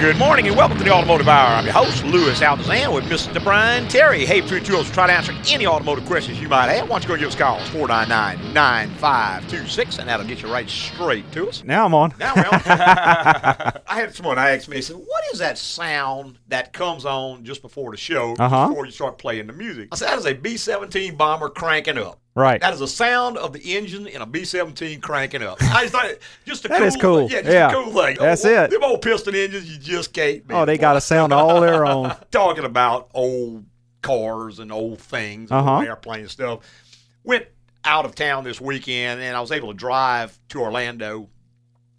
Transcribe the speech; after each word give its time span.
Good 0.00 0.16
morning 0.16 0.48
and 0.48 0.56
welcome 0.56 0.78
to 0.78 0.84
the 0.84 0.90
Automotive 0.90 1.28
Hour. 1.28 1.56
I'm 1.56 1.64
your 1.66 1.74
host, 1.74 2.02
Louis 2.06 2.40
Altazan, 2.40 2.94
with 2.94 3.04
Mr. 3.04 3.44
Brian 3.44 3.86
Terry. 3.86 4.24
Hey, 4.24 4.40
two 4.40 4.78
of 4.78 4.90
try 4.94 5.06
to 5.06 5.12
answer 5.12 5.34
any 5.48 5.66
automotive 5.66 6.06
questions 6.06 6.40
you 6.40 6.48
might 6.48 6.68
have. 6.68 6.88
Why 6.88 6.94
don't 6.98 7.02
you 7.02 7.08
go 7.08 7.14
and 7.14 7.20
give 7.20 7.28
us 7.28 7.34
a 7.34 7.38
call? 7.38 7.60
499 7.66 8.54
9526, 8.54 9.98
and 9.98 10.08
that'll 10.08 10.24
get 10.24 10.40
you 10.40 10.50
right 10.50 10.70
straight 10.70 11.30
to 11.32 11.48
us. 11.48 11.62
Now 11.64 11.84
I'm 11.84 11.92
on. 11.92 12.14
Now 12.18 12.32
we're 12.34 12.46
on. 12.46 12.62
I 12.64 13.72
had 13.88 14.14
someone 14.14 14.38
ask 14.38 14.68
me, 14.70 14.76
he 14.76 14.82
said, 14.82 14.96
What 14.96 15.22
is 15.34 15.38
that 15.40 15.58
sound 15.58 16.38
that 16.48 16.72
comes 16.72 17.04
on 17.04 17.44
just 17.44 17.60
before 17.60 17.90
the 17.90 17.98
show, 17.98 18.34
Uh-huh. 18.38 18.68
before 18.68 18.86
you 18.86 18.92
start 18.92 19.18
playing 19.18 19.48
the 19.48 19.52
music? 19.52 19.90
I 19.92 19.96
said, 19.96 20.08
That 20.08 20.18
is 20.18 20.24
a 20.26 20.32
B 20.32 20.56
17 20.56 21.16
bomber 21.16 21.50
cranking 21.50 21.98
up. 21.98 22.19
Right. 22.34 22.60
That 22.60 22.72
is 22.72 22.78
the 22.78 22.86
sound 22.88 23.36
of 23.38 23.52
the 23.52 23.58
engine 23.76 24.06
in 24.06 24.22
a 24.22 24.26
B 24.26 24.44
17 24.44 25.00
cranking 25.00 25.42
up. 25.42 25.58
I 25.62 25.82
just 25.82 25.92
thought, 25.92 26.10
just 26.46 26.64
a 26.64 26.68
That 26.68 26.78
cool 26.78 26.86
is 26.86 26.96
cool. 26.96 27.22
Yeah, 27.30 27.42
just 27.42 27.52
Yeah. 27.52 27.68
a 27.70 27.72
cool 27.74 27.92
thing. 27.92 28.16
That's 28.20 28.44
Oh, 28.44 28.64
it. 28.64 28.70
Them 28.70 28.84
old 28.84 29.02
piston 29.02 29.34
engines, 29.34 29.70
you 29.70 29.78
just 29.78 30.12
can't. 30.12 30.44
Oh, 30.50 30.64
they 30.64 30.78
got 30.78 30.96
a 30.96 31.00
sound 31.00 31.32
all 31.32 31.60
their 31.60 31.84
own. 31.84 32.14
Talking 32.30 32.64
about 32.64 33.10
old 33.14 33.64
cars 34.02 34.60
and 34.60 34.70
old 34.70 35.00
things, 35.00 35.50
and 35.50 35.60
Uh-huh. 35.60 35.76
old 35.78 35.84
airplane 35.84 36.28
stuff. 36.28 36.60
Went 37.24 37.46
out 37.84 38.04
of 38.04 38.14
town 38.14 38.44
this 38.44 38.60
weekend, 38.60 39.20
and 39.20 39.36
I 39.36 39.40
was 39.40 39.50
able 39.50 39.68
to 39.68 39.74
drive 39.74 40.38
to 40.50 40.60
Orlando. 40.60 41.28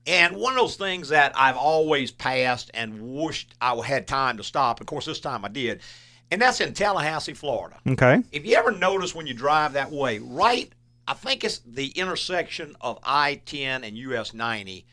And 0.07 0.35
one 0.37 0.53
of 0.53 0.59
those 0.59 0.77
things 0.77 1.09
that 1.09 1.33
I've 1.35 1.57
always 1.57 2.09
passed 2.09 2.71
and 2.73 3.01
wished 3.01 3.53
I 3.61 3.75
had 3.85 4.07
time 4.07 4.37
to 4.37 4.43
stop. 4.43 4.79
Of 4.81 4.87
course, 4.87 5.05
this 5.05 5.19
time 5.19 5.43
I 5.45 5.49
did. 5.49 5.81
And 6.31 6.41
that's 6.41 6.61
in 6.61 6.73
Tallahassee, 6.73 7.33
Florida. 7.33 7.77
Okay. 7.87 8.23
If 8.31 8.45
you 8.45 8.55
ever 8.55 8.71
notice 8.71 9.13
when 9.13 9.27
you 9.27 9.33
drive 9.33 9.73
that 9.73 9.91
way, 9.91 10.19
right, 10.19 10.71
I 11.07 11.13
think 11.13 11.43
it's 11.43 11.59
the 11.59 11.87
intersection 11.89 12.75
of 12.79 12.99
I 13.03 13.41
10 13.45 13.83
and 13.83 13.97
US 13.97 14.33
90, 14.33 14.85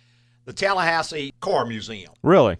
the 0.46 0.52
Tallahassee 0.52 1.32
Car 1.40 1.64
Museum. 1.64 2.12
Really? 2.22 2.56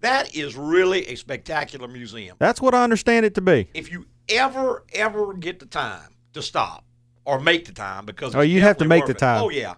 That 0.00 0.34
is 0.34 0.56
really 0.56 1.06
a 1.08 1.16
spectacular 1.16 1.88
museum. 1.88 2.36
That's 2.38 2.60
what 2.60 2.72
I 2.72 2.84
understand 2.84 3.26
it 3.26 3.34
to 3.34 3.40
be. 3.40 3.68
If 3.74 3.90
you 3.90 4.06
ever, 4.28 4.84
ever 4.92 5.34
get 5.34 5.58
the 5.58 5.66
time 5.66 6.14
to 6.32 6.40
stop 6.40 6.84
or 7.24 7.40
make 7.40 7.66
the 7.66 7.72
time, 7.72 8.06
because 8.06 8.34
Oh, 8.34 8.40
you 8.40 8.60
have 8.60 8.78
to 8.78 8.84
make 8.84 9.04
the 9.06 9.10
it. 9.10 9.18
time. 9.18 9.42
Oh, 9.42 9.50
yeah. 9.50 9.74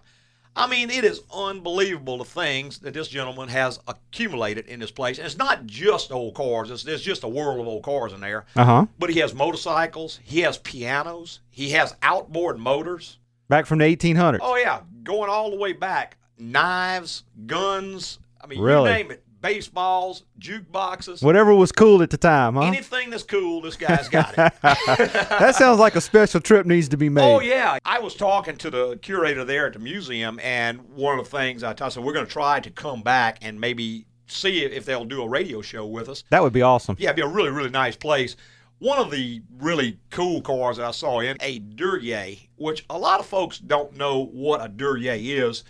I 0.55 0.67
mean, 0.67 0.89
it 0.91 1.03
is 1.03 1.21
unbelievable 1.33 2.19
the 2.19 2.25
things 2.25 2.79
that 2.79 2.93
this 2.93 3.07
gentleman 3.07 3.49
has 3.49 3.79
accumulated 3.87 4.67
in 4.67 4.79
this 4.79 4.91
place. 4.91 5.17
And 5.17 5.25
it's 5.25 5.37
not 5.37 5.65
just 5.65 6.11
old 6.11 6.35
cars, 6.35 6.69
it's, 6.69 6.83
there's 6.83 7.01
just 7.01 7.23
a 7.23 7.27
world 7.27 7.59
of 7.59 7.67
old 7.67 7.83
cars 7.83 8.13
in 8.13 8.19
there. 8.21 8.45
Uh 8.55 8.65
huh. 8.65 8.85
But 8.99 9.09
he 9.09 9.19
has 9.19 9.33
motorcycles, 9.33 10.19
he 10.23 10.41
has 10.41 10.57
pianos, 10.59 11.39
he 11.49 11.71
has 11.71 11.95
outboard 12.03 12.59
motors. 12.59 13.17
Back 13.49 13.65
from 13.65 13.79
the 13.79 13.85
1800s. 13.85 14.39
Oh 14.41 14.55
yeah, 14.55 14.81
going 15.03 15.29
all 15.29 15.49
the 15.49 15.57
way 15.57 15.73
back. 15.73 16.17
Knives, 16.37 17.23
guns, 17.45 18.19
I 18.41 18.47
mean 18.47 18.59
Really? 18.59 18.89
you 18.91 18.97
name 18.97 19.11
it. 19.11 19.22
Baseballs, 19.43 20.23
jukeboxes. 20.39 21.21
Whatever 21.21 21.53
was 21.53 21.73
cool 21.73 22.01
at 22.01 22.09
the 22.09 22.17
time, 22.17 22.55
huh? 22.55 22.61
Anything 22.61 23.09
that's 23.09 23.23
cool, 23.23 23.59
this 23.59 23.75
guy's 23.75 24.07
got 24.07 24.31
it. 24.37 24.53
that 24.61 25.55
sounds 25.57 25.79
like 25.79 25.97
a 25.97 26.01
special 26.01 26.39
trip 26.39 26.65
needs 26.65 26.87
to 26.87 26.97
be 26.97 27.09
made. 27.09 27.29
Oh 27.29 27.41
yeah, 27.41 27.77
I 27.83 27.99
was 27.99 28.15
talking 28.15 28.55
to 28.55 28.69
the 28.69 28.97
curator 29.01 29.43
there 29.43 29.67
at 29.67 29.73
the 29.73 29.79
museum, 29.79 30.39
and 30.41 30.79
one 30.95 31.19
of 31.19 31.25
the 31.25 31.37
things 31.37 31.61
I 31.61 31.73
told 31.73 31.91
I 31.91 31.93
said 31.93 32.05
we're 32.05 32.13
going 32.13 32.25
to 32.25 32.31
try 32.31 32.61
to 32.61 32.69
come 32.71 33.01
back 33.01 33.39
and 33.41 33.59
maybe 33.59 34.05
see 34.27 34.63
if 34.63 34.85
they'll 34.85 35.03
do 35.03 35.21
a 35.21 35.27
radio 35.27 35.61
show 35.61 35.85
with 35.85 36.07
us. 36.07 36.23
That 36.29 36.41
would 36.41 36.53
be 36.53 36.61
awesome. 36.61 36.95
Yeah, 36.97 37.09
it'd 37.09 37.17
be 37.17 37.21
a 37.21 37.27
really, 37.27 37.49
really 37.49 37.69
nice 37.69 37.97
place. 37.97 38.37
One 38.79 38.97
of 38.97 39.11
the 39.11 39.41
really 39.59 39.99
cool 40.09 40.41
cars 40.41 40.77
that 40.77 40.85
I 40.85 40.91
saw 40.91 41.19
in 41.19 41.35
a 41.41 41.59
Duryea, 41.59 42.37
which 42.55 42.85
a 42.89 42.97
lot 42.97 43.19
of 43.19 43.25
folks 43.25 43.57
don't 43.57 43.97
know 43.97 44.25
what 44.25 44.63
a 44.63 44.69
Duryea 44.69 45.15
is. 45.15 45.65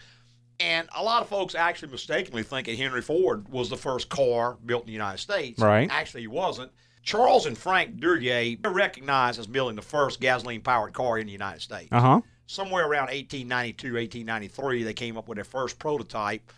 And 0.60 0.88
a 0.96 1.04
lot 1.04 1.22
of 1.22 1.30
folks 1.30 1.56
actually 1.56 1.92
mistakenly 1.92 2.44
think 2.44 2.68
that 2.68 2.78
Henry 2.78 3.02
Ford 3.02 3.50
was 3.50 3.70
the 3.70 3.78
first 3.78 4.10
car 4.10 4.58
built 4.66 4.84
in 4.84 4.88
the 4.88 4.94
United 4.94 5.18
States. 5.20 5.60
Right. 5.60 5.90
Actually, 5.92 6.22
he 6.22 6.28
wasn't. 6.28 6.72
Charles 7.02 7.46
and 7.46 7.58
Frank 7.58 8.00
Duryea 8.00 8.58
are 8.64 8.72
recognized 8.72 9.40
as 9.40 9.48
building 9.48 9.76
the 9.76 9.82
first 9.82 10.22
gasoline 10.22 10.62
powered 10.62 10.94
car 10.94 11.18
in 11.18 11.26
the 11.26 11.34
United 11.34 11.62
States 11.62 11.90
Uh 11.92 12.00
huh. 12.00 12.22
somewhere 12.46 12.86
around 12.86 13.08
1892, 13.08 13.94
1893, 13.96 14.84
they 14.84 14.94
came 14.94 15.18
up 15.18 15.28
with 15.28 15.36
their 15.36 15.44
first 15.44 15.80
prototype, 15.80 16.50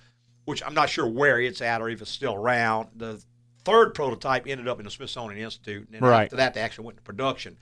which 0.45 0.61
I'm 0.63 0.75
not 0.75 0.89
sure 0.89 1.07
where 1.07 1.39
it's 1.39 1.61
at 1.61 1.81
or 1.81 1.89
if 1.89 2.01
it's 2.01 2.11
still 2.11 2.35
around. 2.35 2.89
The 2.95 3.23
third 3.63 3.95
prototype 3.95 4.45
ended 4.45 4.67
up 4.67 4.77
in 4.79 4.85
the 4.85 4.91
Smithsonian 4.91 5.41
Institute, 5.43 5.87
and 5.91 5.95
then 6.01 6.03
Right. 6.03 6.25
after 6.25 6.35
that, 6.35 6.53
they 6.53 6.61
actually 6.61 6.85
went 6.85 6.97
into 6.97 7.03
production. 7.05 7.57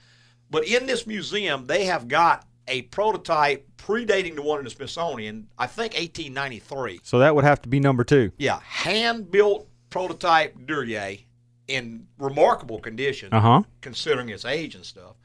But 0.50 0.68
in 0.68 0.86
this 0.86 1.08
museum, 1.08 1.68
they 1.68 1.86
have 1.86 2.10
got 2.10 2.46
a 2.68 2.84
prototype 2.84 3.68
predating 3.78 4.36
the 4.36 4.42
one 4.42 4.60
in 4.60 4.64
the 4.66 4.70
Smithsonian, 4.70 5.48
I 5.58 5.68
think 5.68 5.94
1893. 5.94 7.02
So 7.04 7.20
that 7.20 7.36
would 7.36 7.44
have 7.44 7.62
to 7.64 7.70
be 7.70 7.80
number 7.80 8.04
two. 8.04 8.32
Yeah, 8.38 8.60
hand 8.62 9.30
built 9.32 9.68
prototype 9.90 10.56
Duryea 10.66 11.20
in 11.68 12.08
remarkable 12.18 12.80
condition 12.80 13.34
Uh 13.34 13.40
huh. 13.40 13.64
considering 13.82 14.30
its 14.30 14.46
age 14.46 14.76
and 14.76 14.86
stuff. 14.86 15.16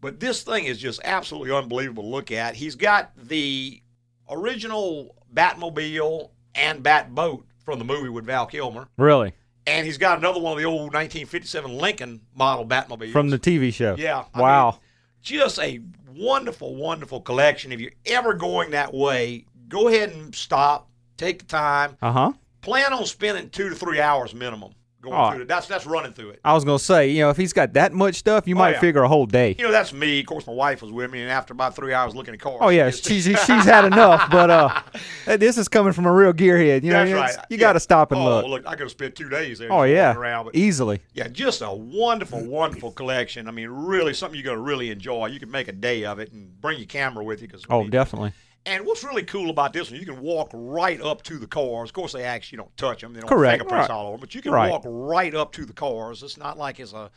But 0.00 0.20
this 0.20 0.42
thing 0.42 0.64
is 0.64 0.78
just 0.78 1.00
absolutely 1.04 1.50
unbelievable 1.54 2.02
to 2.04 2.08
look 2.10 2.30
at. 2.30 2.54
He's 2.54 2.74
got 2.74 3.12
the 3.16 3.82
original 4.30 5.14
Batmobile 5.32 6.30
and 6.54 6.82
Batboat 6.82 7.44
from 7.64 7.78
the 7.78 7.84
movie 7.84 8.08
with 8.08 8.26
Val 8.26 8.46
Kilmer, 8.46 8.88
Really? 8.96 9.32
and 9.66 9.86
he's 9.86 9.98
got 9.98 10.18
another 10.18 10.40
one 10.40 10.52
of 10.52 10.58
the 10.58 10.64
old 10.64 10.92
1957 10.92 11.76
Lincoln 11.78 12.20
model 12.34 12.66
Batmobiles 12.66 13.12
From 13.12 13.30
the 13.30 13.38
TV 13.38 13.72
show. 13.72 13.96
Yeah, 13.98 14.24
I 14.34 14.40
Wow. 14.40 14.70
mean, 14.72 14.80
just 15.24 15.58
a 15.58 15.80
wonderful, 16.14 16.76
wonderful 16.76 17.20
collection. 17.20 17.72
If 17.72 17.80
you're 17.80 17.90
ever 18.06 18.34
going 18.34 18.70
that 18.70 18.94
way, 18.94 19.46
go 19.68 19.88
ahead 19.88 20.10
and 20.10 20.32
stop, 20.32 20.88
take 21.16 21.40
the 21.40 21.46
time, 21.46 21.96
uh 22.00 22.12
huh. 22.12 22.32
plan 22.60 22.92
on 22.92 23.04
spending 23.06 23.50
two 23.50 23.68
to 23.70 23.74
three 23.74 24.00
hours 24.00 24.34
minimum 24.34 24.74
going 25.04 25.16
Oh. 25.16 25.30
through 25.32 25.42
it. 25.42 25.48
That's 25.48 25.66
that's 25.66 25.86
running 25.86 26.12
through 26.12 26.30
it. 26.30 26.40
I 26.44 26.52
was 26.54 26.64
gonna 26.64 26.78
say, 26.78 27.10
you 27.10 27.20
know, 27.20 27.30
if 27.30 27.36
he's 27.36 27.52
got 27.52 27.72
that 27.74 27.92
much 27.92 28.16
stuff, 28.16 28.48
you 28.48 28.54
Oh, 28.56 28.58
might 28.58 28.72
yeah. 28.72 28.80
figure 28.80 29.02
a 29.02 29.08
whole 29.08 29.26
day. 29.26 29.54
You 29.58 29.64
know, 29.66 29.70
that's 29.72 29.92
me. 29.92 30.20
Of 30.20 30.26
course, 30.26 30.46
my 30.46 30.52
wife 30.52 30.82
was 30.82 30.90
with 30.90 31.10
me, 31.10 31.22
and 31.22 31.30
after 31.30 31.52
about 31.52 31.76
three 31.76 31.92
hours 31.94 32.14
looking 32.14 32.34
at 32.34 32.40
cars, 32.40 32.58
Oh 32.60 32.70
yeah, 32.70 32.90
she 32.90 33.20
she's 33.20 33.24
she's 33.44 33.64
had 33.64 33.84
enough, 33.84 34.30
but 34.30 34.50
uh, 34.50 34.80
this 35.36 35.58
is 35.58 35.68
coming 35.68 35.92
from 35.92 36.06
a 36.06 36.12
real 36.12 36.32
gearhead. 36.32 36.82
You 36.82 36.90
know, 36.92 37.02
right. 37.14 37.34
you 37.48 37.56
Yeah. 37.56 37.58
got 37.58 37.72
to 37.74 37.80
stop 37.80 38.12
and 38.12 38.20
oh, 38.20 38.46
look. 38.46 38.66
I 38.66 38.70
could 38.72 38.80
have 38.80 38.90
spent 38.90 39.14
two 39.14 39.28
days 39.28 39.58
there. 39.58 39.72
Oh 39.72 39.82
yeah, 39.84 40.14
around, 40.14 40.46
but 40.46 40.54
easily. 40.56 41.00
yeah, 41.12 41.28
just 41.28 41.62
a 41.62 41.72
wonderful, 41.72 42.44
wonderful 42.44 42.90
collection. 42.92 43.46
I 43.48 43.50
mean, 43.50 43.68
really 43.68 44.14
something 44.14 44.38
you're 44.38 44.44
going 44.44 44.56
to 44.58 44.62
really 44.62 44.90
enjoy. 44.90 45.26
You 45.26 45.38
can 45.40 45.50
make 45.50 45.68
a 45.68 45.72
day 45.72 46.04
of 46.04 46.18
it 46.18 46.32
and 46.32 46.60
bring 46.60 46.78
your 46.78 46.86
camera 46.86 47.22
with 47.24 47.42
you. 47.42 47.48
Cause, 47.48 47.64
Oh, 47.70 47.86
definitely. 47.86 48.32
And 48.66 48.86
what's 48.86 49.04
really 49.04 49.24
cool 49.24 49.50
about 49.50 49.72
this 49.74 49.90
one, 49.90 50.00
you 50.00 50.06
can 50.06 50.20
walk 50.20 50.50
right 50.54 51.00
up 51.00 51.22
to 51.24 51.38
the 51.38 51.46
cars. 51.46 51.90
Of 51.90 51.92
course, 51.94 52.12
they 52.12 52.22
actually 52.24 52.56
don't 52.58 52.76
touch 52.76 53.02
them; 53.02 53.12
they 53.12 53.20
don't 53.20 53.28
Correct. 53.28 53.60
fingerprints 53.60 53.88
Right. 53.90 53.94
all 53.94 54.08
over. 54.08 54.18
But 54.18 54.34
you 54.34 54.40
can 54.40 54.52
Right. 54.52 54.70
walk 54.70 54.82
right 54.86 55.34
up 55.34 55.52
to 55.52 55.66
the 55.66 55.74
cars. 55.74 56.22
It's 56.22 56.38
not 56.38 56.56
like 56.56 56.80
it's 56.80 56.94
a 56.94 57.10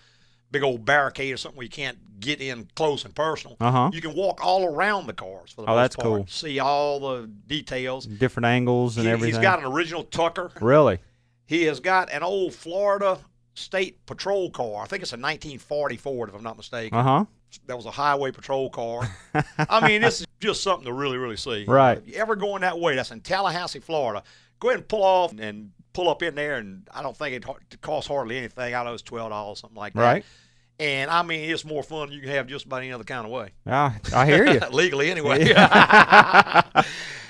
big 0.52 0.64
old 0.64 0.84
barricade 0.86 1.34
or 1.34 1.38
something 1.38 1.58
where 1.58 1.64
you 1.66 1.70
can't 1.70 2.20
get 2.20 2.42
in 2.42 2.68
close 2.76 3.06
and 3.06 3.16
personal. 3.16 3.56
Uh 3.62 3.72
huh. 3.72 3.90
You 3.94 4.02
can 4.02 4.14
walk 4.14 4.44
all 4.44 4.66
around 4.66 5.08
the 5.08 5.14
cars 5.14 5.52
for 5.52 5.62
the 5.62 5.72
Oh, 5.72 5.76
most 5.76 5.84
that's 5.84 5.96
part. 5.96 6.06
cool. 6.06 6.26
See 6.28 6.60
all 6.60 7.00
the 7.00 7.28
details. 7.48 8.06
Different 8.06 8.46
angles 8.46 8.98
and 8.98 9.08
everything. 9.08 9.36
He's 9.36 9.42
got 9.42 9.60
an 9.60 9.66
original 9.66 10.04
Tucker. 10.04 10.52
really. 10.60 11.00
He 11.46 11.64
has 11.64 11.80
got 11.80 12.12
an 12.12 12.24
old 12.24 12.54
Florida 12.56 13.20
State 13.54 14.06
Patrol 14.06 14.50
car. 14.52 14.84
I 14.84 14.86
think 14.86 15.02
it's 15.02 15.14
a 15.14 15.16
1940 15.18 15.96
Ford, 15.96 16.28
if 16.30 16.36
I'm 16.36 16.44
not 16.44 16.58
mistaken. 16.58 16.98
Uh 16.98 17.04
huh. 17.04 17.26
That 17.66 17.76
was 17.76 17.86
a 17.86 17.92
highway 17.92 18.32
patrol 18.32 18.70
car. 18.70 19.10
I 19.58 19.88
mean, 19.88 20.02
this 20.02 20.22
is 20.22 20.28
just 20.40 20.64
something 20.64 20.86
to 20.86 20.94
really, 20.94 21.18
really 21.18 21.38
see. 21.38 21.66
Right. 21.68 21.98
If 21.98 22.08
you 22.08 22.16
ever 22.16 22.36
going 22.36 22.62
that 22.62 22.80
way, 22.80 22.96
that's 22.96 23.12
in 23.12 23.22
Tallahassee, 23.22 23.80
Florida. 23.80 24.24
Go 24.60 24.70
ahead 24.70 24.80
and 24.80 24.88
pull 24.88 25.04
off 25.04 25.34
and 25.38 25.72
pull 25.94 26.10
up 26.10 26.24
in 26.24 26.36
there, 26.36 26.58
and 26.58 26.88
I 26.94 27.02
don't 27.02 27.16
think 27.16 27.36
it 27.36 27.82
costs 27.82 28.08
hardly 28.08 28.38
anything. 28.38 28.74
I 28.76 28.84
know 28.84 28.94
it's 28.94 29.02
twelve 29.04 29.30
dollars, 29.30 29.60
something 29.60 29.78
like 29.78 29.94
that. 29.94 30.02
Right. 30.02 30.26
And 30.80 31.10
I 31.10 31.24
mean, 31.24 31.50
it's 31.50 31.66
more 31.66 31.82
fun 31.82 32.12
you 32.12 32.22
can 32.22 32.30
have 32.30 32.48
just 32.48 32.66
about 32.66 32.84
any 32.84 32.92
other 32.92 33.04
kind 33.04 33.26
of 33.26 33.32
way. 33.32 33.50
I, 33.66 33.96
I 34.14 34.26
hear 34.28 34.46
you. 34.46 34.60
Legally, 34.72 35.10
anyway. 35.10 35.44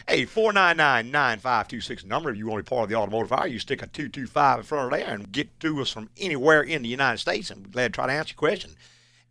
hey, 0.08 0.26
499-9526 0.26 2.06
number. 2.06 2.30
If 2.30 2.38
you 2.38 2.46
want 2.48 2.60
to 2.60 2.70
be 2.70 2.76
part 2.76 2.84
of 2.84 2.90
the 2.90 2.96
automotive 2.96 3.32
hour, 3.32 3.48
you 3.48 3.60
stick 3.60 3.82
a 3.82 3.88
225 3.88 4.60
in 4.60 4.64
front 4.66 4.94
of 4.94 5.00
there 5.00 5.14
and 5.14 5.32
get 5.32 5.60
to 5.62 5.80
us 5.80 5.90
from 5.90 6.10
anywhere 6.18 6.62
in 6.62 6.82
the 6.82 6.90
United 6.90 7.20
States, 7.20 7.50
and 7.50 7.66
we're 7.66 7.72
glad 7.72 7.94
to 7.94 7.94
try 7.94 8.08
to 8.08 8.14
answer 8.14 8.34
your 8.34 8.40
question. 8.40 8.72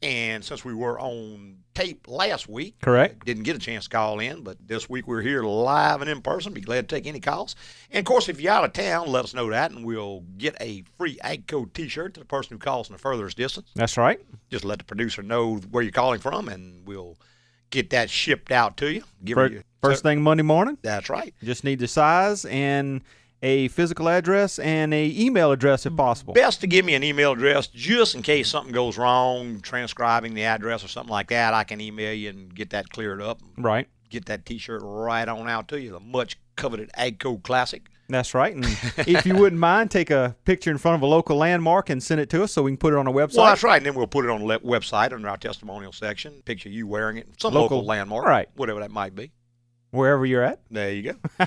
And 0.02 0.44
since 0.44 0.64
we 0.64 0.74
were 0.74 1.00
on 1.00 1.56
tape 1.74 2.06
last 2.06 2.48
week, 2.48 2.74
Correct. 2.82 3.24
didn't 3.24 3.44
get 3.44 3.56
a 3.56 3.58
chance 3.58 3.84
to 3.84 3.90
call 3.90 4.20
in, 4.20 4.42
but 4.42 4.56
this 4.66 4.90
week 4.90 5.06
we're 5.08 5.22
here 5.22 5.42
live 5.42 6.00
and 6.02 6.10
in 6.10 6.20
person. 6.20 6.52
Be 6.52 6.60
glad 6.60 6.88
to 6.88 6.94
take 6.94 7.06
any 7.06 7.18
calls. 7.18 7.56
And 7.90 8.00
of 8.00 8.04
course, 8.04 8.28
if 8.28 8.40
you're 8.40 8.52
out 8.52 8.64
of 8.64 8.72
town, 8.74 9.08
let 9.08 9.24
us 9.24 9.32
know 9.34 9.48
that, 9.50 9.70
and 9.70 9.84
we'll 9.86 10.20
get 10.36 10.54
a 10.60 10.84
free 10.98 11.16
Agco 11.24 11.72
T-shirt 11.72 12.14
to 12.14 12.20
the 12.20 12.26
person 12.26 12.54
who 12.54 12.58
calls 12.58 12.86
from 12.88 12.96
the 12.96 13.00
furthest 13.02 13.36
distance. 13.38 13.70
That's 13.74 13.96
right. 13.96 14.20
Just 14.50 14.64
let 14.64 14.78
the 14.78 14.84
producer 14.84 15.22
know 15.22 15.56
where 15.70 15.82
you're 15.82 15.92
calling 15.92 16.20
from, 16.20 16.48
and 16.48 16.86
we'll 16.86 17.16
get 17.70 17.90
that 17.90 18.10
shipped 18.10 18.52
out 18.52 18.76
to 18.78 18.92
you. 18.92 19.02
Give 19.24 19.34
Fir- 19.36 19.48
you 19.48 19.62
First 19.82 20.02
thing 20.02 20.20
Monday 20.20 20.42
morning, 20.42 20.78
That's 20.82 21.08
right. 21.08 21.32
just 21.44 21.62
need 21.64 21.78
the 21.78 21.88
size 21.88 22.44
and 22.44 23.02
a 23.42 23.68
physical 23.68 24.08
address 24.08 24.58
and 24.58 24.92
a 24.94 25.12
email 25.16 25.52
address 25.52 25.86
if 25.86 25.94
possible. 25.96 26.34
Best 26.34 26.60
to 26.62 26.66
give 26.66 26.84
me 26.84 26.94
an 26.94 27.02
email 27.04 27.32
address 27.32 27.66
just 27.66 28.14
in 28.14 28.22
case 28.22 28.48
something 28.48 28.72
goes 28.72 28.96
wrong, 28.98 29.60
transcribing 29.60 30.34
the 30.34 30.44
address 30.44 30.84
or 30.84 30.88
something 30.88 31.10
like 31.12 31.28
that. 31.28 31.54
I 31.54 31.64
can 31.64 31.80
email 31.80 32.12
you 32.12 32.30
and 32.30 32.54
get 32.54 32.70
that 32.70 32.90
cleared 32.90 33.20
up. 33.20 33.40
Right. 33.58 33.88
Get 34.08 34.26
that 34.26 34.46
T-shirt 34.46 34.80
right 34.84 35.28
on 35.28 35.48
out 35.48 35.68
to 35.68 35.80
you. 35.80 35.90
The 35.92 36.00
much 36.00 36.36
coveted 36.56 36.90
Agco 36.98 37.42
Classic. 37.42 37.82
That's 38.08 38.34
right. 38.34 38.54
And 38.54 38.64
if 38.98 39.26
you 39.26 39.34
wouldn't 39.34 39.58
mind, 39.60 39.90
take 39.90 40.10
a 40.10 40.36
picture 40.44 40.70
in 40.70 40.78
front 40.78 40.94
of 40.94 41.02
a 41.02 41.06
local 41.06 41.36
landmark 41.36 41.90
and 41.90 42.00
send 42.02 42.20
it 42.20 42.30
to 42.30 42.44
us 42.44 42.52
so 42.52 42.62
we 42.62 42.70
can 42.70 42.76
put 42.78 42.94
it 42.94 42.96
on 42.96 43.08
our 43.08 43.12
website. 43.12 43.36
Well, 43.36 43.46
that's 43.46 43.64
right. 43.64 43.76
And 43.78 43.84
then 43.86 43.94
we'll 43.94 44.06
put 44.06 44.24
it 44.24 44.30
on 44.30 44.46
the 44.46 44.60
website 44.60 45.12
under 45.12 45.28
our 45.28 45.36
testimonial 45.36 45.92
section. 45.92 46.40
Picture 46.44 46.68
you 46.68 46.86
wearing 46.86 47.16
it, 47.16 47.26
some 47.38 47.52
local, 47.52 47.78
Local- 47.78 47.88
landmark, 47.88 48.24
right. 48.24 48.48
whatever 48.54 48.80
that 48.80 48.92
might 48.92 49.14
be. 49.14 49.32
Wherever 49.90 50.24
you're 50.24 50.42
at. 50.42 50.60
There 50.70 50.92
you 50.92 51.14
go. 51.14 51.46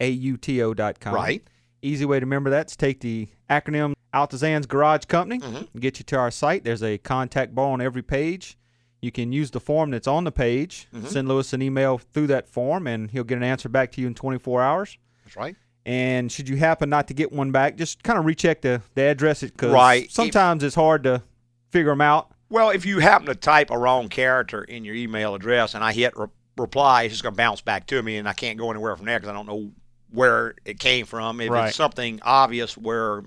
A 0.00 0.08
U 0.10 0.36
T 0.36 0.62
O.com. 0.62 1.14
Right. 1.14 1.42
Easy 1.82 2.04
way 2.04 2.20
to 2.20 2.26
remember 2.26 2.50
that 2.50 2.70
is 2.70 2.76
take 2.76 3.00
the 3.00 3.28
acronym 3.48 3.94
Altazan's 4.14 4.66
Garage 4.66 5.06
Company, 5.06 5.40
Mhm. 5.40 5.68
get 5.80 5.98
you 5.98 6.04
to 6.04 6.16
our 6.16 6.30
site. 6.30 6.64
There's 6.64 6.82
a 6.82 6.98
contact 6.98 7.54
bar 7.54 7.72
on 7.72 7.80
every 7.80 8.02
page. 8.02 8.56
You 9.02 9.10
can 9.10 9.32
use 9.32 9.50
the 9.50 9.60
form 9.60 9.90
that's 9.90 10.06
on 10.06 10.24
the 10.24 10.32
page. 10.32 10.86
Mhm. 10.94 11.06
Send 11.08 11.28
Louis 11.28 11.52
an 11.52 11.62
email 11.62 11.98
through 11.98 12.28
that 12.28 12.48
form, 12.48 12.86
and 12.86 13.10
he'll 13.10 13.24
get 13.24 13.36
an 13.38 13.44
answer 13.44 13.68
back 13.68 13.90
to 13.92 14.00
you 14.00 14.06
in 14.06 14.14
24 14.14 14.62
hours. 14.62 14.96
That's 15.24 15.36
right. 15.36 15.56
And 15.86 16.32
should 16.32 16.48
you 16.48 16.56
happen 16.56 16.88
not 16.88 17.08
to 17.08 17.14
get 17.14 17.30
one 17.32 17.50
back, 17.52 17.76
just 17.76 18.02
kind 18.02 18.18
of 18.18 18.24
recheck 18.24 18.62
the, 18.62 18.80
the 18.94 19.02
address 19.02 19.42
because 19.42 19.72
Right. 19.72 20.04
If- 20.04 20.12
sometimes 20.12 20.62
it's 20.62 20.74
hard 20.74 21.04
to 21.04 21.22
figure 21.70 21.90
them 21.92 22.00
out. 22.00 22.30
Well, 22.48 22.70
if 22.70 22.86
you 22.86 23.00
happen 23.00 23.26
to 23.26 23.34
type 23.34 23.70
a 23.70 23.78
wrong 23.78 24.08
character 24.08 24.62
in 24.62 24.84
your 24.84 24.94
email 24.94 25.34
address 25.34 25.74
and 25.74 25.82
I 25.82 25.92
hit 25.92 26.16
re- 26.16 26.28
reply, 26.56 27.02
it's 27.02 27.14
just 27.14 27.22
going 27.22 27.34
to 27.34 27.36
bounce 27.36 27.60
back 27.60 27.86
to 27.88 28.00
me, 28.02 28.16
and 28.16 28.28
I 28.28 28.32
can't 28.32 28.58
go 28.58 28.70
anywhere 28.70 28.96
from 28.96 29.06
there 29.06 29.18
because 29.18 29.28
I 29.30 29.32
don't 29.34 29.46
know 29.46 29.72
where 30.10 30.54
it 30.64 30.78
came 30.78 31.04
from. 31.04 31.40
If 31.40 31.50
Right. 31.50 31.68
it's 31.68 31.76
something 31.76 32.20
obvious 32.22 32.76
where 32.78 33.22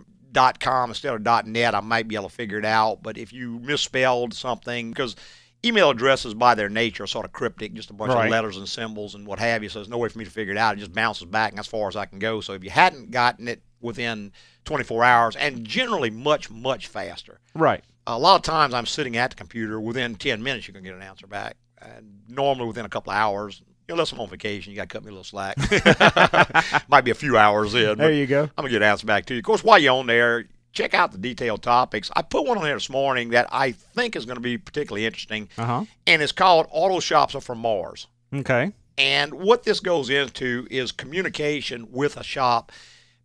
.com 0.59 0.91
instead 0.91 1.13
of 1.13 1.23
dot 1.23 1.45
.net, 1.47 1.73
I 1.75 1.81
might 1.81 2.07
be 2.07 2.15
able 2.15 2.29
to 2.29 2.35
figure 2.35 2.59
it 2.59 2.65
out. 2.65 3.01
But 3.03 3.17
if 3.17 3.33
you 3.33 3.59
misspelled 3.59 4.33
something, 4.33 4.91
because 4.91 5.15
email 5.65 5.89
addresses 5.89 6.33
by 6.33 6.55
their 6.55 6.69
nature 6.69 7.03
are 7.03 7.07
sort 7.07 7.25
of 7.25 7.31
cryptic, 7.31 7.73
just 7.73 7.89
a 7.89 7.93
bunch 7.93 8.13
Right. 8.13 8.25
of 8.25 8.31
letters 8.31 8.57
and 8.57 8.67
symbols 8.69 9.15
and 9.15 9.25
what 9.25 9.39
have 9.39 9.63
you, 9.63 9.69
so 9.69 9.79
there's 9.79 9.89
no 9.89 9.97
way 9.97 10.09
for 10.09 10.19
me 10.19 10.25
to 10.25 10.31
figure 10.31 10.53
it 10.53 10.57
out. 10.57 10.75
It 10.75 10.79
just 10.79 10.93
bounces 10.93 11.25
back, 11.25 11.51
and 11.51 11.59
as 11.59 11.67
far 11.67 11.87
as 11.87 11.95
I 11.95 12.05
can 12.05 12.19
go. 12.19 12.41
So 12.41 12.53
if 12.53 12.63
you 12.63 12.69
hadn't 12.69 13.11
gotten 13.11 13.47
it 13.47 13.61
within 13.81 14.31
24 14.65 15.03
hours, 15.03 15.35
and 15.35 15.65
generally 15.65 16.09
much, 16.09 16.49
much 16.49 16.87
faster, 16.87 17.39
Right. 17.53 17.83
a 18.05 18.17
lot 18.17 18.35
of 18.35 18.41
times 18.43 18.73
I'm 18.73 18.85
sitting 18.85 19.17
at 19.17 19.31
the 19.31 19.35
computer. 19.35 19.79
Within 19.81 20.15
10 20.15 20.41
minutes, 20.43 20.67
you 20.67 20.73
can 20.73 20.83
get 20.83 20.95
an 20.95 21.01
answer 21.01 21.27
back. 21.27 21.57
And 21.81 22.21
normally 22.27 22.67
within 22.67 22.85
a 22.85 22.89
couple 22.89 23.11
of 23.11 23.17
hours, 23.17 23.61
unless 23.89 24.11
I'm 24.11 24.19
on 24.19 24.29
vacation, 24.29 24.71
you 24.71 24.75
got 24.75 24.89
to 24.89 24.93
cut 24.93 25.03
me 25.03 25.09
a 25.09 25.11
little 25.11 25.23
slack. 25.23 25.57
Might 26.89 27.01
be 27.05 27.11
a 27.11 27.15
few 27.15 27.37
hours 27.37 27.73
in. 27.75 27.97
There 27.97 28.11
you 28.11 28.25
go. 28.27 28.43
I'm 28.43 28.49
going 28.63 28.67
to 28.67 28.71
get 28.71 28.81
an 28.81 28.89
answer 28.89 29.05
back 29.05 29.25
to 29.27 29.33
you. 29.33 29.39
Of 29.39 29.43
course, 29.45 29.63
while 29.63 29.77
you're 29.79 29.93
on 29.93 30.07
there, 30.07 30.45
check 30.77 30.93
out 30.93 31.11
the 31.11 31.17
detailed 31.17 31.63
topics. 31.63 32.11
I 32.15 32.21
put 32.21 32.45
one 32.45 32.57
on 32.57 32.63
there 32.63 32.75
this 32.75 32.89
morning 32.89 33.29
that 33.29 33.47
I 33.51 33.71
think 33.71 34.15
is 34.15 34.25
going 34.25 34.35
to 34.37 34.41
be 34.41 34.57
particularly 34.57 35.05
interesting, 35.05 35.49
Uh 35.57 35.65
huh. 35.65 35.85
and 36.05 36.21
it's 36.21 36.31
called 36.31 36.67
Auto 36.69 36.99
Shops 36.99 37.33
Are 37.35 37.41
from 37.41 37.57
Mars. 37.59 38.07
Okay. 38.33 38.71
And 38.97 39.33
what 39.33 39.63
this 39.63 39.79
goes 39.79 40.09
into 40.09 40.67
is 40.71 40.91
communication 40.91 41.87
with 41.91 42.17
a 42.17 42.23
shop 42.23 42.71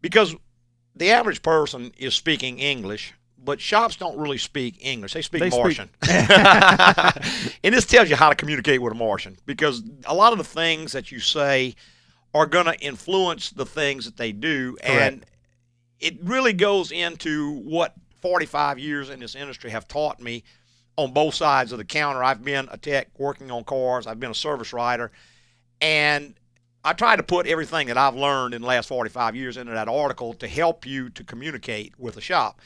because 0.00 0.34
the 0.96 1.10
average 1.10 1.42
person 1.42 1.92
is 1.98 2.14
speaking 2.14 2.58
English, 2.58 3.14
but 3.42 3.60
shops 3.60 3.96
don't 3.96 4.18
really 4.18 4.38
speak 4.38 4.76
English. 4.80 5.14
They 5.14 5.22
speak 5.22 5.40
They 5.40 5.50
speak- 5.50 5.62
Martian. 5.62 5.88
and 7.64 7.74
this 7.74 7.86
tells 7.86 8.08
you 8.10 8.16
how 8.16 8.28
to 8.28 8.34
communicate 8.34 8.80
with 8.82 8.92
a 8.92 8.96
Martian 8.96 9.36
because 9.46 9.82
a 10.06 10.14
lot 10.14 10.32
of 10.32 10.38
the 10.38 10.44
things 10.44 10.92
that 10.92 11.10
you 11.10 11.20
say 11.20 11.74
are 12.34 12.46
going 12.46 12.66
to 12.66 12.78
influence 12.80 13.50
the 13.50 13.66
things 13.66 14.04
that 14.04 14.16
they 14.16 14.32
do. 14.32 14.76
And 14.82 15.24
it 16.02 16.18
really 16.22 16.52
goes 16.52 16.92
into 16.92 17.60
what 17.60 17.94
45 18.20 18.78
years 18.78 19.08
in 19.08 19.20
this 19.20 19.34
industry 19.34 19.70
have 19.70 19.88
taught 19.88 20.20
me 20.20 20.44
on 20.96 21.12
both 21.12 21.34
sides 21.34 21.72
of 21.72 21.78
the 21.78 21.84
counter. 21.84 22.22
I've 22.22 22.44
been 22.44 22.68
a 22.70 22.76
tech 22.76 23.08
working 23.18 23.50
on 23.50 23.64
cars, 23.64 24.06
I've 24.06 24.20
been 24.20 24.30
a 24.30 24.34
service 24.34 24.72
writer, 24.72 25.10
and 25.80 26.34
I 26.84 26.92
try 26.92 27.16
to 27.16 27.22
put 27.22 27.46
everything 27.46 27.86
that 27.86 27.96
I've 27.96 28.16
learned 28.16 28.54
in 28.54 28.62
the 28.62 28.68
last 28.68 28.88
45 28.88 29.36
years 29.36 29.56
into 29.56 29.72
that 29.72 29.88
article 29.88 30.34
to 30.34 30.48
help 30.48 30.84
you 30.84 31.08
to 31.10 31.24
communicate 31.24 31.98
with 31.98 32.16
a 32.16 32.20
shop. 32.20 32.60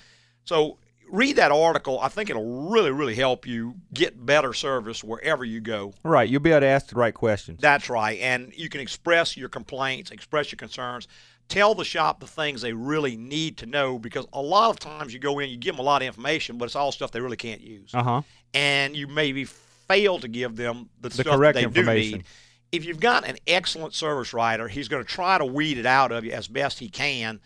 So 0.45 0.79
read 1.11 1.37
that 1.37 1.53
article. 1.53 2.01
I 2.01 2.09
think 2.09 2.31
it'll 2.31 2.71
really, 2.71 2.91
really 2.91 3.15
help 3.15 3.47
you 3.47 3.75
get 3.93 4.25
better 4.25 4.55
service 4.55 5.05
wherever 5.05 5.45
you 5.45 5.61
go. 5.61 5.93
Right. 6.03 6.29
You'll 6.29 6.41
be 6.41 6.51
able 6.51 6.61
to 6.61 6.67
ask 6.67 6.89
the 6.89 6.97
right 6.97 7.15
questions. 7.15 7.61
That's 7.61 7.91
right. 7.91 8.19
And 8.21 8.53
you 8.57 8.69
can 8.69 8.81
express 8.81 9.37
your 9.37 9.51
complaints, 9.51 10.11
express 10.11 10.51
your 10.51 10.57
concerns, 10.57 11.09
tell 11.49 11.75
the 11.75 11.85
shop 11.85 12.21
the 12.21 12.27
things 12.27 12.61
they 12.63 12.73
really 12.73 13.17
need 13.17 13.57
to 13.59 13.67
know 13.67 13.99
because 13.99 14.27
a 14.33 14.41
lot 14.43 14.71
of 14.71 14.79
times 14.79 15.13
you 15.13 15.19
go 15.21 15.39
in, 15.39 15.49
you 15.51 15.57
give 15.57 15.75
them 15.77 15.81
a 15.81 15.83
lot 15.89 16.03
of 16.03 16.07
information, 16.07 16.59
but 16.59 16.65
it's 16.67 16.77
all 16.77 16.93
stuff 16.93 17.11
they 17.13 17.21
really 17.21 17.37
can't 17.37 17.61
use. 17.61 17.95
Uh 17.95 18.03
huh. 18.03 18.23
And 18.55 18.97
you 18.97 19.07
maybe 19.07 19.45
fail 19.45 20.19
to 20.19 20.29
give 20.29 20.57
them 20.57 20.89
the, 21.01 21.09
The 21.11 21.23
stuff 21.23 21.37
correct 21.37 21.55
they 21.55 21.63
do 21.63 21.67
information. 21.69 22.19
need. 22.19 22.25
If 22.73 22.85
you've 22.85 23.01
got 23.01 23.25
an 23.27 23.37
excellent 23.47 23.95
service 23.95 24.33
writer, 24.33 24.67
he's 24.69 24.89
going 24.89 25.05
to 25.05 25.09
try 25.09 25.39
to 25.39 25.45
weed 25.45 25.79
it 25.79 25.87
out 25.87 26.11
of 26.13 26.25
you 26.25 26.33
as 26.33 26.49
best 26.49 26.79
he 26.81 26.89
can. 26.89 27.39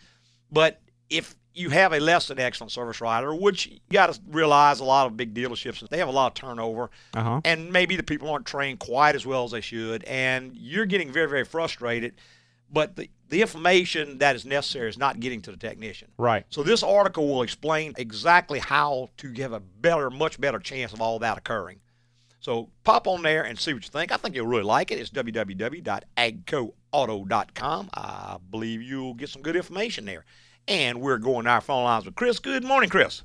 But 0.51 0.81
if 1.09 1.35
you 1.53 1.69
have 1.69 1.93
a 1.93 1.99
less 1.99 2.27
than 2.27 2.39
excellent 2.39 2.71
service 2.71 3.01
writer, 3.01 3.35
which 3.35 3.67
you 3.67 3.77
got 3.91 4.11
to 4.13 4.19
realize 4.29 4.79
a 4.79 4.83
lot 4.85 5.05
of 5.05 5.15
big 5.17 5.33
dealerships, 5.35 5.87
they 5.89 5.97
have 5.99 6.07
a 6.07 6.11
lot 6.11 6.27
of 6.27 6.33
turnover 6.33 6.89
Uh 7.13 7.23
huh. 7.23 7.41
and 7.45 7.71
maybe 7.71 7.95
the 7.95 8.03
people 8.03 8.29
aren't 8.29 8.45
trained 8.45 8.79
quite 8.79 9.13
as 9.15 9.25
well 9.25 9.43
as 9.43 9.51
they 9.51 9.61
should, 9.61 10.03
and 10.05 10.55
you're 10.55 10.85
getting 10.87 11.11
very, 11.11 11.27
very 11.29 11.45
frustrated. 11.45 12.15
But 12.73 12.95
the, 12.95 13.09
the 13.31 13.41
information 13.41 14.17
that 14.19 14.35
is 14.35 14.45
necessary 14.45 14.89
is 14.89 14.97
not 14.97 15.19
getting 15.21 15.41
to 15.41 15.51
the 15.51 15.57
technician. 15.57 16.09
Right. 16.17 16.45
So 16.49 16.63
this 16.63 16.83
article 16.83 17.27
will 17.27 17.41
explain 17.43 17.93
exactly 17.97 18.59
how 18.59 19.09
to 19.17 19.33
have 19.41 19.53
a 19.53 19.59
better, 19.61 20.09
much 20.09 20.39
better 20.39 20.59
chance 20.59 20.93
of 20.93 21.01
all 21.01 21.19
that 21.19 21.37
occurring. 21.37 21.79
So 22.41 22.69
pop 22.83 23.07
on 23.07 23.21
there 23.23 23.43
and 23.43 23.57
see 23.57 23.73
what 23.73 23.83
you 23.83 23.89
think. 23.89 24.11
I 24.11 24.17
think 24.17 24.35
you'll 24.35 24.47
really 24.47 24.63
like 24.63 24.91
it. 24.91 24.99
It's 24.99 25.09
www.agcoauto.com. 25.11 27.89
I 27.93 28.37
believe 28.49 28.81
you'll 28.81 29.13
get 29.13 29.29
some 29.29 29.41
good 29.41 29.55
information 29.55 30.03
there. 30.05 30.25
And 30.67 30.99
we're 31.01 31.17
going 31.17 31.45
to 31.45 31.51
our 31.51 31.61
phone 31.61 31.85
lines 31.85 32.03
with 32.05 32.15
Chris. 32.15 32.39
Good 32.39 32.63
morning, 32.65 32.89
Chris. 32.89 33.21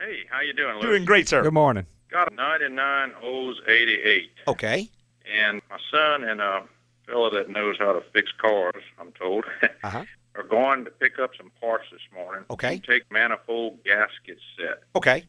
Hey, 0.00 0.20
how 0.30 0.40
you 0.40 0.52
doing, 0.54 0.76
Lou? 0.76 0.82
Doing 0.82 1.04
great, 1.04 1.28
sir. 1.28 1.42
Good 1.42 1.52
morning. 1.52 1.84
Got 2.10 2.32
a 2.32 2.34
99 2.34 3.12
Olds 3.22 3.60
88, 3.68 4.30
Okay. 4.48 4.88
and 5.32 5.62
my 5.70 5.78
son 5.90 6.24
and 6.24 6.40
a 6.40 6.62
fella 7.06 7.30
that 7.30 7.50
knows 7.50 7.76
how 7.78 7.92
to 7.92 8.02
fix 8.12 8.30
cars, 8.38 8.82
I'm 8.98 9.12
told, 9.12 9.44
Uh-huh. 9.84 10.04
are 10.34 10.42
going 10.42 10.84
to 10.84 10.90
pick 10.90 11.18
up 11.18 11.30
some 11.36 11.50
parts 11.60 11.84
this 11.92 12.00
morning. 12.14 12.44
Okay. 12.50 12.80
Take 12.86 13.10
manifold 13.10 13.82
gasket 13.84 14.38
set, 14.56 14.82
Okay. 14.96 15.24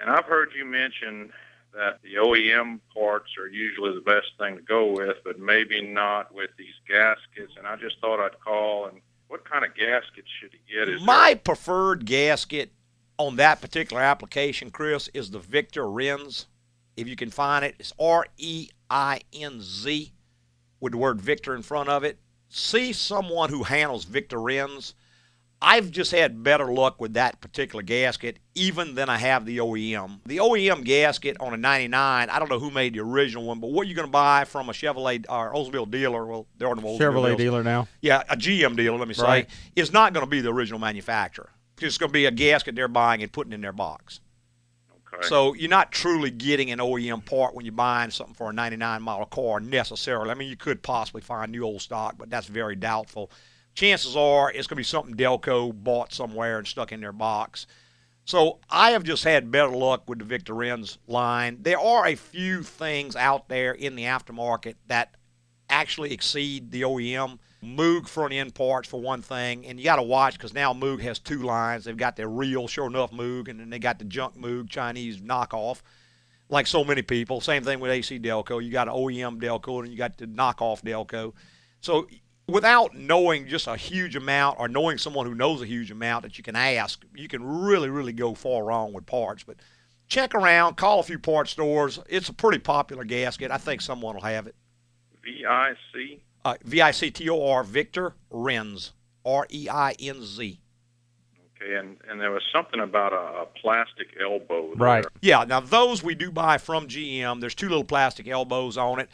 and 0.00 0.10
I've 0.10 0.24
heard 0.26 0.50
you 0.56 0.64
mention 0.64 1.32
that 1.74 2.00
the 2.02 2.14
OEM 2.14 2.78
parts 2.94 3.30
are 3.38 3.48
usually 3.48 3.94
the 3.94 4.00
best 4.00 4.28
thing 4.38 4.56
to 4.56 4.62
go 4.62 4.86
with, 4.92 5.16
but 5.24 5.38
maybe 5.40 5.82
not 5.82 6.32
with 6.32 6.50
these 6.56 6.74
gaskets. 6.88 7.54
And 7.58 7.66
I 7.66 7.74
just 7.76 7.98
thought 8.00 8.20
I'd 8.24 8.38
call 8.40 8.86
and. 8.86 9.00
What 9.28 9.50
kind 9.50 9.64
of 9.64 9.74
gasket 9.74 10.26
should 10.38 10.52
he 10.52 10.72
get? 10.72 10.88
Is 10.88 11.02
My 11.02 11.34
preferred 11.34 12.04
gasket 12.04 12.70
on 13.18 13.34
that 13.36 13.60
particular 13.60 14.00
application, 14.02 14.70
Chris, 14.70 15.08
is 15.12 15.30
the 15.30 15.38
Victor 15.40 15.84
Reinz. 15.84 16.44
If 16.96 17.08
you 17.08 17.16
can 17.16 17.30
find 17.30 17.64
it, 17.64 17.74
it's 17.80 17.92
R 17.98 18.26
E 18.36 18.68
I 18.90 19.22
N 19.32 19.60
Z 19.60 20.12
with 20.84 20.92
the 20.92 20.98
word 20.98 21.18
Victor 21.20 21.54
in 21.56 21.62
front 21.62 21.88
of 21.88 22.04
it. 22.04 22.18
See 22.50 22.92
someone 22.92 23.48
who 23.48 23.62
handles 23.64 24.04
Victor 24.04 24.36
Reinz. 24.36 24.92
I've 25.62 25.90
just 25.90 26.10
had 26.12 26.42
better 26.42 26.66
luck 26.70 27.00
with 27.00 27.14
that 27.14 27.40
particular 27.40 27.82
gasket 27.82 28.38
even 28.54 28.94
than 28.94 29.08
I 29.08 29.16
have 29.16 29.46
the 29.46 29.56
OEM. 29.58 30.20
The 30.26 30.36
OEM 30.36 30.84
gasket 30.84 31.38
on 31.40 31.54
a 31.54 31.56
99, 31.56 32.28
I 32.28 32.38
don't 32.38 32.50
know 32.50 32.58
who 32.58 32.70
made 32.70 32.92
the 32.92 33.00
original 33.00 33.44
one, 33.44 33.60
but 33.60 33.70
what 33.70 33.86
you're 33.86 33.96
going 33.96 34.06
to 34.06 34.12
buy 34.12 34.44
from 34.44 34.68
a 34.68 34.72
Chevrolet 34.72 35.24
or 35.26 35.54
Oldsmobile 35.54 35.90
dealer, 35.90 36.26
well, 36.26 36.46
there 36.58 36.68
are 36.68 36.76
no 36.76 36.82
Oldsmobile 36.82 36.98
Chevrolet 37.00 37.36
dealer 37.38 37.62
now. 37.64 37.88
yeah, 38.02 38.22
a 38.28 38.36
GM 38.36 38.76
dealer, 38.76 38.98
let 38.98 39.08
me 39.08 39.14
say, 39.14 39.22
Right. 39.22 39.50
is 39.74 39.90
not 39.90 40.12
going 40.12 40.26
to 40.26 40.30
be 40.30 40.42
the 40.42 40.52
original 40.52 40.78
manufacturer. 40.78 41.48
It's 41.80 41.96
going 41.96 42.10
to 42.10 42.12
be 42.12 42.26
a 42.26 42.30
gasket 42.30 42.74
they're 42.76 42.86
buying 42.88 43.22
and 43.22 43.32
putting 43.32 43.54
in 43.54 43.62
their 43.62 43.72
box. 43.72 44.20
So 45.22 45.54
you're 45.54 45.70
not 45.70 45.92
truly 45.92 46.30
getting 46.30 46.70
an 46.70 46.78
OEM 46.78 47.24
part 47.24 47.54
when 47.54 47.64
you're 47.64 47.72
buying 47.72 48.10
something 48.10 48.34
for 48.34 48.50
a 48.50 48.52
99 48.52 49.02
model 49.02 49.26
car 49.26 49.60
necessarily. 49.60 50.30
I 50.30 50.34
mean, 50.34 50.48
you 50.48 50.56
could 50.56 50.82
possibly 50.82 51.20
find 51.20 51.52
new 51.52 51.62
old 51.64 51.80
stock, 51.80 52.16
but 52.18 52.30
that's 52.30 52.46
very 52.46 52.76
doubtful. 52.76 53.30
Chances 53.74 54.16
are 54.16 54.50
it's 54.50 54.66
going 54.66 54.76
to 54.76 54.80
be 54.80 54.84
something 54.84 55.14
Delco 55.14 55.72
bought 55.72 56.12
somewhere 56.12 56.58
and 56.58 56.66
stuck 56.66 56.92
in 56.92 57.00
their 57.00 57.12
box. 57.12 57.66
So 58.24 58.60
I 58.70 58.92
have 58.92 59.04
just 59.04 59.24
had 59.24 59.50
better 59.50 59.70
luck 59.70 60.08
with 60.08 60.18
the 60.18 60.24
Victor 60.24 60.54
Reinz 60.54 60.96
line. 61.06 61.58
There 61.60 61.78
are 61.78 62.06
a 62.06 62.14
few 62.14 62.62
things 62.62 63.16
out 63.16 63.48
there 63.48 63.72
in 63.72 63.96
the 63.96 64.04
aftermarket 64.04 64.76
that 64.86 65.14
actually 65.68 66.12
exceed 66.12 66.70
the 66.70 66.82
OEM. 66.82 67.38
Moog 67.64 68.08
front 68.08 68.32
end 68.32 68.54
parts 68.54 68.88
for 68.88 69.00
one 69.00 69.22
thing, 69.22 69.66
and 69.66 69.78
you 69.78 69.84
got 69.84 69.96
to 69.96 70.02
watch 70.02 70.34
because 70.34 70.54
now 70.54 70.72
Moog 70.72 71.00
has 71.00 71.18
two 71.18 71.42
lines. 71.42 71.84
They've 71.84 71.96
got 71.96 72.16
their 72.16 72.28
real, 72.28 72.68
sure 72.68 72.86
enough 72.86 73.10
Moog, 73.10 73.48
and 73.48 73.58
then 73.58 73.70
they 73.70 73.78
got 73.78 73.98
the 73.98 74.04
junk 74.04 74.36
Moog 74.36 74.68
Chinese 74.68 75.18
knockoff, 75.18 75.82
like 76.48 76.66
so 76.66 76.84
many 76.84 77.02
people. 77.02 77.40
Same 77.40 77.64
thing 77.64 77.80
with 77.80 77.90
AC 77.90 78.18
Delco. 78.20 78.62
You 78.62 78.70
got 78.70 78.88
OEM 78.88 79.40
Delco, 79.40 79.82
and 79.82 79.90
you 79.90 79.98
got 79.98 80.16
the 80.16 80.26
knockoff 80.26 80.82
Delco. 80.82 81.32
So 81.80 82.06
without 82.46 82.94
knowing 82.94 83.48
just 83.48 83.66
a 83.66 83.76
huge 83.76 84.16
amount 84.16 84.58
or 84.58 84.68
knowing 84.68 84.98
someone 84.98 85.26
who 85.26 85.34
knows 85.34 85.62
a 85.62 85.66
huge 85.66 85.90
amount 85.90 86.22
that 86.24 86.38
you 86.38 86.44
can 86.44 86.56
ask, 86.56 87.04
you 87.14 87.28
can 87.28 87.44
really, 87.44 87.88
really 87.88 88.12
go 88.12 88.34
far 88.34 88.64
wrong 88.64 88.92
with 88.92 89.06
parts. 89.06 89.42
But 89.44 89.56
check 90.08 90.34
around, 90.34 90.76
call 90.76 91.00
a 91.00 91.02
few 91.02 91.18
part 91.18 91.48
stores. 91.48 91.98
It's 92.08 92.28
a 92.28 92.34
pretty 92.34 92.58
popular 92.58 93.04
gasket. 93.04 93.50
I 93.50 93.58
think 93.58 93.80
someone 93.80 94.14
will 94.14 94.22
have 94.22 94.46
it. 94.46 94.54
VIC. 95.22 96.20
Uh, 96.44 96.56
V 96.62 96.82
I 96.82 96.90
C 96.90 97.10
T 97.10 97.28
O 97.30 97.48
R 97.48 97.64
Victor 97.64 98.14
Reinz 98.30 98.92
R 99.24 99.46
E 99.50 99.68
I 99.70 99.92
N 99.98 100.22
Z. 100.22 100.60
Okay, 101.56 101.76
and, 101.76 101.96
and 102.08 102.20
there 102.20 102.30
was 102.30 102.42
something 102.52 102.80
about 102.80 103.12
a, 103.12 103.42
a 103.42 103.46
plastic 103.60 104.08
elbow. 104.20 104.68
there. 104.68 104.76
Right. 104.76 105.04
Yeah, 105.22 105.44
now 105.44 105.60
those 105.60 106.02
we 106.02 106.14
do 106.14 106.30
buy 106.30 106.58
from 106.58 106.88
GM. 106.88 107.40
There's 107.40 107.54
two 107.54 107.68
little 107.68 107.84
plastic 107.84 108.28
elbows 108.28 108.76
on 108.76 109.00
it. 109.00 109.08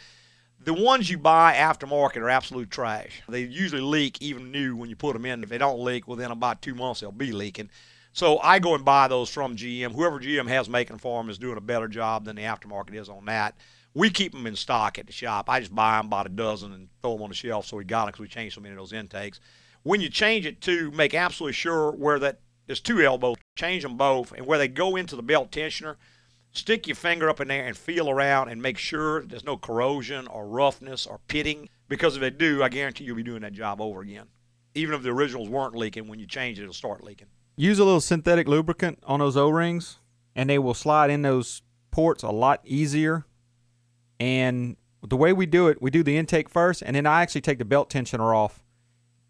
The 0.62 0.74
ones 0.74 1.08
you 1.08 1.16
buy 1.16 1.54
aftermarket 1.54 2.18
are 2.18 2.28
absolute 2.28 2.70
trash. 2.70 3.22
They 3.28 3.42
usually 3.42 3.80
leak 3.80 4.20
even 4.20 4.50
new 4.50 4.76
when 4.76 4.90
you 4.90 4.96
put 4.96 5.14
them 5.14 5.24
in. 5.24 5.42
If 5.42 5.48
they 5.48 5.56
don't 5.56 5.82
leak 5.82 6.06
within 6.06 6.30
about 6.30 6.60
two 6.60 6.74
months, 6.74 7.00
they'll 7.00 7.12
be 7.12 7.32
leaking. 7.32 7.70
So 8.12 8.38
I 8.40 8.58
go 8.58 8.74
and 8.74 8.84
buy 8.84 9.08
those 9.08 9.30
from 9.30 9.56
GM. 9.56 9.92
Whoever 9.92 10.18
GM 10.18 10.48
has 10.48 10.68
making 10.68 10.98
for 10.98 11.22
them 11.22 11.30
is 11.30 11.38
doing 11.38 11.56
a 11.56 11.62
better 11.62 11.88
job 11.88 12.24
than 12.24 12.36
the 12.36 12.42
aftermarket 12.42 12.94
is 12.94 13.08
on 13.08 13.24
that. 13.26 13.56
We 13.94 14.10
keep 14.10 14.32
them 14.32 14.46
in 14.46 14.56
stock 14.56 14.98
at 14.98 15.06
the 15.06 15.12
shop. 15.12 15.50
I 15.50 15.60
just 15.60 15.74
buy 15.74 15.96
them 15.96 16.06
about 16.06 16.26
a 16.26 16.30
dozen 16.30 16.72
and 16.72 16.88
throw 17.02 17.14
them 17.14 17.22
on 17.22 17.28
the 17.28 17.34
shelf 17.34 17.66
so 17.66 17.76
we 17.76 17.84
got 17.84 18.04
them 18.04 18.08
because 18.08 18.20
we 18.20 18.28
changed 18.28 18.54
so 18.54 18.60
many 18.60 18.72
of 18.72 18.78
those 18.78 18.92
intakes. 18.92 19.40
When 19.82 20.00
you 20.00 20.08
change 20.08 20.46
it 20.46 20.60
to 20.62 20.90
make 20.92 21.14
absolutely 21.14 21.54
sure 21.54 21.90
where 21.92 22.18
that 22.18 22.40
there's 22.66 22.80
two 22.80 23.00
elbows, 23.00 23.36
change 23.56 23.82
them 23.82 23.96
both, 23.96 24.32
and 24.32 24.46
where 24.46 24.58
they 24.58 24.68
go 24.68 24.94
into 24.94 25.16
the 25.16 25.22
belt 25.22 25.50
tensioner, 25.50 25.96
stick 26.52 26.86
your 26.86 26.94
finger 26.94 27.28
up 27.28 27.40
in 27.40 27.48
there 27.48 27.66
and 27.66 27.76
feel 27.76 28.08
around 28.08 28.48
and 28.48 28.62
make 28.62 28.78
sure 28.78 29.22
there's 29.22 29.44
no 29.44 29.56
corrosion 29.56 30.28
or 30.28 30.46
roughness 30.46 31.06
or 31.06 31.18
pitting. 31.26 31.68
Because 31.88 32.14
if 32.14 32.20
they 32.20 32.30
do, 32.30 32.62
I 32.62 32.68
guarantee 32.68 33.04
you'll 33.04 33.16
be 33.16 33.24
doing 33.24 33.42
that 33.42 33.54
job 33.54 33.80
over 33.80 34.02
again. 34.02 34.26
Even 34.74 34.94
if 34.94 35.02
the 35.02 35.10
originals 35.10 35.48
weren't 35.48 35.74
leaking, 35.74 36.06
when 36.06 36.20
you 36.20 36.26
change 36.26 36.60
it, 36.60 36.62
it'll 36.62 36.74
start 36.74 37.02
leaking. 37.02 37.26
Use 37.56 37.80
a 37.80 37.84
little 37.84 38.00
synthetic 38.00 38.46
lubricant 38.46 39.00
on 39.04 39.18
those 39.18 39.36
O-rings, 39.36 39.98
and 40.36 40.48
they 40.48 40.58
will 40.58 40.74
slide 40.74 41.10
in 41.10 41.22
those 41.22 41.62
ports 41.90 42.22
a 42.22 42.30
lot 42.30 42.60
easier. 42.64 43.26
And 44.20 44.76
the 45.02 45.16
way 45.16 45.32
we 45.32 45.46
do 45.46 45.66
it, 45.68 45.80
we 45.82 45.90
do 45.90 46.02
the 46.02 46.16
intake 46.16 46.48
first, 46.48 46.82
and 46.82 46.94
then 46.94 47.06
I 47.06 47.22
actually 47.22 47.40
take 47.40 47.58
the 47.58 47.64
belt 47.64 47.88
tensioner 47.90 48.36
off, 48.36 48.62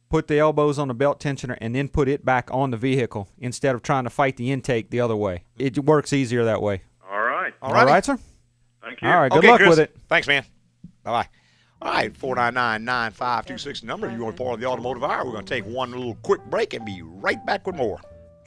put 0.08 0.26
the 0.26 0.38
elbows 0.38 0.78
on 0.78 0.88
the 0.88 0.94
belt 0.94 1.20
tensioner, 1.20 1.56
and 1.60 1.74
then 1.74 1.88
put 1.88 2.08
it 2.08 2.24
back 2.24 2.48
on 2.52 2.72
the 2.72 2.76
vehicle 2.76 3.28
instead 3.38 3.74
of 3.76 3.82
trying 3.82 4.04
to 4.04 4.10
fight 4.10 4.36
the 4.36 4.50
intake 4.50 4.90
the 4.90 5.00
other 5.00 5.14
way. 5.16 5.44
It 5.56 5.78
works 5.84 6.12
easier 6.12 6.44
that 6.44 6.60
way. 6.60 6.82
All 7.08 7.20
right. 7.20 7.54
All 7.62 7.68
All 7.70 7.74
righty. 7.76 7.86
right, 7.92 8.04
sir. 8.04 8.18
Thank 8.82 9.00
you. 9.00 9.08
All 9.08 9.20
right. 9.20 9.30
Good 9.30 9.38
Okay, 9.38 9.48
luck 9.48 9.58
Chris. 9.60 9.70
with 9.70 9.78
it. 9.78 9.96
Thanks, 10.08 10.26
man. 10.26 10.44
Bye 11.04 11.10
bye. 11.22 11.28
All 11.82 11.92
right, 11.94 12.14
499 12.14 12.84
9526 12.84 13.82
number. 13.84 14.10
You 14.10 14.24
want 14.24 14.36
to 14.36 14.42
part 14.42 14.54
of 14.54 14.60
the 14.60 14.66
automotive 14.66 15.02
hour? 15.04 15.24
We're 15.24 15.32
going 15.32 15.46
to 15.46 15.54
take 15.54 15.64
one 15.64 15.92
little 15.92 16.14
quick 16.16 16.44
break 16.46 16.74
and 16.74 16.84
be 16.84 17.00
right 17.02 17.44
back 17.46 17.66
with 17.66 17.76
more. 17.76 18.00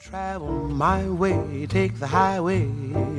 Travel 0.04 0.68
my 0.68 1.08
way, 1.08 1.66
take 1.66 1.98
the 1.98 2.06
highway, 2.06 2.66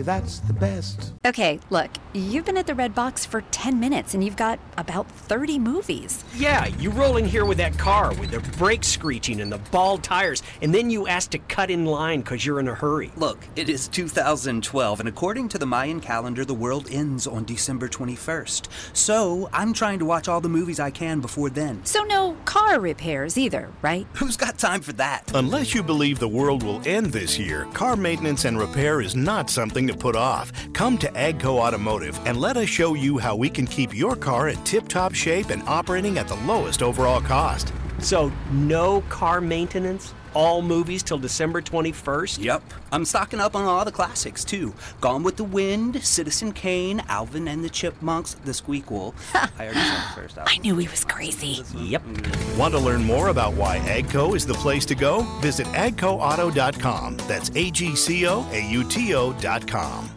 that's 0.03 0.37
the 0.41 0.53
best. 0.53 1.13
Okay, 1.25 1.59
look, 1.71 1.89
you've 2.13 2.45
been 2.45 2.57
at 2.57 2.67
the 2.67 2.75
Red 2.75 2.93
Box 2.93 3.25
for 3.25 3.41
10 3.41 3.79
minutes 3.79 4.13
and 4.13 4.23
you've 4.23 4.35
got 4.35 4.59
about 4.77 5.09
30 5.09 5.57
movies. 5.57 6.23
Yeah, 6.35 6.67
you 6.67 6.91
roll 6.91 7.17
in 7.17 7.25
here 7.25 7.43
with 7.43 7.57
that 7.57 7.75
car 7.79 8.13
with 8.13 8.29
the 8.29 8.39
brakes 8.59 8.87
screeching 8.87 9.41
and 9.41 9.51
the 9.51 9.57
bald 9.57 10.03
tires, 10.03 10.43
and 10.61 10.75
then 10.75 10.91
you 10.91 11.07
ask 11.07 11.31
to 11.31 11.39
cut 11.39 11.71
in 11.71 11.85
line 11.85 12.21
because 12.21 12.45
you're 12.45 12.59
in 12.59 12.67
a 12.67 12.75
hurry. 12.75 13.11
Look, 13.15 13.39
it 13.55 13.67
is 13.67 13.87
2012, 13.87 14.99
and 14.99 15.09
according 15.09 15.49
to 15.49 15.57
the 15.57 15.65
Mayan 15.65 15.99
calendar, 15.99 16.45
the 16.45 16.53
world 16.53 16.87
ends 16.91 17.25
on 17.25 17.45
December 17.45 17.89
21st. 17.89 18.67
So 18.93 19.49
I'm 19.51 19.73
trying 19.73 19.97
to 19.99 20.05
watch 20.05 20.27
all 20.27 20.39
the 20.39 20.49
movies 20.49 20.79
I 20.79 20.91
can 20.91 21.19
before 21.19 21.49
then. 21.49 21.83
So, 21.83 22.03
no 22.03 22.37
car 22.45 22.79
repairs 22.79 23.39
either, 23.39 23.69
right? 23.81 24.05
Who's 24.13 24.37
got 24.37 24.59
time 24.59 24.81
for 24.81 24.93
that? 24.93 25.31
Unless 25.33 25.73
you 25.73 25.81
believe 25.81 26.19
the 26.19 26.27
world 26.27 26.61
will 26.61 26.74
end 26.85 27.07
this 27.07 27.39
year, 27.39 27.65
car 27.73 27.95
maintenance 27.95 28.45
and 28.45 28.57
repair 28.59 29.01
is 29.01 29.15
not 29.15 29.49
something 29.49 29.87
to 29.87 29.95
put 29.95 30.15
off. 30.15 30.51
Come 30.73 30.97
to 30.99 31.07
Agco 31.11 31.59
Automotive 31.59 32.19
and 32.25 32.39
let 32.39 32.57
us 32.57 32.69
show 32.69 32.93
you 32.93 33.17
how 33.17 33.35
we 33.35 33.49
can 33.49 33.65
keep 33.65 33.95
your 33.95 34.15
car 34.15 34.49
in 34.49 34.57
tip 34.63 34.87
top 34.87 35.13
shape 35.13 35.49
and 35.49 35.63
operating 35.63 36.17
at 36.17 36.27
the 36.27 36.35
lowest 36.47 36.81
overall 36.81 37.21
cost. 37.21 37.71
So, 37.99 38.31
no 38.51 39.01
car 39.09 39.41
maintenance? 39.41 40.13
All 40.35 40.61
movies 40.61 41.01
till 41.01 41.17
December 41.17 41.61
21st? 41.61 42.43
Yep, 42.43 42.61
I'm 42.91 43.05
stocking 43.05 43.39
up 43.39 43.55
on 43.55 43.63
all 43.63 43.85
the 43.85 43.91
classics 43.91 44.43
too. 44.43 44.73
Gone 44.99 45.23
with 45.23 45.37
the 45.37 45.45
Wind, 45.45 46.03
Citizen 46.03 46.51
Kane, 46.51 47.01
Alvin 47.07 47.47
and 47.47 47.63
the 47.63 47.69
Chipmunks, 47.69 48.33
The 48.43 48.51
Squeakquel. 48.51 49.13
I 49.33 49.65
already 49.65 49.79
said 49.79 49.97
the 49.97 50.21
first 50.21 50.37
album. 50.37 50.53
I 50.53 50.57
knew 50.59 50.75
he 50.77 50.89
was 50.89 51.05
crazy. 51.05 51.63
Yep. 51.77 52.03
Want 52.57 52.73
to 52.73 52.79
learn 52.79 53.03
more 53.05 53.29
about 53.29 53.53
why 53.53 53.79
Agco 53.79 54.35
is 54.35 54.45
the 54.45 54.53
place 54.55 54.85
to 54.87 54.95
go? 54.95 55.21
Visit 55.39 55.67
agcoauto.com. 55.67 57.17
That's 57.27 57.49
A 57.55 57.71
G 57.71 57.95
C 57.95 58.27
O 58.27 58.45
A 58.51 58.69
U 58.69 58.83
T 58.83 59.15
O.com. 59.15 60.09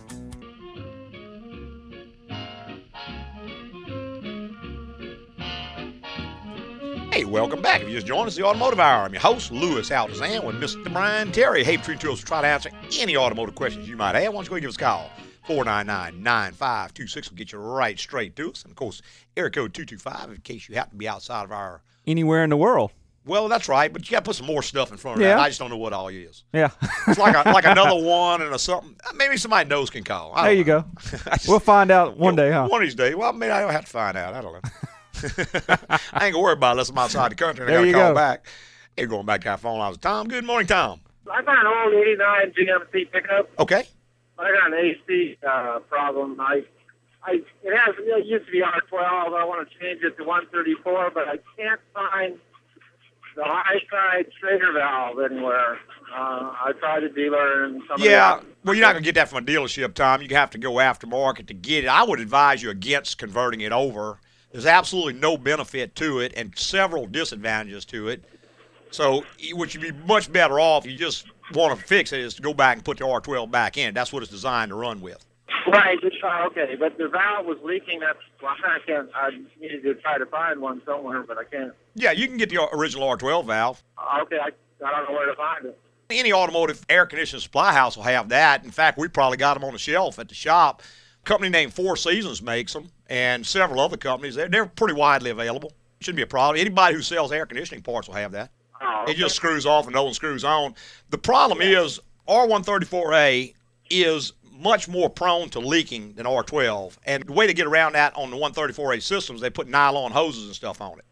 Hey, 7.18 7.24
welcome 7.24 7.60
back. 7.60 7.80
If 7.80 7.88
you 7.88 7.94
just 7.96 8.06
joined 8.06 8.28
us, 8.28 8.36
the 8.36 8.44
Automotive 8.44 8.78
Hour. 8.78 9.02
I'm 9.06 9.12
your 9.12 9.20
host, 9.20 9.50
Louis 9.50 9.90
Altazan, 9.90 10.44
with 10.44 10.54
Mr. 10.60 10.92
Brian 10.92 11.32
Terry. 11.32 11.64
Hey, 11.64 11.76
Tree 11.76 11.96
Tools 11.96 12.22
try 12.22 12.42
to 12.42 12.46
answer 12.46 12.70
any 12.96 13.16
automotive 13.16 13.56
questions 13.56 13.88
you 13.88 13.96
might 13.96 14.14
have. 14.14 14.32
Why 14.32 14.36
don't 14.36 14.44
you 14.44 14.50
go 14.50 14.54
and 14.54 14.62
give 14.62 14.68
us 14.68 14.76
a 14.76 14.78
call? 14.78 15.10
499-9526 15.48 17.30
will 17.30 17.36
get 17.36 17.50
you 17.50 17.58
right 17.58 17.98
straight 17.98 18.36
to 18.36 18.52
us. 18.52 18.62
And, 18.62 18.70
of 18.70 18.76
course, 18.76 19.02
area 19.36 19.50
code 19.50 19.74
225 19.74 20.30
in 20.30 20.36
case 20.42 20.68
you 20.68 20.76
happen 20.76 20.92
to 20.92 20.96
be 20.96 21.08
outside 21.08 21.42
of 21.42 21.50
our... 21.50 21.82
Anywhere 22.06 22.44
in 22.44 22.50
the 22.50 22.56
world. 22.56 22.92
Well, 23.26 23.48
that's 23.48 23.68
right, 23.68 23.92
but 23.92 24.08
you 24.08 24.12
got 24.12 24.20
to 24.24 24.28
put 24.28 24.36
some 24.36 24.46
more 24.46 24.62
stuff 24.62 24.92
in 24.92 24.96
front 24.96 25.16
of 25.16 25.22
Yeah. 25.22 25.30
that. 25.34 25.40
I 25.40 25.48
just 25.48 25.58
don't 25.58 25.70
know 25.70 25.76
what 25.76 25.92
all 25.92 26.06
it 26.06 26.14
is. 26.14 26.44
Yeah. 26.52 26.70
It's 27.08 27.18
like 27.18 27.34
a, 27.34 27.50
like 27.50 27.64
another 27.66 28.00
one 28.00 28.42
and 28.42 28.54
a 28.54 28.60
something. 28.60 28.94
Uh, 29.04 29.12
maybe 29.16 29.36
somebody 29.38 29.68
knows 29.68 29.90
can 29.90 30.04
call. 30.04 30.36
There 30.40 30.52
you 30.52 30.62
know. 30.62 30.82
go. 30.82 30.84
Just- 31.34 31.48
We'll 31.48 31.58
find 31.58 31.90
out 31.90 32.16
one 32.16 32.36
day, 32.36 32.52
huh? 32.52 32.68
One 32.68 32.80
of 32.80 32.86
these 32.86 32.94
days. 32.94 33.16
Well, 33.16 33.32
maybe 33.32 33.50
I 33.50 33.60
don't 33.60 33.72
have 33.72 33.86
to 33.86 33.90
find 33.90 34.16
out. 34.16 34.34
I 34.34 34.40
don't 34.40 34.52
know. 34.52 34.60
I 36.12 36.26
ain't 36.26 36.32
gonna 36.34 36.40
worry 36.40 36.52
about 36.54 36.70
it 36.70 36.72
unless 36.72 36.90
I'm 36.90 36.98
outside 36.98 37.30
the 37.32 37.36
country 37.36 37.64
and 37.64 37.70
I 37.70 37.74
There 37.74 37.80
gotta 37.82 37.88
you 37.88 37.94
call 37.94 38.10
go. 38.10 38.14
back. 38.14 38.46
Hey, 38.96 39.06
going 39.06 39.26
back 39.26 39.42
to 39.42 39.50
our 39.50 39.56
phone 39.58 39.78
lines. 39.78 39.98
Tom, 39.98 40.28
good 40.28 40.44
morning, 40.44 40.66
Tom. 40.66 41.00
I 41.30 41.42
got 41.42 41.58
an 41.58 41.66
old 41.66 41.94
'89 41.94 42.52
GMC 42.52 43.12
pickup. 43.12 43.50
Okay. 43.58 43.84
I 44.38 44.52
got 44.52 44.72
an 44.72 44.78
AC 44.78 45.36
uh, 45.48 45.78
problem. 45.80 46.40
I, 46.40 46.62
I, 47.24 47.40
it 47.62 47.76
has 47.76 47.94
it 47.98 48.26
used 48.26 48.46
to 48.46 48.52
be 48.52 48.60
R12. 48.60 49.00
I 49.02 49.44
want 49.44 49.68
to 49.68 49.78
change 49.78 50.02
it 50.02 50.16
to 50.16 50.24
134, 50.24 51.10
but 51.12 51.28
I 51.28 51.36
can't 51.56 51.80
find 51.92 52.38
the 53.36 53.44
high 53.44 53.80
side 53.90 54.26
trigger 54.40 54.72
valve 54.72 55.18
anywhere. 55.20 55.78
Uh, 56.12 56.52
I 56.64 56.72
tried 56.80 57.04
a 57.04 57.08
dealer 57.08 57.64
and 57.64 57.82
somebody. 57.88 58.10
Yeah. 58.10 58.40
Well, 58.64 58.74
you're 58.74 58.84
not 58.84 58.92
gonna 58.94 59.04
get 59.04 59.14
that 59.16 59.28
from 59.28 59.42
a 59.42 59.46
dealership, 59.46 59.94
Tom. 59.94 60.22
You 60.22 60.28
have 60.34 60.50
to 60.50 60.58
go 60.58 60.74
aftermarket 60.74 61.46
to 61.48 61.54
get 61.54 61.84
it. 61.84 61.88
I 61.88 62.02
would 62.04 62.20
advise 62.20 62.62
you 62.62 62.70
against 62.70 63.18
converting 63.18 63.60
it 63.60 63.72
over. 63.72 64.18
There's 64.52 64.66
absolutely 64.66 65.14
no 65.14 65.36
benefit 65.36 65.94
to 65.96 66.20
it 66.20 66.32
and 66.36 66.56
several 66.58 67.06
disadvantages 67.06 67.84
to 67.86 68.08
it. 68.08 68.24
So, 68.90 69.24
what 69.52 69.74
you'd 69.74 69.82
be 69.82 69.92
much 70.06 70.32
better 70.32 70.58
off, 70.58 70.86
if 70.86 70.92
you 70.92 70.96
just 70.96 71.26
want 71.52 71.78
to 71.78 71.84
fix 71.84 72.12
it, 72.12 72.20
is 72.20 72.34
to 72.34 72.42
go 72.42 72.54
back 72.54 72.76
and 72.76 72.84
put 72.84 72.98
the 72.98 73.04
R12 73.04 73.50
back 73.50 73.76
in. 73.76 73.92
That's 73.92 74.12
what 74.12 74.22
it's 74.22 74.32
designed 74.32 74.70
to 74.70 74.76
run 74.76 75.02
with. 75.02 75.24
Right. 75.70 75.98
Uh, 76.02 76.46
okay, 76.46 76.76
but 76.78 76.96
the 76.96 77.08
valve 77.08 77.44
was 77.44 77.58
leaking. 77.62 78.00
That's 78.00 78.18
why 78.40 78.56
I 78.64 78.78
can't. 78.86 79.10
I 79.14 79.30
needed 79.60 79.82
to 79.82 79.94
try 79.96 80.16
to 80.16 80.24
find 80.26 80.60
one 80.60 80.80
somewhere, 80.86 81.22
but 81.22 81.36
I 81.36 81.44
can't. 81.44 81.72
Yeah, 81.94 82.12
you 82.12 82.26
can 82.26 82.38
get 82.38 82.48
the 82.48 82.66
original 82.74 83.06
R12 83.08 83.46
valve. 83.46 83.82
Uh, 83.98 84.22
Okay, 84.22 84.38
I, 84.38 84.48
I 84.84 84.90
don't 84.90 85.10
know 85.10 85.18
where 85.18 85.26
to 85.26 85.36
find 85.36 85.66
it. 85.66 85.78
Any 86.10 86.32
automotive 86.32 86.84
air 86.88 87.04
conditioning 87.04 87.42
supply 87.42 87.74
house 87.74 87.96
will 87.96 88.04
have 88.04 88.30
that. 88.30 88.64
In 88.64 88.70
fact, 88.70 88.96
we 88.98 89.08
probably 89.08 89.36
got 89.36 89.54
them 89.54 89.64
on 89.64 89.74
the 89.74 89.78
shelf 89.78 90.18
at 90.18 90.28
the 90.28 90.34
shop. 90.34 90.82
Company 91.28 91.50
named 91.50 91.74
Four 91.74 91.94
Seasons 91.98 92.40
makes 92.40 92.72
them, 92.72 92.90
and 93.10 93.46
several 93.46 93.80
other 93.80 93.98
companies. 93.98 94.34
They're, 94.34 94.48
they're 94.48 94.64
pretty 94.64 94.94
widely 94.94 95.28
available. 95.28 95.74
Shouldn't 96.00 96.16
be 96.16 96.22
a 96.22 96.26
problem. 96.26 96.58
Anybody 96.58 96.94
who 96.94 97.02
sells 97.02 97.32
air 97.32 97.44
conditioning 97.44 97.82
parts 97.82 98.08
will 98.08 98.14
have 98.14 98.32
that. 98.32 98.50
Oh, 98.80 99.04
It 99.06 99.14
just 99.18 99.36
screws 99.36 99.66
off 99.66 99.84
and 99.84 99.94
no 99.94 100.04
one 100.04 100.14
screws 100.14 100.42
on. 100.42 100.74
The 101.10 101.18
problem 101.18 101.60
is 101.60 102.00
R134A 102.26 103.52
is 103.90 104.32
much 104.58 104.88
more 104.88 105.10
prone 105.10 105.50
to 105.50 105.58
leaking 105.58 106.14
than 106.14 106.24
R12. 106.24 106.96
And 107.04 107.24
the 107.24 107.32
way 107.34 107.46
to 107.46 107.52
get 107.52 107.66
around 107.66 107.92
that 107.92 108.16
on 108.16 108.30
the 108.30 108.36
134A 108.38 109.02
systems, 109.02 109.42
they 109.42 109.50
put 109.50 109.68
nylon 109.68 110.12
hoses 110.12 110.46
and 110.46 110.54
stuff 110.54 110.80
on 110.80 110.98
it. 110.98 111.04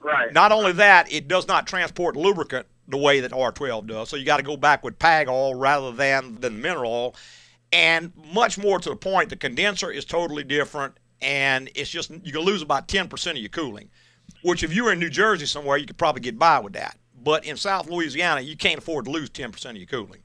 right. 0.00 0.32
Not 0.32 0.52
only 0.52 0.74
that, 0.74 1.12
it 1.12 1.26
does 1.26 1.48
not 1.48 1.66
transport 1.66 2.14
lubricant 2.14 2.68
the 2.86 2.98
way 2.98 3.18
that 3.18 3.32
R12 3.32 3.88
does. 3.88 4.10
So 4.10 4.16
you 4.16 4.24
got 4.24 4.36
to 4.36 4.44
go 4.44 4.56
back 4.56 4.84
with 4.84 4.96
PAG 5.00 5.28
oil 5.28 5.56
rather 5.56 5.90
than 5.90 6.36
than 6.40 6.60
mineral 6.62 6.92
oil. 6.92 7.14
And 7.76 8.10
much 8.32 8.56
more 8.56 8.78
to 8.78 8.88
the 8.88 8.96
point, 8.96 9.28
the 9.28 9.36
condenser 9.36 9.90
is 9.90 10.06
totally 10.06 10.44
different, 10.44 10.94
and 11.20 11.68
it's 11.74 11.90
just 11.90 12.10
you 12.10 12.32
can 12.32 12.40
lose 12.40 12.62
about 12.62 12.88
10% 12.88 13.30
of 13.30 13.36
your 13.36 13.50
cooling. 13.50 13.90
Which, 14.42 14.62
if 14.62 14.74
you 14.74 14.84
were 14.84 14.92
in 14.92 14.98
New 14.98 15.10
Jersey 15.10 15.44
somewhere, 15.44 15.76
you 15.76 15.84
could 15.84 15.98
probably 15.98 16.22
get 16.22 16.38
by 16.38 16.58
with 16.58 16.72
that. 16.72 16.96
But 17.22 17.44
in 17.44 17.58
South 17.58 17.90
Louisiana, 17.90 18.40
you 18.40 18.56
can't 18.56 18.78
afford 18.78 19.04
to 19.04 19.10
lose 19.10 19.28
10% 19.28 19.68
of 19.68 19.76
your 19.76 19.86
cooling. 19.86 20.22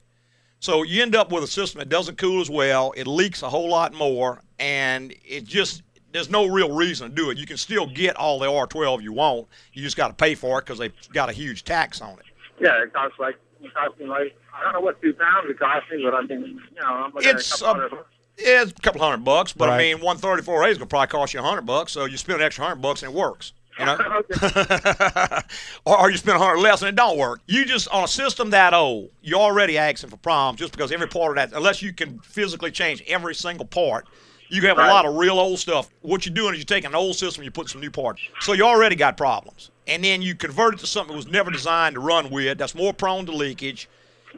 So 0.60 0.82
you 0.82 1.02
end 1.02 1.14
up 1.14 1.30
with 1.30 1.44
a 1.44 1.46
system 1.46 1.80
that 1.80 1.90
doesn't 1.90 2.16
cool 2.16 2.40
as 2.40 2.48
well. 2.48 2.94
It 2.96 3.06
leaks 3.06 3.42
a 3.42 3.50
whole 3.50 3.68
lot 3.68 3.92
more, 3.92 4.40
and 4.58 5.14
it 5.22 5.44
just 5.44 5.82
there's 6.12 6.30
no 6.30 6.46
real 6.46 6.74
reason 6.74 7.10
to 7.10 7.14
do 7.14 7.28
it. 7.28 7.36
You 7.36 7.44
can 7.44 7.58
still 7.58 7.86
get 7.86 8.16
all 8.16 8.38
the 8.38 8.46
R12 8.46 9.02
you 9.02 9.12
want. 9.12 9.46
You 9.74 9.82
just 9.82 9.98
got 9.98 10.08
to 10.08 10.14
pay 10.14 10.34
for 10.34 10.58
it 10.58 10.62
because 10.62 10.78
they've 10.78 10.94
got 11.12 11.28
a 11.28 11.32
huge 11.34 11.64
tax 11.64 12.00
on 12.00 12.14
it. 12.14 12.24
Yeah, 12.58 12.82
it 12.82 12.94
costs 12.94 13.18
like 13.18 13.36
it 13.64 13.74
costs 13.74 13.98
me 13.98 14.06
like 14.06 14.36
I 14.54 14.64
don't 14.64 14.72
know 14.74 14.80
what 14.80 15.00
two 15.00 15.14
pounds 15.14 15.48
it 15.48 15.58
cost 15.58 15.86
me, 15.90 16.02
but 16.04 16.14
I 16.14 16.22
mean, 16.22 16.60
you 16.74 16.80
know, 16.80 16.86
I'm 16.86 17.12
looking 17.12 17.30
It's, 17.30 17.52
at 17.52 17.60
a 17.60 17.64
couple 17.64 17.68
um, 17.68 17.76
hundred 17.76 17.90
bucks. 17.96 18.08
Yeah, 18.38 18.62
it's 18.62 18.70
a 18.70 18.74
couple 18.74 19.00
hundred 19.00 19.24
bucks, 19.24 19.52
but 19.52 19.68
I 19.68 19.78
mean, 19.78 19.98
134A 19.98 20.70
is 20.70 20.78
gonna 20.78 20.86
probably 20.86 21.08
cost 21.08 21.34
you 21.34 21.40
a 21.40 21.42
hundred 21.42 21.66
bucks, 21.66 21.92
so 21.92 22.06
you 22.06 22.16
spend 22.16 22.40
an 22.40 22.46
extra 22.46 22.64
hundred 22.64 22.82
bucks 22.82 23.02
and 23.02 23.12
it 23.12 23.16
works. 23.16 23.52
You 23.78 23.86
know, 23.86 23.96
or, 25.86 26.00
or 26.00 26.10
you 26.10 26.18
spend 26.18 26.36
a 26.36 26.38
hundred 26.38 26.58
less 26.58 26.82
and 26.82 26.90
it 26.90 26.94
don't 26.94 27.18
work. 27.18 27.40
You 27.46 27.64
just 27.64 27.88
on 27.88 28.04
a 28.04 28.08
system 28.08 28.50
that 28.50 28.74
old, 28.74 29.10
you're 29.22 29.40
already 29.40 29.78
asking 29.78 30.10
for 30.10 30.18
problems 30.18 30.58
just 30.58 30.72
because 30.72 30.92
every 30.92 31.08
part 31.08 31.30
of 31.30 31.36
that, 31.50 31.56
unless 31.56 31.80
you 31.80 31.92
can 31.92 32.18
physically 32.20 32.70
change 32.70 33.02
every 33.06 33.34
single 33.34 33.66
part, 33.66 34.06
you 34.52 34.60
have 34.68 34.76
a 34.76 34.82
lot 34.82 35.06
of 35.06 35.16
real 35.16 35.38
old 35.38 35.58
stuff. 35.58 35.88
What 36.02 36.26
you're 36.26 36.34
doing 36.34 36.52
is 36.52 36.58
you're 36.58 36.66
taking 36.66 36.90
an 36.90 36.94
old 36.94 37.16
system, 37.16 37.40
and 37.40 37.46
you 37.46 37.50
put 37.50 37.62
putting 37.62 37.72
some 37.72 37.80
new 37.80 37.90
parts. 37.90 38.20
So 38.40 38.52
you 38.52 38.64
already 38.64 38.96
got 38.96 39.16
problems, 39.16 39.70
and 39.86 40.04
then 40.04 40.22
you 40.22 40.34
convert 40.34 40.74
it 40.74 40.80
to 40.80 40.86
something 40.86 41.12
that 41.12 41.16
was 41.24 41.32
never 41.32 41.50
designed 41.50 41.94
to 41.94 42.00
run 42.00 42.30
with, 42.30 42.58
that's 42.58 42.74
more 42.74 42.92
prone 42.92 43.26
to 43.26 43.32
leakage, 43.32 43.88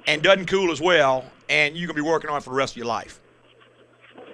and 0.07 0.23
doesn't 0.23 0.47
cool 0.47 0.71
as 0.71 0.81
well, 0.81 1.25
and 1.49 1.77
you're 1.77 1.87
gonna 1.87 1.95
be 1.97 2.09
working 2.09 2.31
on 2.31 2.39
it 2.39 2.43
for 2.43 2.51
the 2.51 2.57
rest 2.57 2.73
of 2.73 2.77
your 2.79 2.87
life. 2.87 3.21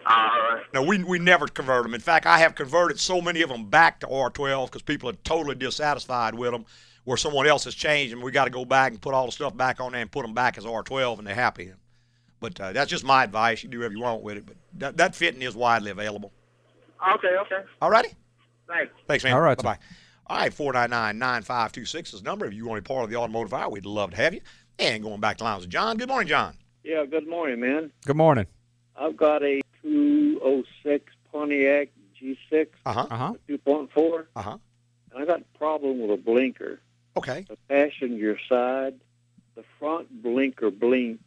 All 0.07 0.17
right. 0.17 0.63
No, 0.73 0.83
we, 0.83 1.03
we 1.05 1.19
never 1.19 1.47
convert 1.47 1.83
them. 1.83 1.95
In 1.95 2.01
fact, 2.01 2.27
I 2.27 2.39
have 2.39 2.55
converted 2.55 2.99
so 2.99 3.21
many 3.21 3.43
of 3.43 3.49
them 3.49 3.67
back 3.67 4.01
to 4.01 4.07
R12 4.07 4.67
because 4.67 4.83
people 4.83 5.09
are 5.11 5.15
totally 5.25 5.55
dissatisfied 5.55 6.35
with 6.35 6.53
them, 6.53 6.65
where 7.05 7.17
someone 7.17 7.47
else 7.47 7.65
has 7.65 7.75
changed 7.75 8.13
them. 8.13 8.21
We 8.23 8.31
got 8.31 8.45
to 8.45 8.51
go 8.51 8.65
back 8.65 8.93
and 8.93 9.01
put 9.01 9.15
all 9.15 9.27
the 9.27 9.33
stuff 9.33 9.57
back 9.57 9.81
on 9.81 9.93
there 9.93 10.01
and 10.01 10.11
put 10.11 10.23
them 10.23 10.35
back 10.35 10.59
as 10.59 10.65
R12, 10.65 11.19
and 11.19 11.27
they're 11.27 11.35
happy. 11.35 11.73
But 12.41 12.59
uh, 12.61 12.73
that's 12.73 12.91
just 12.91 13.05
my 13.05 13.25
advice. 13.25 13.63
You 13.63 13.69
do 13.69 13.79
whatever 13.79 13.95
you 13.95 14.01
want 14.01 14.23
with 14.23 14.39
it, 14.39 14.47
but 14.47 14.57
that, 14.79 14.97
that 14.97 15.15
fitting 15.15 15.43
is 15.43 15.55
widely 15.55 15.91
available. 15.91 16.33
Okay, 17.15 17.37
okay. 17.43 17.63
All 17.81 17.91
righty. 17.91 18.11
Thanks. 18.67 18.93
Thanks, 19.07 19.25
man. 19.25 19.35
All 19.35 19.41
right, 19.41 19.59
Bye 19.59 19.63
bye. 19.63 19.79
All 20.31 20.37
right, 20.37 20.55
499 20.55 21.19
9526 21.19 22.15
is 22.15 22.23
the 22.23 22.25
number. 22.25 22.47
If 22.47 22.55
you 22.55 22.65
want 22.65 22.79
to 22.79 22.83
be 22.83 22.87
part 22.95 23.03
of 23.03 23.11
the 23.11 23.17
automotive 23.17 23.53
hour, 23.53 23.69
we'd 23.69 23.85
love 23.85 24.11
to 24.13 24.17
have 24.17 24.33
you. 24.33 24.41
And 24.79 25.03
going 25.03 25.21
back 25.21 25.39
to 25.39 25.45
lines 25.45 25.63
with 25.63 25.71
John. 25.71 25.97
Good 25.97 26.07
morning, 26.09 26.29
John. 26.29 26.55
Yeah, 26.85 27.05
good 27.05 27.27
morning, 27.27 27.59
man. 27.59 27.91
Good 28.07 28.15
morning. 28.17 28.47
I've 28.95 29.17
got 29.17 29.43
a 29.43 29.61
206 29.83 31.13
Pontiac 31.33 31.89
G6 32.23 32.69
Uh 32.87 32.93
huh. 32.93 33.07
Uh 33.11 33.17
huh. 33.17 33.33
2.4, 33.49 34.27
Uh 34.37 34.43
huh. 34.43 34.59
and 35.13 35.21
I 35.21 35.27
got 35.27 35.41
a 35.41 35.59
problem 35.59 36.01
with 36.01 36.13
a 36.13 36.17
blinker. 36.17 36.79
Okay. 37.17 37.45
The 37.49 37.57
passenger 37.69 38.39
side, 38.49 39.01
the 39.57 39.65
front 39.81 40.23
blinker 40.23 40.71
blinks, 40.71 41.25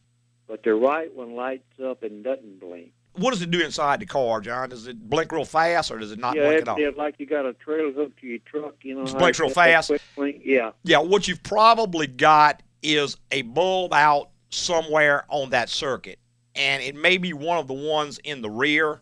but 0.48 0.64
the 0.64 0.76
right 0.76 1.14
one 1.14 1.36
lights 1.36 1.78
up 1.86 2.04
and 2.04 2.24
doesn't 2.24 2.62
blink. 2.62 2.94
What 3.16 3.32
does 3.32 3.42
it 3.42 3.52
do 3.52 3.62
inside 3.62 4.00
the 4.00 4.06
car, 4.06 4.42
John? 4.42 4.70
Does 4.70 4.88
it 4.88 5.10
blink 5.10 5.32
real 5.32 5.46
fast 5.46 5.92
or 5.92 6.00
does 6.00 6.12
it 6.12 6.20
not 6.20 6.36
yeah, 6.36 6.44
blink 6.44 6.56
it, 6.56 6.62
at 6.62 6.68
all? 6.68 6.82
it 6.82 6.98
like 6.98 7.16
you 7.20 7.26
got 7.26 7.46
a 7.46 7.54
trailer 7.54 7.92
hooked 7.92 8.20
to 8.22 8.28
your 8.28 8.40
truck, 8.40 8.76
you 8.82 8.96
know. 8.96 9.06
How 9.06 9.18
blinks 9.20 9.40
real 9.40 9.50
fast? 9.50 9.92
Yeah. 10.18 10.72
Yeah, 10.84 10.98
what 11.00 11.28
you've 11.28 11.44
probably 11.44 12.08
got 12.08 12.64
is 12.82 13.18
a 13.32 13.44
bulb 13.44 13.94
out 13.94 14.30
somewhere 14.50 15.26
on 15.30 15.52
that 15.52 15.70
circuit, 15.70 16.20
and 16.56 16.82
it 16.82 16.96
may 16.96 17.18
be 17.18 17.34
one 17.34 17.60
of 17.60 17.68
the 17.68 17.74
ones 17.74 18.20
in 18.24 18.42
the 18.42 18.50
rear. 18.50 19.02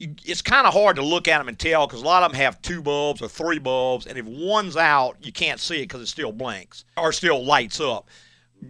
It's 0.00 0.42
kind 0.42 0.66
of 0.66 0.72
hard 0.72 0.96
to 0.96 1.02
look 1.02 1.26
at 1.26 1.38
them 1.38 1.48
and 1.48 1.58
tell 1.58 1.86
because 1.86 2.02
a 2.02 2.04
lot 2.04 2.22
of 2.22 2.32
them 2.32 2.40
have 2.40 2.60
two 2.62 2.82
bulbs 2.82 3.22
or 3.22 3.28
three 3.28 3.58
bulbs, 3.58 4.06
and 4.06 4.18
if 4.18 4.26
one's 4.26 4.76
out, 4.76 5.16
you 5.20 5.32
can't 5.32 5.60
see 5.60 5.78
it 5.78 5.82
because 5.82 6.00
it 6.00 6.06
still 6.06 6.32
blinks 6.32 6.84
or 6.96 7.12
still 7.12 7.44
lights 7.44 7.80
up. 7.80 8.08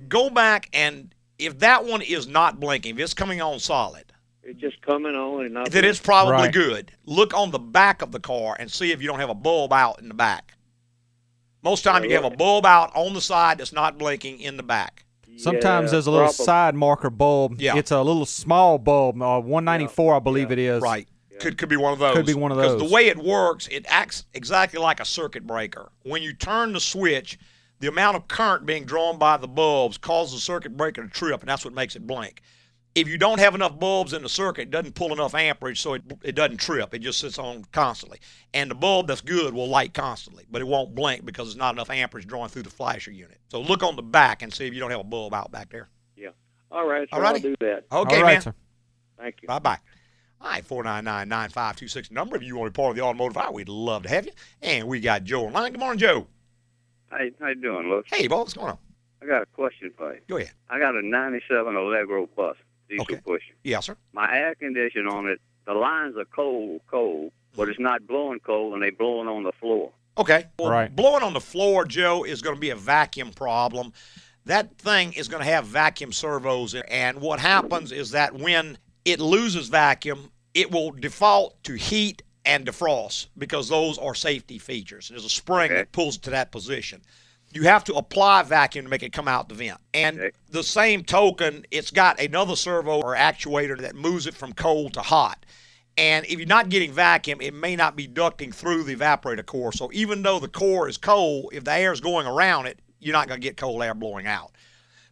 Go 0.09 0.31
back 0.31 0.69
and 0.73 1.15
if 1.39 1.61
that 1.61 1.85
one 1.85 2.03
is 2.03 2.27
not 2.27 2.61
blinking, 2.61 2.97
if 2.97 3.01
it's 3.01 3.15
coming 3.15 3.41
on 3.41 3.61
solid, 3.61 4.08
It's 4.49 4.59
just 4.61 4.81
coming 4.81 5.15
on 5.15 5.45
and 5.45 5.55
not. 5.55 5.71
then 5.71 5.85
it's 5.85 6.01
probably 6.01 6.33
Right. 6.33 6.53
good. 6.53 6.93
Look 7.05 7.35
on 7.35 7.51
the 7.51 7.59
back 7.59 8.01
of 8.01 8.13
the 8.13 8.21
car 8.21 8.57
and 8.59 8.73
see 8.73 8.93
if 8.93 9.03
you 9.03 9.07
don't 9.09 9.21
have 9.21 9.29
a 9.29 9.35
bulb 9.35 9.73
out 9.75 10.01
in 10.01 10.09
the 10.09 10.15
back. 10.15 10.55
Most 11.63 11.83
time 11.83 12.03
you 12.05 12.15
have 12.15 12.25
a 12.25 12.31
bulb 12.31 12.65
out 12.65 12.91
on 12.95 13.13
the 13.13 13.21
side 13.21 13.59
that's 13.59 13.73
not 13.73 13.99
blinking 13.99 14.41
in 14.41 14.57
the 14.57 14.63
back. 14.63 15.05
Sometimes 15.37 15.89
Yeah, 15.89 15.93
there's 15.93 16.07
a 16.07 16.11
little 16.11 16.27
probably. 16.29 16.45
side 16.47 16.75
marker 16.75 17.11
bulb. 17.11 17.61
Yeah. 17.61 17.77
It's 17.77 17.91
a 17.91 18.01
little 18.03 18.25
small 18.27 18.79
bulb, 18.79 19.21
uh, 19.21 19.39
194, 19.41 20.17
I 20.17 20.19
believe 20.19 20.51
it 20.51 20.59
is. 20.59 20.81
Right. 20.83 21.07
Could 21.41 21.57
could 21.59 21.69
be 21.69 21.77
one 21.77 21.93
of 21.93 21.99
those. 22.01 22.17
Could 22.17 22.27
be 22.27 22.35
one 22.35 22.51
of 22.51 22.57
those. 22.57 22.75
Because 22.75 22.89
the 22.89 22.93
way 22.95 23.07
it 23.07 23.19
works, 23.19 23.69
it 23.71 23.85
acts 23.89 24.25
exactly 24.35 24.81
like 24.81 24.99
a 24.99 25.05
circuit 25.05 25.47
breaker. 25.47 25.93
When 26.03 26.21
you 26.23 26.33
turn 26.33 26.73
the 26.73 26.81
switch, 26.81 27.39
the 27.79 27.87
amount 27.87 28.17
of 28.17 28.27
current 28.27 28.67
being 28.67 28.85
drawn 28.85 29.19
by 29.19 29.37
the 29.37 29.47
bulbs 29.47 29.99
causes 29.99 30.35
the 30.35 30.41
circuit 30.41 30.77
breaker 30.77 31.05
to 31.05 31.09
trip, 31.09 31.41
and 31.41 31.49
that's 31.49 31.65
what 31.65 31.75
makes 31.75 31.95
it 31.95 32.07
blink. 32.09 32.41
If 32.99 33.09
you 33.09 33.17
don't 33.19 33.39
have 33.39 33.55
enough 33.55 33.79
bulbs 33.79 34.13
in 34.13 34.23
the 34.23 34.29
circuit, 34.29 34.63
it 34.63 34.71
doesn't 34.71 34.95
pull 34.95 35.13
enough 35.13 35.35
amperage, 35.35 35.81
so 35.81 35.95
it, 35.95 36.03
it 36.25 36.35
doesn't 36.35 36.57
trip. 36.57 36.95
It 36.95 36.99
just 36.99 37.21
sits 37.21 37.39
on 37.39 37.65
constantly. 37.73 38.19
And 38.53 38.71
the 38.71 38.75
bulb 38.75 39.07
that's 39.07 39.21
good 39.21 39.55
will 39.55 39.69
light 39.69 39.95
constantly, 39.95 40.47
but 40.51 40.61
it 40.61 40.67
won't 40.67 40.95
blink 40.95 41.25
because 41.25 41.49
there's 41.49 41.57
not 41.57 41.75
enough 41.75 41.91
amperage 41.91 42.27
drawing 42.27 42.49
through 42.49 42.63
the 42.65 42.71
flasher 42.71 43.13
unit. 43.13 43.39
So 43.49 43.61
look 43.61 43.83
on 43.83 43.97
the 43.97 44.03
back 44.03 44.43
and 44.43 44.53
see 44.53 44.67
if 44.67 44.75
you 44.75 44.81
don't 44.81 44.91
have 44.91 45.01
a 45.01 45.05
bulb 45.05 45.33
out 45.35 45.53
back 45.53 45.71
there. 45.71 45.89
Yeah. 46.17 46.31
All 46.71 46.87
right, 46.87 47.09
so 47.11 47.19
All. 47.19 47.27
I'll 47.27 47.39
do 47.39 47.55
that. 47.61 47.85
Okay, 47.91 48.17
All 48.17 48.23
right, 48.23 48.33
man. 48.33 48.43
sir. 48.43 48.55
Thank 49.19 49.37
you. 49.43 49.49
Bye 49.49 49.59
bye. 49.59 49.79
All 50.41 50.51
right, 50.51 50.65
499 50.65 51.29
9526 51.29 52.11
number. 52.11 52.37
If 52.37 52.43
you 52.43 52.57
want 52.57 52.69
to 52.69 52.71
be 52.73 52.83
part 52.83 52.91
of 52.91 52.97
the 52.97 53.03
automotive 53.03 53.37
hour, 53.37 53.53
we'd 53.53 53.69
love 53.69 54.05
to 54.05 54.09
have 54.09 54.27
you. 54.27 54.33
And 54.63 54.87
we 54.87 55.01
got 55.01 55.25
Joe 55.25 55.47
online. 55.47 55.73
Good 55.73 55.81
morning, 55.81 55.99
Joe. 55.99 56.27
Hey, 57.11 57.33
how 57.41 57.49
you 57.49 57.55
doing, 57.57 57.89
Luke? 57.89 58.07
Hey, 58.09 58.29
boss, 58.29 58.39
what's 58.39 58.55
going 58.55 58.71
on? 58.71 58.79
I 59.23 59.27
got 59.27 59.43
a 59.43 59.47
question 59.47 59.93
for 59.97 60.15
you. 60.15 60.21
Go 60.29 60.37
ahead. 60.37 60.53
I 60.71 60.79
got 60.79 60.95
a 60.95 61.03
97 61.05 61.75
Allegro 61.75 62.29
bus, 62.37 62.57
diesel 62.89 63.03
Okay. 63.03 63.21
pusher. 63.25 63.55
Yes, 63.65 63.87
sir. 63.87 63.97
My 64.13 64.33
air 64.37 64.55
conditioner 64.55 65.09
on 65.11 65.27
it, 65.27 65.41
the 65.67 65.75
lines 65.75 66.17
are 66.17 66.25
cold, 66.25 66.81
cold, 66.91 67.33
but 67.57 67.69
it's 67.69 67.79
not 67.79 68.07
blowing 68.07 68.41
cold 68.41 68.75
and 68.75 68.83
they 68.83 68.91
blowing 68.91 69.29
on 69.29 69.43
the 69.43 69.53
floor. 69.53 69.93
Okay. 70.17 70.47
Well, 70.59 70.71
Right. 70.71 70.95
blowing 70.95 71.23
on 71.23 71.33
the 71.33 71.41
floor, 71.41 71.85
Joe, 71.85 72.25
is 72.25 72.43
going 72.43 72.57
to 72.57 72.61
be 72.61 72.71
a 72.71 72.77
vacuum 72.77 73.31
problem. 73.33 73.93
That 74.47 74.77
thing 74.79 75.13
is 75.13 75.29
going 75.29 75.43
to 75.45 75.51
have 75.51 75.67
vacuum 75.67 76.13
servos. 76.13 76.75
in. 76.75 76.83
And 76.89 77.21
what 77.21 77.39
happens 77.39 77.93
is 77.93 78.13
that 78.13 78.35
when 78.35 78.79
it 79.05 79.21
loses 79.21 79.69
vacuum, 79.69 80.33
it 80.55 80.71
will 80.71 80.91
default 80.91 81.63
to 81.65 81.75
heat 81.75 82.23
and 82.45 82.67
defrost 82.67 83.29
because 83.37 83.69
those 83.69 83.99
are 83.99 84.15
safety 84.15 84.59
features. 84.59 85.09
There's 85.11 85.25
a 85.25 85.29
spring 85.29 85.67
Okay. 85.71 85.75
that 85.75 85.93
pulls 85.93 86.17
it 86.17 86.23
to 86.23 86.31
that 86.31 86.51
position. 86.51 87.03
You 87.53 87.63
have 87.63 87.85
to 87.85 87.95
apply 87.95 88.43
vacuum 88.43 88.85
to 88.85 88.91
make 88.91 89.03
it 89.03 89.13
come 89.13 89.27
out 89.27 89.49
the 89.49 89.55
vent. 89.55 89.79
And 89.95 90.19
Okay. 90.19 90.31
the 90.51 90.63
same 90.63 91.03
token, 91.03 91.65
it's 91.71 91.91
got 91.91 92.21
another 92.21 92.57
servo 92.57 93.01
or 93.01 93.17
actuator 93.17 93.79
that 93.81 93.95
moves 93.95 94.27
it 94.27 94.35
from 94.35 94.53
cold 94.53 94.95
to 94.95 95.01
hot. 95.01 95.45
And 95.97 96.25
if 96.27 96.39
you're 96.39 96.47
not 96.47 96.69
getting 96.69 96.93
vacuum, 96.93 97.41
it 97.41 97.55
may 97.55 97.75
not 97.75 97.97
be 97.97 98.07
ducting 98.07 98.55
through 98.55 98.85
the 98.85 98.95
evaporator 98.95 99.45
core. 99.45 99.73
So 99.73 99.91
even 99.93 100.23
though 100.23 100.39
the 100.39 100.49
core 100.49 100.89
is 100.89 100.97
cold, 100.97 101.51
if 101.53 101.65
the 101.65 101.73
air 101.73 101.93
is 101.93 102.01
going 102.01 102.27
around 102.27 102.67
it, 102.67 102.79
you're 103.01 103.15
not 103.15 103.29
going 103.29 103.41
to 103.41 103.45
get 103.45 103.57
cold 103.57 103.83
air 103.83 103.95
blowing 103.95 104.27
out. 104.27 104.53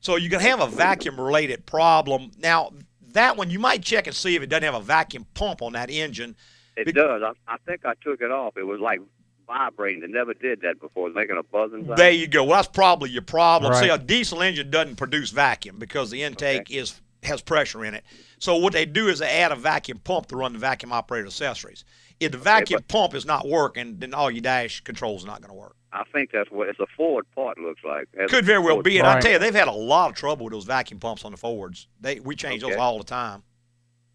So 0.00 0.16
you 0.16 0.30
can 0.30 0.40
have 0.40 0.60
a 0.60 0.68
vacuum 0.68 1.18
related 1.20 1.66
problem. 1.66 2.30
Now, 2.38 2.70
that 3.12 3.36
one 3.36 3.50
you 3.50 3.58
might 3.58 3.82
check 3.82 4.06
and 4.06 4.14
see 4.14 4.36
if 4.36 4.42
it 4.42 4.46
doesn't 4.48 4.62
have 4.62 4.74
a 4.74 4.80
vacuum 4.80 5.26
pump 5.34 5.62
on 5.62 5.72
that 5.72 5.90
engine. 5.90 6.36
It 6.76 6.94
does. 6.94 7.22
I, 7.22 7.32
I 7.52 7.56
think 7.66 7.86
I 7.86 7.94
took 8.02 8.20
it 8.20 8.30
off. 8.30 8.56
It 8.56 8.64
was 8.64 8.78
like 8.78 9.00
vibrating. 9.46 10.02
It 10.02 10.10
never 10.10 10.34
did 10.34 10.60
that 10.62 10.80
before. 10.80 11.08
It 11.08 11.14
making 11.14 11.36
a 11.38 11.42
buzzing 11.42 11.86
sound. 11.86 11.98
There 11.98 12.10
you 12.10 12.26
go. 12.26 12.44
Well, 12.44 12.56
that's 12.56 12.68
probably 12.68 13.10
your 13.10 13.22
problem. 13.22 13.74
See, 13.74 13.88
a 13.88 13.98
diesel 13.98 14.42
engine 14.42 14.70
doesn't 14.70 14.96
produce 14.96 15.30
vacuum 15.30 15.78
because 15.78 16.10
the 16.10 16.22
intake 16.22 16.70
is 16.70 17.00
has 17.22 17.42
pressure 17.42 17.84
in 17.84 17.94
it. 17.94 18.04
So 18.38 18.56
what 18.56 18.72
they 18.72 18.86
do 18.86 19.08
is 19.08 19.18
they 19.18 19.28
add 19.28 19.50
a 19.50 19.56
vacuum 19.56 19.98
pump 19.98 20.26
to 20.26 20.36
run 20.36 20.52
the 20.52 20.58
vacuum 20.60 20.92
operator 20.92 21.26
accessories. 21.26 21.84
If 22.20 22.32
the 22.32 22.38
vacuum 22.38 22.82
pump 22.88 23.14
is 23.14 23.26
not 23.26 23.48
working, 23.48 23.98
then 23.98 24.14
all 24.14 24.30
your 24.30 24.42
dash 24.42 24.80
controls 24.82 25.24
not 25.24 25.40
going 25.40 25.50
to 25.50 25.54
work. 25.54 25.74
I 25.92 26.04
think 26.12 26.30
that's 26.32 26.50
what 26.50 26.68
it's 26.68 26.78
a 26.78 26.86
Ford 26.96 27.26
part. 27.34 27.58
Looks 27.58 27.82
like. 27.84 28.06
It 28.12 28.30
Could 28.30 28.44
very 28.44 28.58
well 28.60 28.82
be. 28.82 28.98
And 28.98 29.06
I 29.06 29.14
Right. 29.14 29.22
tell 29.22 29.32
you, 29.32 29.38
they've 29.38 29.54
had 29.54 29.66
a 29.68 29.72
lot 29.72 30.10
of 30.10 30.16
trouble 30.16 30.44
with 30.44 30.52
those 30.52 30.64
vacuum 30.64 31.00
pumps 31.00 31.24
on 31.24 31.32
the 31.32 31.38
Fords. 31.38 31.88
They 32.00 32.20
we 32.20 32.36
change 32.36 32.62
those 32.62 32.76
all 32.76 32.98
the 32.98 33.04
time. 33.04 33.42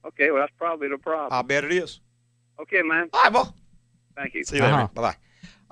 Okay, 0.06 0.32
well 0.32 0.42
that's 0.42 0.54
probably 0.58 0.88
the 0.88 0.98
problem. 0.98 1.30
I 1.32 1.42
bet 1.42 1.64
it 1.64 1.72
is. 1.72 2.00
okay, 2.62 2.82
man. 2.84 3.10
All 3.14 3.24
right, 3.24 3.34
well. 3.34 3.56
Thank 4.22 4.34
you. 4.36 4.44
See 4.44 4.58
you 4.58 4.62
later. 4.64 4.74
Uh-huh. 4.76 4.88
Bye 4.94 5.02
bye. 5.02 5.16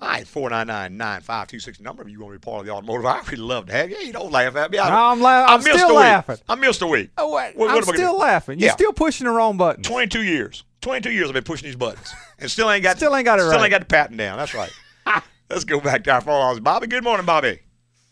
All 0.02 0.08
right, 0.08 0.26
499 0.26 0.96
9526 0.98 1.82
number. 1.82 2.04
If 2.04 2.10
you 2.10 2.22
want 2.22 2.34
to 2.34 2.40
be 2.40 2.44
part 2.44 2.62
of 2.62 2.66
the 2.66 2.72
automotive, 2.72 3.06
I 3.06 3.22
would 3.30 3.38
love 3.40 3.66
to 3.68 3.74
have 3.74 3.90
you. 3.90 3.98
You 3.98 4.14
don't 4.14 4.32
laugh 4.32 4.56
at 4.56 4.72
me. 4.72 4.78
I, 4.78 5.12
I'm, 5.12 5.20
la- 5.20 5.30
I 5.30 5.54
I'm 5.56 5.64
missed 5.64 5.78
still 5.78 5.92
a 5.92 5.94
laughing. 6.00 6.38
I 6.48 6.56
missed 6.56 6.82
a 6.82 6.88
week. 6.88 7.12
Oh, 7.18 7.36
wait, 7.36 7.58
What- 7.58 7.68
what 7.68 7.72
I'm 7.72 7.78
am 7.90 7.96
still 7.96 8.18
laughing. 8.18 8.60
You're 8.60 8.68
Yeah. 8.68 8.74
still 8.76 8.94
pushing 8.94 9.26
the 9.26 9.32
wrong 9.32 9.58
button. 9.58 9.84
22 9.84 10.24
years. 10.24 10.64
22 10.82 11.12
years 11.12 11.28
I've 11.28 11.34
been 11.34 11.44
pushing 11.44 11.66
these 11.68 11.76
buttons 11.76 12.14
and 12.40 12.50
still 12.50 12.72
ain't 12.72 12.84
got 12.84 12.96
Still 12.96 13.14
ain't 13.14 13.26
got 13.26 13.40
it 13.40 13.42
still 13.42 13.52
right. 13.54 13.64
ain't 13.66 13.72
got 13.72 13.82
the 13.82 13.86
patent 13.88 14.18
down. 14.18 14.38
That's 14.38 14.54
right. 14.54 14.72
Let's 15.50 15.66
go 15.66 15.82
back 15.82 16.06
to 16.06 16.12
our 16.12 16.22
phone 16.22 16.40
lines. 16.40 16.62
Bobby, 16.62 16.88
good 16.88 17.04
morning, 17.04 17.26
Bobby. 17.26 17.60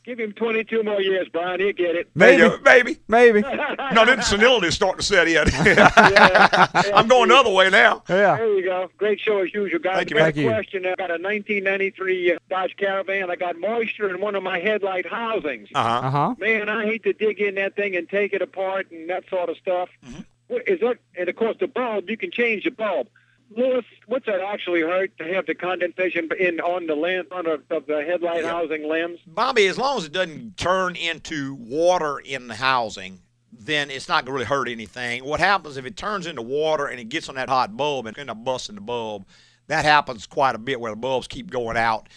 Give 0.08 0.22
him 0.22 0.32
22 0.32 0.84
more 0.84 1.02
years, 1.02 1.28
Brian. 1.28 1.60
He'll 1.60 1.74
get 1.74 1.98
it. 1.98 2.10
Maybe. 2.15 2.50
Maybe. 2.63 2.98
Maybe. 3.10 3.43
No, 3.93 4.06
then 4.06 4.22
senility 4.22 4.67
is 4.67 4.76
starting 4.76 5.00
to 5.00 5.04
set 5.04 5.28
in. 5.28 5.48
I'm 6.93 7.08
going 7.08 7.30
the 7.30 7.36
other 7.36 7.50
way 7.50 7.70
now. 7.70 8.04
Yeah. 8.10 8.36
There 8.36 8.54
you 8.54 8.63
go. 8.63 8.89
Great 8.98 9.20
show 9.20 9.39
as 9.39 9.54
usual, 9.54 9.80
guys. 9.80 9.96
Thank 9.96 10.10
you, 10.12 10.17
I 10.17 10.20
got. 10.20 10.26
Thank 10.26 10.38
a 10.38 10.41
you. 10.41 10.48
question. 10.50 10.86
I 10.86 10.89
got 10.96 11.10
a 11.10 11.13
1993 11.13 12.34
uh, 12.34 12.38
Dodge 12.50 12.76
Caravan. 12.78 13.32
I 13.32 13.36
got 13.38 13.58
moisture 13.58 14.10
in 14.13 14.20
one 14.20 14.36
of 14.36 14.43
my 14.43 14.60
headlight 14.60 15.08
housings. 15.08 15.70
Uh-huh. 15.74 16.08
Uh 16.08 16.12
huh. 16.12 16.36
Man, 16.38 16.70
I 16.70 16.86
hate 16.86 17.04
to 17.04 17.13
dig 17.13 17.39
in 17.39 17.56
that 17.56 17.76
thing 17.76 17.96
and 17.96 18.08
take 18.10 18.34
it 18.34 18.41
apart 18.41 18.91
and 18.91 19.10
that 19.10 19.24
sort 19.30 19.50
of 19.50 19.58
stuff. 19.58 19.89
Mm-hmm. 20.06 20.22
What 20.48 20.67
Is 20.67 20.80
that? 20.82 20.98
And 21.17 21.30
of 21.30 21.36
course, 21.36 21.56
the 21.60 21.67
bulb 21.67 22.10
you 22.10 22.17
can 22.17 22.32
change 22.32 22.65
the 22.65 22.72
bulb. 22.72 23.08
Louis, 23.55 23.86
what's 24.07 24.25
that 24.25 24.41
actually 24.41 24.81
hurt 24.81 25.17
to 25.17 25.33
have 25.33 25.45
the 25.45 25.55
condensation 25.55 26.29
in 26.39 26.60
on 26.60 26.86
the 26.86 26.95
lens 26.95 27.27
on 27.31 27.47
of, 27.47 27.63
of 27.69 27.86
the 27.88 28.03
headlight 28.03 28.45
housing 28.45 28.88
lens? 28.88 29.19
Bobby, 29.25 29.67
as 29.67 29.77
long 29.77 29.97
as 29.97 30.05
it 30.05 30.12
doesn't 30.12 30.57
turn 30.57 30.95
into 30.95 31.55
water 31.55 32.19
in 32.19 32.47
the 32.47 32.55
housing, 32.55 33.21
then 33.51 33.89
it's 33.89 34.07
not 34.07 34.25
going 34.25 34.33
to 34.33 34.33
really 34.33 34.45
hurt 34.45 34.67
anything. 34.67 35.23
What 35.23 35.39
happens 35.39 35.77
if 35.77 35.86
it 35.86 35.95
turns 35.95 36.27
into 36.27 36.41
water 36.41 36.88
and 36.88 36.99
it 36.99 37.10
gets 37.10 37.29
on 37.29 37.36
that 37.36 37.49
hot 37.49 37.75
bulb 37.77 38.05
and 38.05 38.17
end 38.17 38.29
up 38.29 38.43
busting 38.43 38.75
the 38.75 38.81
bulb? 38.81 39.25
That 39.67 39.86
happens 39.86 40.25
quite 40.27 40.55
a 40.55 40.60
bit 40.60 40.79
where 40.79 40.91
the 40.91 40.97
bulbs 40.97 41.27
keep 41.27 41.49
going 41.49 41.77
out. 41.77 42.10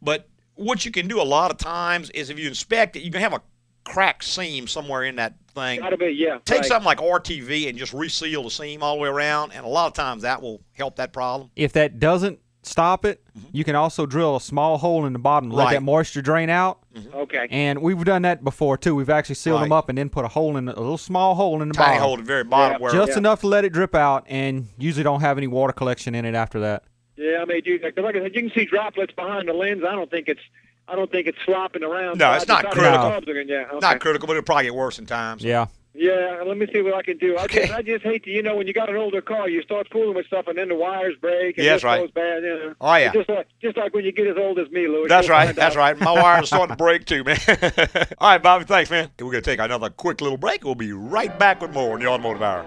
But 0.00 0.28
what 0.54 0.84
you 0.84 0.90
can 0.90 1.08
do 1.08 1.20
a 1.20 1.24
lot 1.24 1.50
of 1.50 1.58
times 1.58 2.10
is 2.10 2.30
if 2.30 2.38
you 2.38 2.48
inspect 2.48 2.96
it, 2.96 3.02
you 3.02 3.10
can 3.10 3.20
have 3.20 3.32
a 3.32 3.42
cracked 3.84 4.24
seam 4.24 4.66
somewhere 4.66 5.04
in 5.04 5.16
that 5.16 5.34
thing. 5.52 5.80
Gotta 5.80 5.96
be, 5.96 6.06
yeah. 6.10 6.38
Take 6.44 6.58
right. 6.60 6.66
something 6.66 6.86
like 6.86 6.98
RTV 6.98 7.68
and 7.68 7.78
just 7.78 7.92
reseal 7.92 8.42
the 8.44 8.50
seam 8.50 8.82
all 8.82 8.96
the 8.96 9.02
way 9.02 9.08
around, 9.08 9.52
and 9.52 9.64
a 9.64 9.68
lot 9.68 9.86
of 9.86 9.92
times 9.94 10.22
that 10.22 10.42
will 10.42 10.60
help 10.72 10.96
that 10.96 11.12
problem. 11.12 11.50
If 11.56 11.72
that 11.74 11.98
doesn't 11.98 12.38
stop 12.64 13.04
it, 13.04 13.20
you 13.52 13.64
can 13.64 13.74
also 13.74 14.06
drill 14.06 14.36
a 14.36 14.40
small 14.40 14.78
hole 14.78 15.04
in 15.06 15.12
the 15.12 15.18
bottom, 15.18 15.50
let 15.50 15.56
Mm-hmm. 15.62 15.66
Right. 15.66 15.74
that 15.74 15.82
moisture 15.82 16.22
drain 16.22 16.48
out. 16.48 16.78
Okay. 17.14 17.48
And 17.50 17.82
we've 17.82 18.04
done 18.04 18.22
that 18.22 18.44
before 18.44 18.76
too. 18.78 18.94
We've 18.94 19.10
actually 19.10 19.34
sealed 19.34 19.62
them 19.62 19.72
up 19.72 19.88
and 19.88 19.98
then 19.98 20.08
put 20.10 20.24
a 20.24 20.28
hole 20.28 20.56
in 20.56 20.68
a 20.68 20.72
little 20.78 20.98
small 20.98 21.34
hole 21.34 21.60
in 21.60 21.68
the 21.68 21.74
Tiny 21.74 21.88
bottom, 21.96 22.02
hole 22.02 22.12
at 22.14 22.18
the 22.18 22.24
very 22.24 22.44
bottom 22.44 22.80
where 22.80 22.92
just 22.92 23.12
Yeah. 23.12 23.18
enough 23.18 23.40
to 23.40 23.48
let 23.48 23.64
it 23.64 23.72
drip 23.72 23.94
out, 23.94 24.24
and 24.28 24.68
usually 24.78 25.02
don't 25.02 25.20
have 25.22 25.38
any 25.38 25.46
water 25.48 25.72
collection 25.72 26.14
in 26.14 26.24
it 26.24 26.34
after 26.34 26.60
that. 26.60 26.84
Yeah, 27.16 27.38
I 27.42 27.44
may 27.46 27.60
do 27.60 27.78
that. 27.80 27.94
'Cause 27.96 28.04
like 28.04 28.16
I 28.16 28.20
said, 28.20 28.34
you 28.34 28.42
can 28.42 28.52
see 28.52 28.64
droplets 28.64 29.12
behind 29.14 29.48
the 29.48 29.52
lens. 29.52 29.82
I 29.86 29.92
don't 29.94 30.10
think 30.10 30.28
it's 30.28 30.40
I 30.88 30.96
don't 30.96 31.10
think 31.10 31.26
it's 31.26 31.38
flopping 31.44 31.82
around. 31.82 32.18
No, 32.18 32.30
So 32.32 32.36
it's 32.36 32.48
not 32.48 32.70
critical. 32.70 33.10
the 33.24 33.32
are- 33.32 33.40
Yeah, 33.42 33.64
okay. 33.70 33.78
not 33.80 34.00
critical, 34.00 34.26
but 34.26 34.32
it'll 34.36 34.44
probably 34.44 34.64
get 34.64 34.74
worse 34.74 34.98
in 34.98 35.06
times. 35.06 35.42
Yeah. 35.44 35.66
Yeah, 35.94 36.42
let 36.46 36.56
me 36.56 36.66
see 36.72 36.80
what 36.80 36.94
I 36.94 37.02
can 37.02 37.18
do. 37.18 37.36
I, 37.36 37.44
Okay. 37.44 37.60
just, 37.66 37.72
I 37.74 37.82
just 37.82 38.02
hate 38.02 38.24
to, 38.24 38.30
you 38.30 38.42
know, 38.42 38.56
when 38.56 38.66
you 38.66 38.72
got 38.72 38.88
an 38.88 38.96
older 38.96 39.20
car, 39.20 39.46
you 39.50 39.60
start 39.60 39.88
fooling 39.92 40.14
with 40.16 40.24
stuff, 40.26 40.46
and 40.46 40.56
then 40.56 40.68
the 40.68 40.74
wires 40.74 41.14
break, 41.20 41.58
and 41.58 41.66
Yeah, 41.66 41.74
this 41.74 41.82
that's 41.82 41.84
right. 41.84 42.00
goes 42.00 42.10
bad. 42.12 42.42
You 42.42 42.48
know. 42.48 42.74
Oh, 42.80 42.94
yeah. 42.94 43.06
It's 43.08 43.12
Just 43.16 43.28
like, 43.28 43.46
just 43.60 43.76
like 43.76 43.92
when 43.92 44.02
you 44.04 44.10
get 44.12 44.26
as 44.26 44.38
old 44.38 44.58
as 44.58 44.70
me, 44.70 44.88
Louis. 44.88 45.06
That's 45.08 45.28
right. 45.28 45.54
That's 45.54 45.76
out. 45.76 45.78
right. 45.78 46.00
My 46.00 46.12
wires 46.12 46.44
are 46.44 46.46
starting 46.46 46.68
to 46.68 46.76
break 46.82 47.04
too, 47.04 47.24
man. 47.24 47.36
All 48.18 48.30
right, 48.30 48.42
Bobby. 48.42 48.64
Thanks, 48.64 48.90
man. 48.90 49.10
We're 49.20 49.32
going 49.32 49.42
to 49.42 49.50
take 49.50 49.60
another 49.60 49.90
quick 49.90 50.22
little 50.22 50.38
break. 50.38 50.64
We'll 50.64 50.74
be 50.74 50.92
right 50.92 51.38
back 51.38 51.60
with 51.60 51.72
more 51.74 51.94
in 51.98 52.02
the 52.02 52.08
Automotive 52.10 52.42
Hour. 52.42 52.64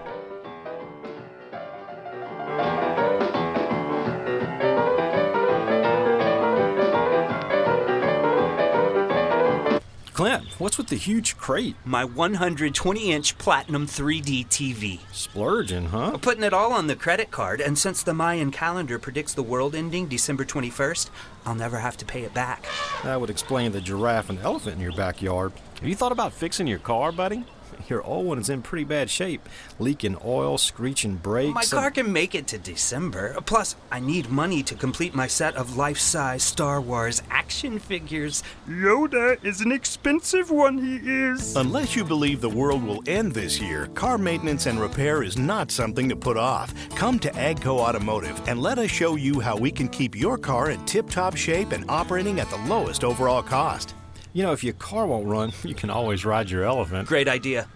Clint, 10.16 10.46
what's 10.58 10.78
with 10.78 10.86
the 10.86 10.96
huge 10.96 11.36
crate? 11.36 11.76
My 11.84 12.02
120 12.02 13.12
inch 13.12 13.36
Platinum 13.36 13.86
3D 13.86 14.46
TV. 14.46 15.00
Splurging, 15.12 15.88
huh? 15.88 16.12
I'm 16.14 16.20
putting 16.20 16.42
it 16.42 16.54
all 16.54 16.72
on 16.72 16.86
the 16.86 16.96
credit 16.96 17.30
card, 17.30 17.60
and 17.60 17.76
since 17.76 18.02
the 18.02 18.14
Mayan 18.14 18.50
calendar 18.50 18.98
predicts 18.98 19.34
the 19.34 19.42
world 19.42 19.74
ending 19.74 20.06
December 20.06 20.46
21st, 20.46 21.10
I'll 21.44 21.54
never 21.54 21.80
have 21.80 21.98
to 21.98 22.06
pay 22.06 22.22
it 22.22 22.32
back. 22.32 22.64
That 23.04 23.20
would 23.20 23.28
explain 23.28 23.72
the 23.72 23.80
giraffe 23.82 24.30
and 24.30 24.38
elephant 24.38 24.76
in 24.76 24.80
your 24.80 24.96
backyard. 24.96 25.52
Have 25.80 25.86
you 25.86 25.94
thought 25.94 26.12
about 26.12 26.32
fixing 26.32 26.66
your 26.66 26.78
car, 26.78 27.12
buddy? 27.12 27.44
Your 27.88 28.02
old 28.02 28.26
one 28.26 28.38
is 28.38 28.48
in 28.48 28.62
pretty 28.62 28.84
bad 28.84 29.10
shape, 29.10 29.48
leaking 29.78 30.16
oil, 30.24 30.58
screeching 30.58 31.16
brakes. 31.16 31.54
My 31.54 31.60
and- 31.60 31.70
car 31.70 31.90
can 31.90 32.12
make 32.12 32.34
it 32.34 32.46
to 32.48 32.58
December. 32.58 33.36
Plus, 33.46 33.76
I 33.92 34.00
need 34.00 34.30
money 34.30 34.62
to 34.64 34.74
complete 34.74 35.14
my 35.14 35.26
set 35.26 35.54
of 35.54 35.76
life 35.76 35.98
size 35.98 36.42
Star 36.42 36.80
Wars 36.80 37.22
action 37.30 37.78
figures. 37.78 38.42
Yoda 38.68 39.42
is 39.44 39.60
an 39.60 39.70
expensive 39.72 40.50
one, 40.50 40.78
he 40.78 40.96
is. 40.96 41.54
Unless 41.56 41.94
you 41.94 42.04
believe 42.04 42.40
the 42.40 42.48
world 42.48 42.82
will 42.82 43.02
end 43.06 43.32
this 43.32 43.60
year, 43.60 43.86
car 43.88 44.18
maintenance 44.18 44.66
and 44.66 44.80
repair 44.80 45.22
is 45.22 45.38
not 45.38 45.70
something 45.70 46.08
to 46.08 46.16
put 46.16 46.36
off. 46.36 46.74
Come 46.90 47.18
to 47.20 47.30
Agco 47.30 47.78
Automotive 47.78 48.40
and 48.48 48.60
let 48.60 48.78
us 48.78 48.90
show 48.90 49.16
you 49.16 49.40
how 49.40 49.56
we 49.56 49.70
can 49.70 49.88
keep 49.88 50.16
your 50.16 50.36
car 50.38 50.70
in 50.70 50.84
tip 50.86 51.08
top 51.08 51.36
shape 51.36 51.72
and 51.72 51.84
operating 51.88 52.40
at 52.40 52.50
the 52.50 52.58
lowest 52.68 53.04
overall 53.04 53.42
cost. 53.42 53.94
You 54.36 54.42
know, 54.42 54.52
if 54.52 54.62
your 54.62 54.74
car 54.74 55.06
won't 55.06 55.26
run, 55.26 55.50
you 55.64 55.74
can 55.74 55.88
always 55.88 56.26
ride 56.26 56.50
your 56.50 56.64
elephant. 56.64 57.08
Great 57.08 57.26
idea. 57.26 57.66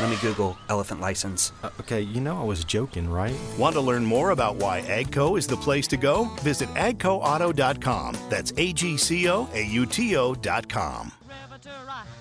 Let 0.00 0.10
me 0.10 0.16
Google 0.20 0.58
elephant 0.68 1.00
license. 1.00 1.52
Uh, 1.62 1.70
okay, 1.78 2.00
you 2.00 2.20
know 2.20 2.36
I 2.36 2.42
was 2.42 2.64
joking, 2.64 3.08
right? 3.08 3.36
Want 3.56 3.74
to 3.76 3.80
learn 3.80 4.04
more 4.04 4.30
about 4.30 4.56
why 4.56 4.80
Agco 4.80 5.38
is 5.38 5.46
the 5.46 5.56
place 5.56 5.86
to 5.86 5.96
go? 5.96 6.24
Visit 6.40 6.68
agcoauto.com. 6.70 8.16
That's 8.28 8.52
A 8.56 8.72
G 8.72 8.96
C 8.96 9.28
O 9.28 9.48
A 9.54 9.64
U 9.66 9.86
T 9.86 10.16
O.com. 10.16 11.12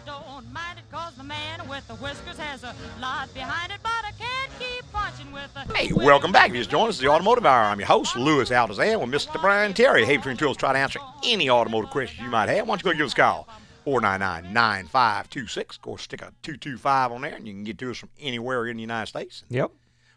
Don't 0.05 0.53
mind 0.53 0.77
it 0.77 0.83
'cause 0.91 1.15
the 1.15 1.23
man 1.23 1.67
with 1.67 1.87
the 1.87 1.95
whiskers 1.95 2.37
has 2.37 2.63
a 2.63 2.75
lot 3.01 3.33
behind 3.33 3.71
it, 3.71 3.79
but 3.81 3.89
I 4.05 4.11
can't 4.19 4.51
keep 4.59 4.85
punching 4.91 5.31
with 5.33 5.51
the. 5.55 5.73
Hey, 5.73 5.91
welcome 5.91 6.31
back. 6.31 6.49
If 6.49 6.53
you 6.55 6.59
just 6.61 6.69
joined 6.69 6.89
us, 6.89 6.99
the 6.99 7.07
Automotive 7.07 7.47
Hour. 7.47 7.65
I'm 7.65 7.79
your 7.79 7.87
host, 7.87 8.15
Louis 8.15 8.51
Altazan, 8.51 8.99
with 9.01 9.09
Mr. 9.09 9.41
Brian 9.41 9.73
Terry. 9.73 10.05
Hey, 10.05 10.17
Between 10.17 10.37
Tools, 10.37 10.57
try 10.57 10.73
to 10.73 10.77
answer 10.77 10.99
any 11.23 11.49
automotive 11.49 11.89
questions 11.89 12.21
you 12.21 12.29
might 12.29 12.49
have. 12.49 12.67
Why 12.67 12.75
don't 12.75 12.85
you 12.85 12.91
go 12.91 12.97
give 12.97 13.07
us 13.07 13.13
a 13.13 13.15
call? 13.15 13.47
499-9526. 13.85 15.69
Of 15.71 15.81
course, 15.81 16.01
stick 16.03 16.21
a 16.21 16.31
225 16.43 17.11
on 17.11 17.21
there, 17.21 17.33
and 17.35 17.47
you 17.47 17.53
can 17.53 17.63
get 17.63 17.77
to 17.79 17.91
us 17.91 17.97
from 17.97 18.09
anywhere 18.19 18.65
in 18.67 18.77
the 18.77 18.81
United 18.81 19.07
States. 19.07 19.43
Yep. 19.49 19.71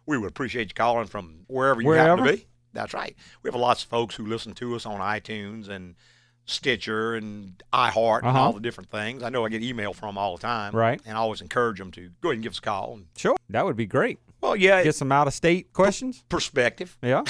We 0.07 0.19
would 0.19 0.29
appreciate 0.31 0.69
you 0.69 0.75
calling 0.75 1.07
from 1.07 1.41
wherever 1.49 1.81
you 1.83 1.91
happen 1.93 2.25
to 2.25 2.33
be. 2.33 2.47
That's 2.73 2.95
right. 2.95 3.17
We 3.43 3.49
have 3.49 3.59
lots 3.59 3.83
of 3.83 3.89
folks 3.89 4.15
who 4.15 4.27
listen 4.27 4.53
to 4.55 4.75
us 4.77 4.87
on 4.87 5.01
iTunes 5.01 5.69
and 5.69 5.95
Stitcher 6.49 7.15
and 7.17 7.61
iHeart 7.73 8.19
and 8.19 8.29
Uh-huh. 8.29 8.39
all 8.39 8.53
the 8.53 8.61
different 8.61 8.89
things. 8.91 9.23
I 9.25 9.31
know 9.31 9.45
I 9.45 9.49
get 9.49 9.63
email 9.65 9.93
from 9.93 10.11
them 10.11 10.19
all 10.19 10.37
the 10.37 10.43
time. 10.43 10.73
Right. 10.77 11.01
And 11.05 11.17
I 11.17 11.21
always 11.21 11.41
encourage 11.41 11.79
them 11.79 11.91
to 11.93 12.11
go 12.21 12.29
ahead 12.29 12.35
and 12.37 12.43
give 12.45 12.53
us 12.53 12.59
a 12.59 12.63
call. 12.63 12.95
And, 12.95 13.07
Sure. 13.17 13.37
That 13.51 13.65
would 13.65 13.77
be 13.77 13.87
great. 13.87 14.21
Well, 14.41 14.55
yeah, 14.57 14.83
Get 14.85 14.95
some 14.95 15.11
out 15.13 15.27
of 15.27 15.35
state 15.35 15.73
questions. 15.73 16.23
perspective. 16.29 16.97
Yeah. 17.03 17.23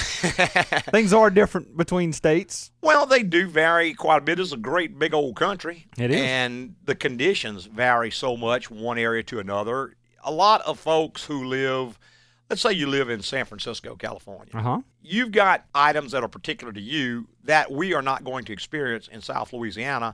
Things 0.91 1.13
are 1.13 1.29
different 1.29 1.75
between 1.77 2.13
states. 2.13 2.71
Well, 2.81 3.05
they 3.05 3.23
do 3.23 3.47
vary 3.47 3.93
quite 3.93 4.17
a 4.17 4.21
bit. 4.21 4.39
It's 4.39 4.51
a 4.51 4.57
great 4.57 4.97
big 4.99 5.13
old 5.13 5.35
country. 5.35 5.87
It 5.97 6.11
is. 6.11 6.21
And 6.21 6.75
the 6.83 6.95
conditions 6.95 7.65
vary 7.65 8.11
so 8.11 8.37
much 8.37 8.69
one 8.69 8.97
area 8.97 9.23
to 9.23 9.39
another. 9.39 9.95
A 10.23 10.31
lot 10.31 10.61
of 10.61 10.79
folks 10.79 11.23
who 11.25 11.45
live, 11.45 11.97
let's 12.49 12.61
say 12.61 12.73
you 12.73 12.87
live 12.87 13.09
in 13.09 13.21
San 13.21 13.45
Francisco, 13.45 13.95
California. 13.95 14.51
Uh 14.53 14.61
huh. 14.61 14.81
You've 15.01 15.31
got 15.31 15.65
items 15.73 16.11
that 16.11 16.23
are 16.23 16.27
particular 16.27 16.73
to 16.73 16.81
you 16.81 17.27
that 17.45 17.71
we 17.71 17.93
are 17.93 18.01
not 18.01 18.23
going 18.25 18.43
to 18.45 18.53
experience 18.53 19.07
in 19.07 19.21
South 19.21 19.53
Louisiana. 19.53 20.13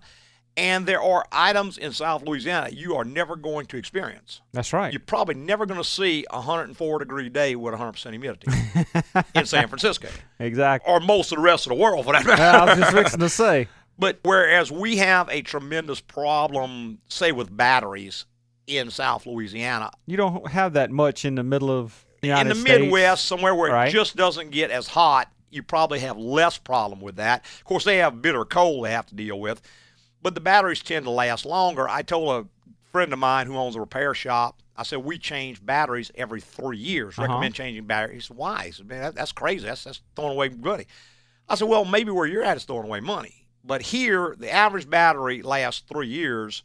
And 0.56 0.86
there 0.86 1.02
are 1.02 1.26
items 1.32 1.78
in 1.80 1.94
South 1.94 2.22
Louisiana 2.24 2.70
you 2.72 2.96
are 2.96 3.04
never 3.04 3.36
going 3.36 3.66
to 3.68 3.78
experience. 3.78 4.42
That's 4.52 4.72
right. 4.72 4.94
You're 4.94 5.00
probably 5.00 5.34
never 5.36 5.66
going 5.66 5.80
to 5.82 5.88
see 5.88 6.26
a 6.30 6.36
104 6.38 7.00
degree 7.00 7.30
day 7.30 7.56
with 7.56 7.74
100% 7.74 8.10
humidity 8.12 8.52
in 9.36 9.46
San 9.48 9.68
Francisco 9.68 10.10
Exactly. 10.40 10.92
or 10.94 11.00
most 11.00 11.32
of 11.32 11.38
the 11.38 11.42
rest 11.42 11.66
of 11.66 11.70
the 11.70 11.76
world 11.76 12.06
for 12.06 12.14
that 12.14 12.26
matter. 12.26 12.44
I 12.44 12.66
was 12.66 12.78
just 12.78 12.92
fixing 12.94 13.20
to 13.20 13.30
say. 13.30 13.68
But 14.00 14.18
whereas 14.24 14.72
we 14.72 14.98
have 14.98 15.30
a 15.30 15.44
tremendous 15.44 16.02
problem, 16.02 16.98
say 17.10 17.32
with 17.32 17.56
batteries 17.56 18.26
in 18.66 18.90
South 18.90 19.28
Louisiana, 19.28 19.92
You 20.08 20.18
don't 20.18 20.48
have 20.50 20.74
that 20.74 20.90
much 20.90 21.26
in 21.26 21.36
the 21.36 21.44
middle 21.44 21.70
of 21.70 22.04
the 22.22 22.30
United 22.30 22.42
in 22.50 22.58
the 22.58 22.62
States. 22.62 22.82
Midwest, 22.82 23.26
somewhere 23.26 23.54
where 23.54 23.72
Right. 23.72 23.90
it 23.90 23.92
just 23.92 24.16
doesn't 24.16 24.50
get 24.50 24.72
as 24.72 24.88
hot, 24.88 25.32
you 25.52 25.62
probably 25.62 26.00
have 26.00 26.18
less 26.18 26.58
problem 26.58 27.02
with 27.02 27.18
that. 27.18 27.46
Of 27.60 27.66
course, 27.66 27.84
they 27.84 27.98
have 27.98 28.20
bitter 28.20 28.46
cold 28.46 28.84
they 28.84 28.92
have 28.92 29.06
to 29.06 29.16
deal 29.16 29.40
with, 29.40 29.62
but 30.24 30.34
the 30.34 30.42
batteries 30.42 30.82
tend 30.82 31.06
to 31.06 31.12
last 31.12 31.46
longer. 31.46 31.88
I 31.88 32.02
told 32.02 32.46
a 32.46 32.48
friend 32.92 33.14
of 33.14 33.20
mine 33.20 33.48
who 33.48 33.58
owns 33.58 33.76
a 33.76 33.80
repair 33.80 34.14
shop, 34.14 34.62
I 34.76 34.84
said 34.84 35.00
we 35.00 35.18
change 35.18 35.64
batteries 35.64 36.12
every 36.16 36.42
three 36.42 36.78
years. 36.78 37.18
Uh-huh. 37.18 37.28
Recommend 37.28 37.54
changing 37.54 37.86
batteries. 37.86 38.30
Why? 38.30 38.66
He 38.66 38.72
said, 38.72 38.88
Man, 38.88 39.02
that, 39.02 39.16
that's 39.16 39.32
crazy. 39.32 39.66
That's 39.66 39.84
that's 39.84 40.02
throwing 40.16 40.34
away 40.34 40.50
money. 40.50 40.88
I 41.48 41.56
said, 41.56 41.68
Well, 41.68 41.86
maybe 41.86 42.12
where 42.12 42.26
you're 42.26 42.44
at 42.44 42.58
is 42.58 42.64
throwing 42.64 42.86
away 42.86 43.02
money, 43.02 43.48
but 43.64 43.82
here 43.82 44.36
the 44.40 44.52
average 44.52 44.90
battery 44.90 45.42
lasts 45.42 45.84
three 45.88 46.08
years 46.08 46.64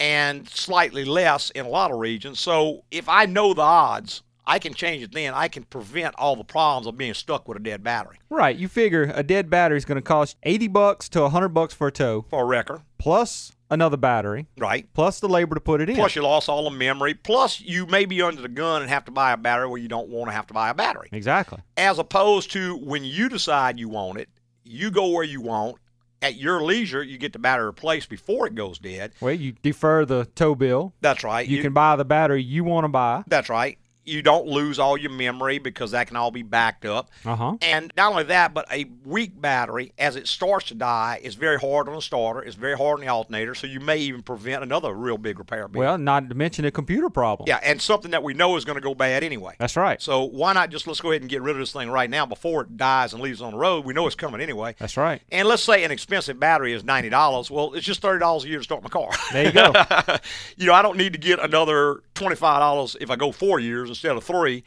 and 0.00 0.48
slightly 0.48 1.04
less 1.04 1.50
in 1.50 1.66
a 1.66 1.68
lot 1.68 1.90
of 1.90 1.98
regions. 1.98 2.40
So 2.40 2.84
if 2.90 3.08
I 3.08 3.26
know 3.26 3.54
the 3.54 3.62
odds, 3.62 4.22
I 4.46 4.58
can 4.58 4.74
change 4.74 5.02
it 5.02 5.12
then. 5.12 5.34
I 5.34 5.48
can 5.48 5.64
prevent 5.64 6.14
all 6.18 6.36
the 6.36 6.44
problems 6.44 6.86
of 6.86 6.96
being 6.96 7.14
stuck 7.14 7.48
with 7.48 7.56
a 7.56 7.60
dead 7.60 7.82
battery. 7.82 8.18
Right. 8.30 8.56
You 8.56 8.68
figure 8.68 9.10
a 9.14 9.22
dead 9.22 9.50
battery 9.50 9.76
is 9.78 9.84
going 9.84 9.96
to 9.96 10.02
cost 10.02 10.36
80 10.44 10.68
bucks 10.68 11.08
to 11.10 11.22
100 11.22 11.48
bucks 11.48 11.74
for 11.74 11.88
a 11.88 11.92
tow, 11.92 12.24
For 12.30 12.42
a 12.42 12.44
wrecker, 12.44 12.82
plus 12.98 13.52
another 13.68 13.96
battery, 13.96 14.46
right? 14.58 14.86
plus 14.94 15.18
the 15.18 15.28
labor 15.28 15.56
to 15.56 15.60
put 15.60 15.80
it 15.80 15.90
in. 15.90 15.96
Plus 15.96 16.14
you 16.14 16.22
lost 16.22 16.48
all 16.48 16.62
the 16.64 16.76
memory. 16.76 17.14
Plus 17.14 17.60
you 17.60 17.86
may 17.86 18.04
be 18.04 18.22
under 18.22 18.40
the 18.40 18.48
gun 18.48 18.82
and 18.82 18.90
have 18.90 19.04
to 19.06 19.10
buy 19.10 19.32
a 19.32 19.36
battery 19.36 19.66
where 19.68 19.80
you 19.80 19.88
don't 19.88 20.08
want 20.08 20.28
to 20.28 20.32
have 20.32 20.46
to 20.46 20.54
buy 20.54 20.68
a 20.70 20.74
battery. 20.74 21.08
exactly. 21.10 21.58
As 21.76 21.98
opposed 21.98 22.52
to 22.52 22.76
when 22.76 23.02
you 23.04 23.28
decide 23.28 23.80
you 23.80 23.88
want 23.88 24.18
it, 24.18 24.28
you 24.64 24.90
go 24.92 25.08
where 25.08 25.24
you 25.24 25.40
want. 25.40 25.76
At 26.22 26.36
your 26.36 26.62
leisure, 26.62 27.02
you 27.02 27.18
get 27.18 27.34
the 27.34 27.38
battery 27.38 27.66
replaced 27.66 28.08
before 28.08 28.46
it 28.46 28.54
goes 28.54 28.78
dead. 28.78 29.12
Well, 29.20 29.34
you 29.34 29.52
defer 29.62 30.06
the 30.06 30.24
tow 30.34 30.54
bill. 30.54 30.94
That's 31.02 31.22
right. 31.22 31.46
You, 31.46 31.60
can 31.60 31.74
buy 31.74 31.94
the 31.96 32.06
battery 32.06 32.42
you 32.42 32.64
want 32.64 32.84
to 32.84 32.88
buy. 32.88 33.22
That's 33.26 33.50
right. 33.50 33.78
You 34.06 34.22
don't 34.22 34.46
lose 34.46 34.78
all 34.78 34.96
your 34.96 35.10
memory 35.10 35.58
because 35.58 35.90
that 35.90 36.06
can 36.06 36.16
all 36.16 36.30
be 36.30 36.42
backed 36.42 36.84
up. 36.84 37.10
Uh 37.24 37.36
huh. 37.36 37.56
And 37.62 37.92
not 37.96 38.12
only 38.12 38.24
that, 38.24 38.54
but 38.54 38.66
a 38.72 38.86
weak 39.04 39.40
battery, 39.40 39.92
as 39.98 40.16
it 40.16 40.28
starts 40.28 40.66
to 40.68 40.74
die, 40.74 41.20
is 41.22 41.34
very 41.34 41.58
hard 41.58 41.88
on 41.88 41.94
the 41.94 42.02
starter. 42.02 42.40
It's 42.42 42.56
very 42.56 42.76
hard 42.76 43.00
on 43.00 43.04
the 43.04 43.08
alternator, 43.08 43.54
so 43.54 43.66
you 43.66 43.80
may 43.80 43.98
even 43.98 44.22
prevent 44.22 44.62
another 44.62 44.92
real 44.92 45.18
big 45.18 45.38
repair 45.38 45.68
bill. 45.68 45.80
Well, 45.80 45.98
not 45.98 46.28
to 46.28 46.34
mention 46.34 46.64
a 46.64 46.70
computer 46.70 47.10
problem. 47.10 47.48
yeah, 47.48 47.60
and 47.62 47.80
something 47.80 48.10
that 48.12 48.22
we 48.22 48.34
know 48.34 48.56
is 48.56 48.64
going 48.64 48.76
to 48.76 48.82
go 48.82 48.94
bad 48.94 49.22
anyway. 49.24 49.54
That's 49.58 49.76
right. 49.76 50.00
So 50.00 50.24
why 50.24 50.52
not 50.52 50.70
just 50.70 50.86
let's 50.86 51.00
go 51.00 51.10
ahead 51.10 51.22
and 51.22 51.30
get 51.30 51.42
rid 51.42 51.56
of 51.56 51.60
this 51.60 51.72
thing 51.72 51.90
right 51.90 52.08
now 52.08 52.26
before 52.26 52.62
it 52.62 52.76
dies 52.76 53.12
and 53.12 53.22
leaves 53.22 53.42
on 53.42 53.52
the 53.52 53.58
road? 53.58 53.84
We 53.84 53.94
know 53.94 54.06
it's 54.06 54.16
coming 54.16 54.40
anyway. 54.40 54.74
That's 54.78 54.96
right. 54.96 55.20
And 55.30 55.48
let's 55.48 55.62
say 55.62 55.84
an 55.84 55.90
expensive 55.90 56.38
battery 56.38 56.72
is 56.72 56.84
ninety 56.84 57.08
dollars. 57.08 57.50
Well, 57.50 57.74
it's 57.74 57.86
just 57.86 58.00
thirty 58.02 58.20
dollars 58.20 58.44
a 58.44 58.48
year 58.48 58.58
to 58.58 58.64
start 58.64 58.82
my 58.82 58.88
car. 58.88 59.10
There 59.32 59.46
you 59.46 59.52
go. 59.52 59.72
you 60.56 60.66
know, 60.66 60.74
I 60.74 60.82
don't 60.82 60.96
need 60.96 61.12
to 61.12 61.18
get 61.18 61.38
another 61.40 62.02
twenty 62.16 62.36
five 62.36 62.60
dollars 62.60 62.96
if 63.00 63.10
I 63.10 63.16
go 63.16 63.30
four 63.32 63.60
years 63.60 63.88
instead 63.88 64.16
of 64.16 64.24
three. 64.24 64.64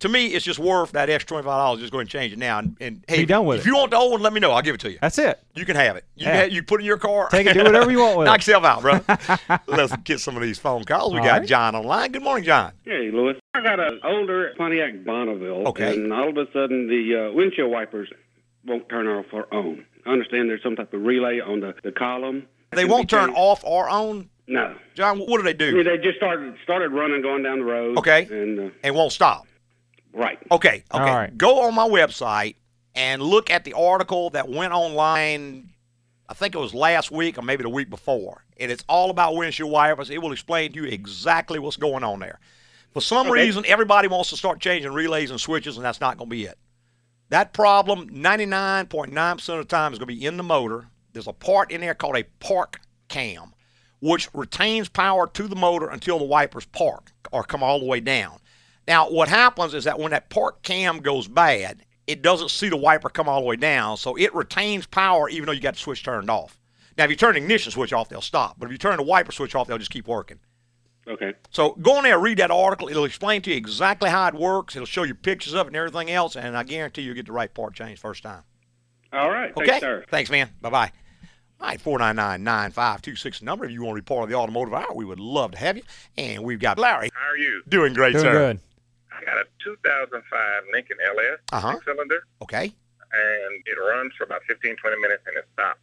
To 0.00 0.08
me, 0.08 0.26
it's 0.26 0.44
just 0.44 0.58
worth 0.58 0.92
that 0.92 1.08
extra 1.08 1.28
twenty 1.28 1.44
five 1.44 1.58
dollars. 1.58 1.80
Just 1.80 1.92
go 1.92 1.98
ahead 1.98 2.02
and 2.02 2.10
change 2.10 2.32
it 2.32 2.38
now. 2.38 2.58
And, 2.58 2.76
and 2.80 3.04
hey, 3.08 3.18
Be 3.20 3.26
done 3.26 3.46
with 3.46 3.60
if 3.60 3.64
it. 3.64 3.68
you 3.68 3.76
want 3.76 3.92
the 3.92 3.96
old 3.96 4.12
one, 4.12 4.22
let 4.22 4.32
me 4.32 4.40
know. 4.40 4.50
I'll 4.50 4.60
give 4.60 4.74
it 4.74 4.80
to 4.82 4.90
you. 4.90 4.98
That's 5.00 5.16
it. 5.18 5.40
You 5.54 5.64
can 5.64 5.76
have 5.76 5.96
it. 5.96 6.04
You, 6.16 6.26
Yeah. 6.26 6.32
can 6.32 6.40
have, 6.42 6.52
you 6.52 6.62
put 6.64 6.80
it 6.80 6.82
in 6.82 6.86
your 6.86 6.98
car. 6.98 7.28
Take 7.30 7.46
it, 7.46 7.54
do 7.54 7.62
whatever 7.62 7.90
you 7.90 8.00
want 8.00 8.18
with 8.18 8.24
Knock 8.26 8.40
it. 8.40 8.46
yourself 8.46 8.64
out, 8.64 8.82
bro. 8.82 9.00
Let's 9.68 9.96
get 9.98 10.18
some 10.20 10.36
of 10.36 10.42
these 10.42 10.58
phone 10.58 10.84
calls. 10.84 11.12
We 11.14 11.20
All 11.20 11.24
got 11.24 11.38
right. 11.40 11.48
John 11.48 11.74
online. 11.76 12.10
Good 12.12 12.22
morning, 12.24 12.44
John. 12.44 12.72
Hey, 12.84 13.10
Louis. 13.12 13.36
I 13.54 13.62
got 13.62 13.78
an 13.80 14.00
older 14.04 14.52
Pontiac 14.58 15.04
Bonneville. 15.04 15.68
Okay. 15.68 15.94
And 15.94 16.12
all 16.12 16.28
of 16.28 16.36
a 16.36 16.46
sudden, 16.52 16.88
the 16.88 17.28
uh, 17.30 17.32
windshield 17.32 17.70
wipers 17.70 18.10
won't 18.66 18.88
turn 18.88 19.06
off 19.06 19.26
or 19.32 19.46
on. 19.54 19.86
I 20.04 20.10
understand 20.10 20.50
there's 20.50 20.62
some 20.62 20.74
type 20.76 20.92
of 20.92 21.02
relay 21.02 21.38
on 21.40 21.60
the, 21.60 21.74
the 21.82 21.92
column. 21.92 22.46
They 22.72 22.84
won't 22.84 23.08
turn 23.08 23.26
changed. 23.28 23.38
off 23.38 23.62
or 23.64 23.88
on. 23.88 24.28
No. 24.46 24.76
John, 24.94 25.18
what 25.18 25.38
do 25.38 25.42
they 25.42 25.50
I 25.50 25.52
do? 25.52 25.74
mean, 25.74 25.84
they 25.84 25.96
just 25.98 26.16
started 26.18 26.54
started 26.64 26.90
running, 26.90 27.22
going 27.22 27.42
down 27.42 27.60
the 27.60 27.64
road. 27.64 27.98
Okay. 27.98 28.26
And 28.30 28.60
uh, 28.60 28.70
and 28.82 28.94
won't 28.94 29.12
stop. 29.12 29.46
Right. 30.12 30.38
Okay. 30.50 30.68
Okay. 30.68 30.84
All 30.90 31.00
right. 31.00 31.36
Go 31.36 31.62
on 31.62 31.74
my 31.74 31.88
website 31.88 32.56
and 32.94 33.22
look 33.22 33.50
at 33.50 33.64
the 33.64 33.72
article 33.72 34.30
that 34.30 34.48
went 34.48 34.72
online. 34.72 35.70
I 36.28 36.34
think 36.34 36.54
it 36.54 36.58
was 36.58 36.72
last 36.74 37.10
week 37.10 37.36
or 37.38 37.42
maybe 37.42 37.62
the 37.62 37.68
week 37.68 37.90
before, 37.90 38.44
and 38.58 38.70
it's 38.70 38.84
all 38.88 39.10
about 39.10 39.34
windshield 39.36 39.70
wipers. 39.70 40.08
It 40.10 40.22
will 40.22 40.32
explain 40.32 40.72
to 40.72 40.82
you 40.82 40.88
exactly 40.88 41.58
what's 41.58 41.76
going 41.76 42.02
on 42.04 42.20
there. 42.20 42.38
For 42.92 43.00
some 43.00 43.26
Okay. 43.26 43.42
reason, 43.42 43.64
everybody 43.66 44.08
wants 44.08 44.30
to 44.30 44.36
start 44.36 44.60
changing 44.60 44.92
relays 44.92 45.30
and 45.30 45.40
switches, 45.40 45.76
and 45.76 45.84
that's 45.84 46.00
not 46.00 46.16
going 46.16 46.30
to 46.30 46.34
be 46.36 46.44
it. 46.44 46.56
That 47.30 47.52
problem, 47.52 48.08
99.9% 48.10 49.48
of 49.48 49.58
the 49.58 49.64
time, 49.64 49.92
is 49.92 49.98
going 49.98 50.08
to 50.08 50.14
be 50.14 50.24
in 50.24 50.36
the 50.36 50.42
motor. 50.42 50.86
There's 51.12 51.26
a 51.26 51.32
part 51.32 51.70
in 51.70 51.80
there 51.80 51.94
called 51.94 52.16
a 52.16 52.24
park 52.40 52.80
cam, 53.08 53.52
which 54.04 54.28
retains 54.34 54.86
power 54.90 55.26
to 55.26 55.48
the 55.48 55.56
motor 55.56 55.88
until 55.88 56.18
the 56.18 56.26
wipers 56.26 56.66
park 56.66 57.10
or 57.32 57.42
come 57.42 57.62
all 57.62 57.80
the 57.80 57.86
way 57.86 58.00
down. 58.00 58.36
Now, 58.86 59.08
what 59.08 59.30
happens 59.30 59.72
is 59.72 59.84
that 59.84 59.98
when 59.98 60.10
that 60.10 60.28
park 60.28 60.62
cam 60.62 60.98
goes 60.98 61.26
bad, 61.26 61.86
it 62.06 62.20
doesn't 62.20 62.50
see 62.50 62.68
the 62.68 62.76
wiper 62.76 63.08
come 63.08 63.30
all 63.30 63.40
the 63.40 63.46
way 63.46 63.56
down, 63.56 63.96
so 63.96 64.14
it 64.16 64.34
retains 64.34 64.84
power 64.84 65.30
even 65.30 65.46
though 65.46 65.52
you 65.52 65.60
got 65.60 65.72
the 65.72 65.80
switch 65.80 66.04
turned 66.04 66.28
off. 66.28 66.60
Now, 66.98 67.04
if 67.04 67.10
you 67.10 67.16
turn 67.16 67.32
the 67.32 67.40
ignition 67.40 67.72
switch 67.72 67.94
off, 67.94 68.10
they'll 68.10 68.20
stop. 68.20 68.56
But 68.58 68.66
if 68.66 68.72
you 68.72 68.78
turn 68.78 68.98
the 68.98 69.02
wiper 69.02 69.32
switch 69.32 69.54
off, 69.54 69.68
they'll 69.68 69.78
just 69.78 69.90
keep 69.90 70.06
working. 70.06 70.38
Okay. 71.08 71.32
So 71.48 71.72
go 71.80 71.96
in 71.96 72.04
there, 72.04 72.18
read 72.18 72.38
that 72.38 72.50
article. 72.50 72.90
It'll 72.90 73.06
explain 73.06 73.40
to 73.42 73.50
you 73.50 73.56
exactly 73.56 74.10
how 74.10 74.28
it 74.28 74.34
works. 74.34 74.76
It'll 74.76 74.84
show 74.84 75.04
you 75.04 75.14
pictures 75.14 75.54
of 75.54 75.66
it 75.66 75.68
and 75.68 75.76
everything 75.76 76.10
else, 76.10 76.36
and 76.36 76.58
I 76.58 76.62
guarantee 76.62 77.02
you'll 77.02 77.14
get 77.14 77.24
the 77.24 77.32
right 77.32 77.52
part 77.52 77.72
changed 77.72 78.02
first 78.02 78.22
time. 78.22 78.42
All 79.14 79.30
right. 79.30 79.50
Okay? 79.56 79.66
Thanks, 79.66 79.80
sir. 79.80 80.04
Thanks, 80.10 80.30
man. 80.30 80.50
Bye 80.60 80.68
bye. 80.68 80.92
All 81.64 81.70
right, 81.70 81.82
499-9526 81.82 83.40
number. 83.40 83.64
If 83.64 83.70
you 83.70 83.82
want 83.82 83.96
to 83.96 84.02
be 84.02 84.04
part 84.04 84.22
of 84.24 84.28
the 84.28 84.34
automotive 84.36 84.74
hour, 84.74 84.92
we 84.94 85.06
would 85.06 85.18
love 85.18 85.52
to 85.52 85.56
have 85.58 85.78
you. 85.78 85.82
And 86.18 86.44
we've 86.44 86.60
got 86.60 86.78
Larry. 86.78 87.08
How 87.14 87.30
are 87.30 87.38
you? 87.38 87.62
Doing 87.70 87.94
great, 87.94 88.12
Doing 88.12 88.24
sir. 88.24 88.32
good. 88.32 88.60
I 89.18 89.24
got 89.24 89.38
a 89.38 89.46
2005 89.64 90.62
Lincoln 90.74 90.98
LS 91.02 91.38
Uh-huh. 91.52 91.72
six 91.72 91.84
cylinder, 91.86 92.26
Okay. 92.42 92.64
and 92.64 93.62
it 93.64 93.78
runs 93.80 94.12
for 94.18 94.24
about 94.24 94.42
15, 94.46 94.76
20 94.76 94.96
minutes, 95.00 95.22
and 95.26 95.38
it 95.38 95.48
stops. 95.54 95.80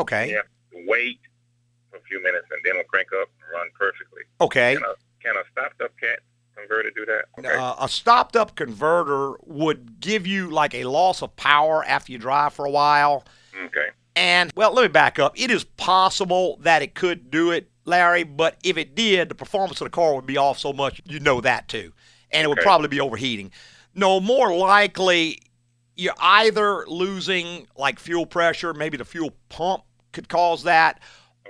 Okay. 0.00 0.30
You 0.30 0.36
have 0.38 0.46
to 0.72 0.84
wait 0.88 1.20
for 1.92 1.98
a 1.98 2.02
few 2.02 2.20
minutes, 2.20 2.48
and 2.50 2.60
then 2.64 2.72
it'll 2.74 2.88
crank 2.88 3.06
up 3.22 3.28
and 3.40 3.52
run 3.52 3.68
perfectly. 3.78 4.22
Okay. 4.40 4.74
Can 4.74 4.82
a, 4.82 4.94
can 5.22 5.36
a 5.36 5.44
stopped-up 5.52 5.92
cat 6.00 6.18
converter 6.56 6.90
do 6.96 7.06
that? 7.06 7.26
Okay. 7.38 7.56
Uh, 7.56 7.76
a 7.78 7.88
stopped 7.88 8.34
up 8.34 8.56
converter 8.56 9.34
would 9.44 10.00
give 10.00 10.26
you 10.26 10.50
like 10.50 10.74
a 10.74 10.82
loss 10.82 11.22
of 11.22 11.36
power 11.36 11.84
after 11.84 12.10
you 12.10 12.18
drive 12.18 12.54
for 12.54 12.64
a 12.64 12.70
while. 12.72 13.22
okay. 13.66 13.90
And, 14.16 14.50
well, 14.56 14.72
let 14.72 14.82
me 14.82 14.88
back 14.88 15.18
up. 15.18 15.38
It 15.38 15.50
is 15.50 15.64
possible 15.64 16.58
that 16.62 16.82
it 16.82 16.94
could 16.94 17.30
do 17.30 17.50
it, 17.50 17.68
Larry, 17.84 18.24
but 18.24 18.56
if 18.64 18.78
it 18.78 18.94
did, 18.94 19.28
the 19.28 19.34
performance 19.34 19.80
of 19.80 19.84
the 19.84 19.90
car 19.90 20.14
would 20.14 20.26
be 20.26 20.38
off 20.38 20.58
so 20.58 20.72
much, 20.72 21.02
you 21.04 21.20
know 21.20 21.40
that 21.42 21.68
too. 21.68 21.92
And 22.30 22.42
it 22.44 22.48
would 22.48 22.58
Okay. 22.58 22.64
probably 22.64 22.88
be 22.88 22.98
overheating. 23.00 23.52
No, 23.94 24.18
more 24.18 24.56
likely, 24.56 25.40
you're 25.96 26.14
either 26.18 26.86
losing 26.86 27.66
like 27.76 27.98
fuel 27.98 28.26
pressure, 28.26 28.72
maybe 28.74 28.96
the 28.96 29.04
fuel 29.04 29.32
pump 29.50 29.84
could 30.12 30.28
cause 30.30 30.62
that, 30.62 30.98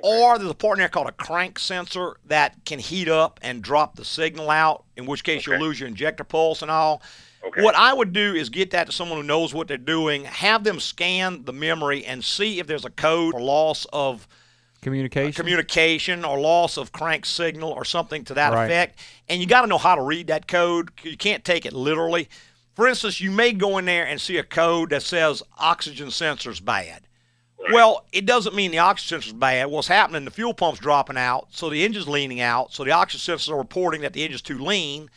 or 0.03 0.37
there's 0.39 0.51
a 0.51 0.55
part 0.55 0.77
in 0.77 0.81
there 0.81 0.89
called 0.89 1.09
a 1.09 1.13
crank 1.13 1.59
sensor 1.59 2.17
that 2.27 2.65
can 2.65 2.79
heat 2.81 3.09
up 3.09 3.39
and 3.43 3.63
drop 3.63 3.95
the 3.97 4.05
signal 4.05 4.51
out, 4.51 4.85
in 4.97 5.07
which 5.07 5.23
case 5.25 5.47
you'll 5.47 5.59
lose 5.61 5.79
your 5.81 5.89
injector 5.89 6.25
pulse 6.25 6.63
and 6.63 6.71
all. 6.71 7.01
Okay. 7.47 7.63
What 7.63 7.75
I 7.75 7.93
would 7.93 8.13
do 8.13 8.35
is 8.35 8.49
get 8.49 8.71
that 8.73 8.87
to 8.87 8.93
someone 8.93 9.19
who 9.21 9.25
knows 9.27 9.55
what 9.55 9.69
they're 9.69 9.77
doing, 9.77 10.25
have 10.25 10.65
them 10.65 10.81
scan 10.81 11.45
the 11.45 11.53
memory 11.53 12.05
and 12.05 12.25
see 12.25 12.59
if 12.61 12.67
there's 12.67 12.85
a 12.85 12.91
code 12.91 13.35
or 13.35 13.41
loss 13.41 13.87
of 13.93 14.27
uh, 14.27 14.81
Communication. 14.83 15.33
communication 15.33 16.25
or 16.25 16.39
loss 16.39 16.77
of 16.77 16.93
crank 16.93 17.27
signal 17.27 17.71
or 17.71 17.85
something 17.85 18.25
to 18.25 18.35
that 18.35 18.53
Right. 18.53 18.65
effect. 18.67 19.01
And 19.29 19.41
you 19.41 19.47
got 19.47 19.63
to 19.63 19.67
know 19.67 19.79
how 19.79 19.95
to 19.97 20.03
read 20.03 20.29
that 20.29 20.47
code. 20.47 20.91
You 21.03 21.17
can't 21.17 21.45
take 21.45 21.67
it 21.67 21.73
literally. 21.73 22.29
For 22.75 22.87
instance, 22.87 23.21
you 23.21 23.31
may 23.31 23.53
go 23.53 23.79
in 23.79 23.85
there 23.87 24.07
and 24.07 24.21
see 24.21 24.37
a 24.37 24.43
code 24.45 24.91
that 24.91 25.03
says 25.03 25.43
oxygen 25.59 26.11
sensor's 26.11 26.61
bad. 26.61 27.03
Well, 27.73 28.05
it 28.13 28.27
doesn't 28.27 28.55
mean 28.55 28.71
the 28.71 28.79
oxygen 28.79 29.21
sensor's 29.23 29.33
bad. 29.33 29.67
What's 29.69 29.89
happening, 29.89 30.25
the 30.25 30.31
fuel 30.31 30.55
pump's 30.55 30.79
dropping 30.79 31.17
out, 31.17 31.49
so 31.51 31.69
the 31.69 31.83
engine's 31.85 32.07
leaning 32.07 32.41
out, 32.41 32.73
so 32.73 32.85
the 32.85 32.93
oxygen 32.93 33.35
sensors 33.35 33.49
are 33.51 33.57
reporting 33.57 34.03
that 34.03 34.13
the 34.13 34.23
engine's 34.23 34.43
too 34.43 34.59
lean, 34.59 35.11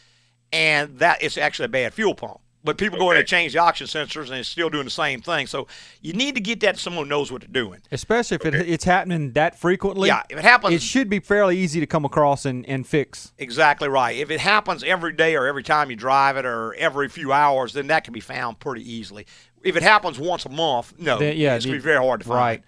and 0.52 1.00
that 1.00 1.22
it's 1.24 1.38
actually 1.38 1.66
a 1.66 1.70
bad 1.70 1.94
fuel 1.94 2.16
pump. 2.16 2.40
But 2.62 2.78
people 2.78 3.00
go 3.00 3.10
in 3.12 3.18
and 3.18 3.26
change 3.26 3.54
the 3.54 3.60
oxygen 3.60 3.88
sensors, 4.06 4.26
and 4.26 4.34
it's 4.36 4.50
still 4.50 4.70
doing 4.70 4.84
the 4.84 4.92
same 4.92 5.22
thing. 5.22 5.48
So 5.48 5.68
you 6.02 6.12
need 6.12 6.36
to 6.36 6.42
get 6.42 6.60
that 6.60 6.76
to 6.76 6.82
someone 6.82 7.06
who 7.06 7.10
knows 7.10 7.32
what 7.32 7.40
they're 7.42 7.48
doing. 7.48 7.80
Especially 7.90 8.36
if 8.36 8.46
it, 8.46 8.54
it's 8.54 8.84
happening 8.84 9.32
that 9.32 9.58
frequently. 9.58 10.10
Yeah, 10.10 10.24
if 10.30 10.38
it 10.40 10.44
happens- 10.44 10.74
it 10.76 10.82
should 10.82 11.10
be 11.10 11.20
fairly 11.20 11.58
easy 11.58 11.80
to 11.80 11.86
come 11.86 12.04
across 12.04 12.46
and, 12.46 12.66
and 12.68 12.86
fix. 12.86 13.32
Exactly 13.38 13.88
right. 13.88 14.14
If 14.18 14.30
it 14.30 14.42
happens 14.42 14.84
every 14.84 15.14
day 15.14 15.38
or 15.38 15.48
every 15.48 15.64
time 15.64 15.90
you 15.90 15.96
drive 15.96 16.36
it 16.36 16.46
or 16.46 16.74
every 16.74 17.08
few 17.08 17.32
hours, 17.32 17.72
then 17.72 17.88
that 17.88 18.04
can 18.04 18.12
be 18.14 18.20
found 18.20 18.60
pretty 18.60 18.84
easily. 18.92 19.26
If 19.64 19.78
it 19.78 19.84
happens 19.84 20.20
once 20.20 20.46
a 20.46 20.50
month, 20.50 20.94
no, 21.00 21.18
Then- 21.18 21.38
yeah, 21.38 21.56
it's 21.56 21.66
going 21.66 21.78
to 21.78 21.80
be 21.82 21.84
very 21.84 22.04
hard 22.04 22.20
to 22.22 22.28
find. 22.28 22.38
right. 22.38 22.64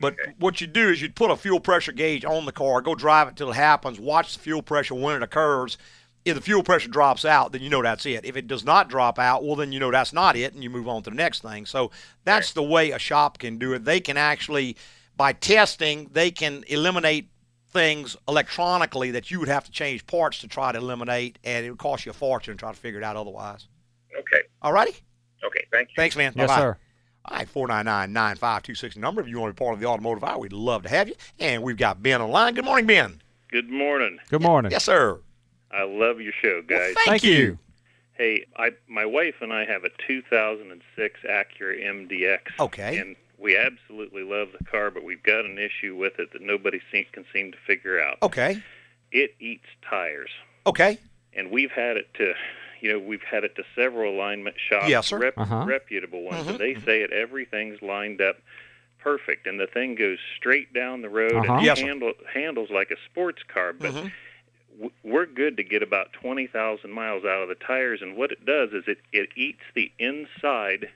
But 0.00 0.14
what 0.38 0.60
you 0.60 0.66
do 0.68 0.90
is 0.90 1.02
you'd 1.02 1.14
put 1.16 1.30
a 1.32 1.36
fuel 1.36 1.58
pressure 1.60 1.92
gauge 1.92 2.24
on 2.24 2.46
the 2.46 2.52
car, 2.52 2.80
go 2.82 2.94
drive 2.94 3.26
it 3.28 3.36
till 3.36 3.50
it 3.50 3.54
happens, 3.54 3.98
watch 3.98 4.34
the 4.34 4.40
fuel 4.40 4.62
pressure 4.62 4.94
when 4.94 5.16
it 5.16 5.22
occurs. 5.24 5.76
If 6.24 6.34
the 6.36 6.40
fuel 6.40 6.62
pressure 6.62 6.88
drops 6.88 7.24
out, 7.24 7.52
then 7.52 7.60
you 7.60 7.68
know 7.68 7.82
that's 7.82 8.06
it. 8.06 8.24
If 8.24 8.36
it 8.36 8.46
does 8.46 8.64
not 8.64 8.88
drop 8.88 9.18
out, 9.18 9.44
well, 9.44 9.56
then 9.56 9.72
you 9.72 9.78
know 9.80 9.90
that's 9.90 10.12
not 10.12 10.36
it, 10.36 10.54
and 10.54 10.62
you 10.62 10.70
move 10.70 10.88
on 10.88 11.02
to 11.02 11.10
the 11.10 11.16
next 11.16 11.42
thing. 11.42 11.66
So 11.66 11.90
that's 12.24 12.52
the 12.52 12.62
way 12.62 12.92
a 12.92 12.98
shop 12.98 13.38
can 13.38 13.58
do 13.58 13.74
it. 13.74 13.84
They 13.84 14.00
can 14.00 14.16
actually, 14.16 14.76
by 15.16 15.34
testing, 15.34 16.08
they 16.12 16.30
can 16.30 16.64
eliminate 16.68 17.28
things 17.68 18.16
electronically 18.26 19.10
that 19.10 19.30
you 19.30 19.38
would 19.40 19.48
have 19.48 19.64
to 19.64 19.70
change 19.70 20.06
parts 20.06 20.38
to 20.38 20.48
try 20.48 20.72
to 20.72 20.78
eliminate, 20.78 21.38
and 21.44 21.66
it 21.66 21.70
would 21.70 21.78
cost 21.78 22.06
you 22.06 22.10
a 22.10 22.14
fortune 22.14 22.54
to 22.54 22.58
try 22.58 22.72
to 22.72 22.78
figure 22.78 23.00
it 23.00 23.04
out 23.04 23.16
otherwise. 23.16 23.68
Okay. 24.18 24.42
All 24.62 24.72
righty? 24.72 24.94
Okay. 25.44 25.66
Thank 25.70 25.90
you. 25.90 25.94
Thanks, 25.96 26.16
man. 26.16 26.32
Yes, 26.36 26.48
Bye-bye. 26.48 26.60
sir. 26.60 26.78
All 27.26 27.36
right, 27.36 27.48
499-9526 27.52 28.96
number. 28.96 29.20
If 29.20 29.28
you 29.28 29.38
want 29.40 29.50
to 29.50 29.54
be 29.60 29.64
part 29.64 29.74
of 29.74 29.80
the 29.80 29.86
automotive 29.86 30.24
hour, 30.24 30.38
we'd 30.38 30.52
love 30.52 30.84
to 30.84 30.88
have 30.88 31.08
you. 31.08 31.14
And 31.38 31.62
we've 31.62 31.76
got 31.76 32.02
Ben 32.02 32.22
online. 32.22 32.54
Good 32.54 32.64
morning, 32.64 32.86
Ben. 32.86 33.20
Good 33.50 33.70
morning. 33.70 34.18
Good 34.30 34.42
morning. 34.42 34.72
Yes, 34.72 34.84
sir. 34.84 35.20
I 35.74 35.82
love 35.84 36.20
your 36.20 36.32
show, 36.40 36.62
guys. 36.62 36.94
Thank, 37.04 37.24
you. 37.24 37.58
Hey, 38.14 38.46
I 38.56 38.70
my 38.88 39.04
wife 39.04 39.36
and 39.40 39.52
I 39.52 39.64
have 39.64 39.82
a 39.84 39.90
2006 40.06 41.20
Acura 41.28 41.84
MDX. 41.84 42.38
Okay. 42.60 42.98
And 42.98 43.16
we 43.38 43.56
absolutely 43.56 44.22
love 44.22 44.48
the 44.56 44.64
car, 44.64 44.90
but 44.90 45.02
we've 45.04 45.22
got 45.22 45.44
an 45.44 45.58
issue 45.58 45.96
with 45.96 46.18
it 46.20 46.32
that 46.32 46.40
nobody 46.42 46.80
seem, 46.92 47.04
can 47.12 47.24
seem 47.32 47.50
to 47.52 47.58
figure 47.66 48.00
out. 48.00 48.18
Okay. 48.22 48.62
It 49.10 49.34
eats 49.40 49.66
tires, 49.88 50.30
Okay. 50.66 50.98
and 51.34 51.50
we've 51.50 51.70
had 51.72 51.96
it 51.96 52.12
to, 52.14 52.34
you 52.80 52.92
know, 52.92 52.98
we've 52.98 53.22
had 53.22 53.42
it 53.44 53.54
to 53.56 53.64
several 53.74 54.14
alignment 54.14 54.56
shops, 54.58 54.88
Yes, 54.88 55.08
sir. 55.08 55.18
rep- 55.18 55.38
Uh-huh. 55.38 55.64
reputable 55.66 56.22
ones, 56.22 56.46
Mhm. 56.46 56.50
and 56.50 56.58
they 56.58 56.74
say 56.84 57.02
it 57.02 57.12
everything's 57.12 57.80
lined 57.82 58.20
up 58.20 58.40
perfect, 58.98 59.46
and 59.46 59.60
the 59.60 59.66
thing 59.66 59.94
goes 59.96 60.18
straight 60.36 60.72
down 60.72 61.02
the 61.02 61.08
road 61.08 61.34
Uh-huh. 61.34 61.54
and 61.56 61.64
Yes, 61.66 61.80
handle, 61.80 62.12
handles 62.32 62.70
like 62.70 62.90
a 62.90 62.96
sports 63.04 63.42
car, 63.42 63.72
but 63.72 63.92
Mhm. 63.92 64.12
We're 65.02 65.26
good 65.26 65.56
to 65.58 65.62
get 65.64 65.82
about 65.82 66.12
20,000 66.14 66.90
miles 66.90 67.24
out 67.24 67.42
of 67.42 67.48
the 67.48 67.54
tires, 67.54 68.00
and 68.02 68.16
what 68.16 68.32
it 68.32 68.44
does 68.44 68.70
is 68.72 68.84
it, 68.86 68.98
it 69.12 69.28
eats 69.36 69.60
the 69.74 69.92
inside 69.98 70.88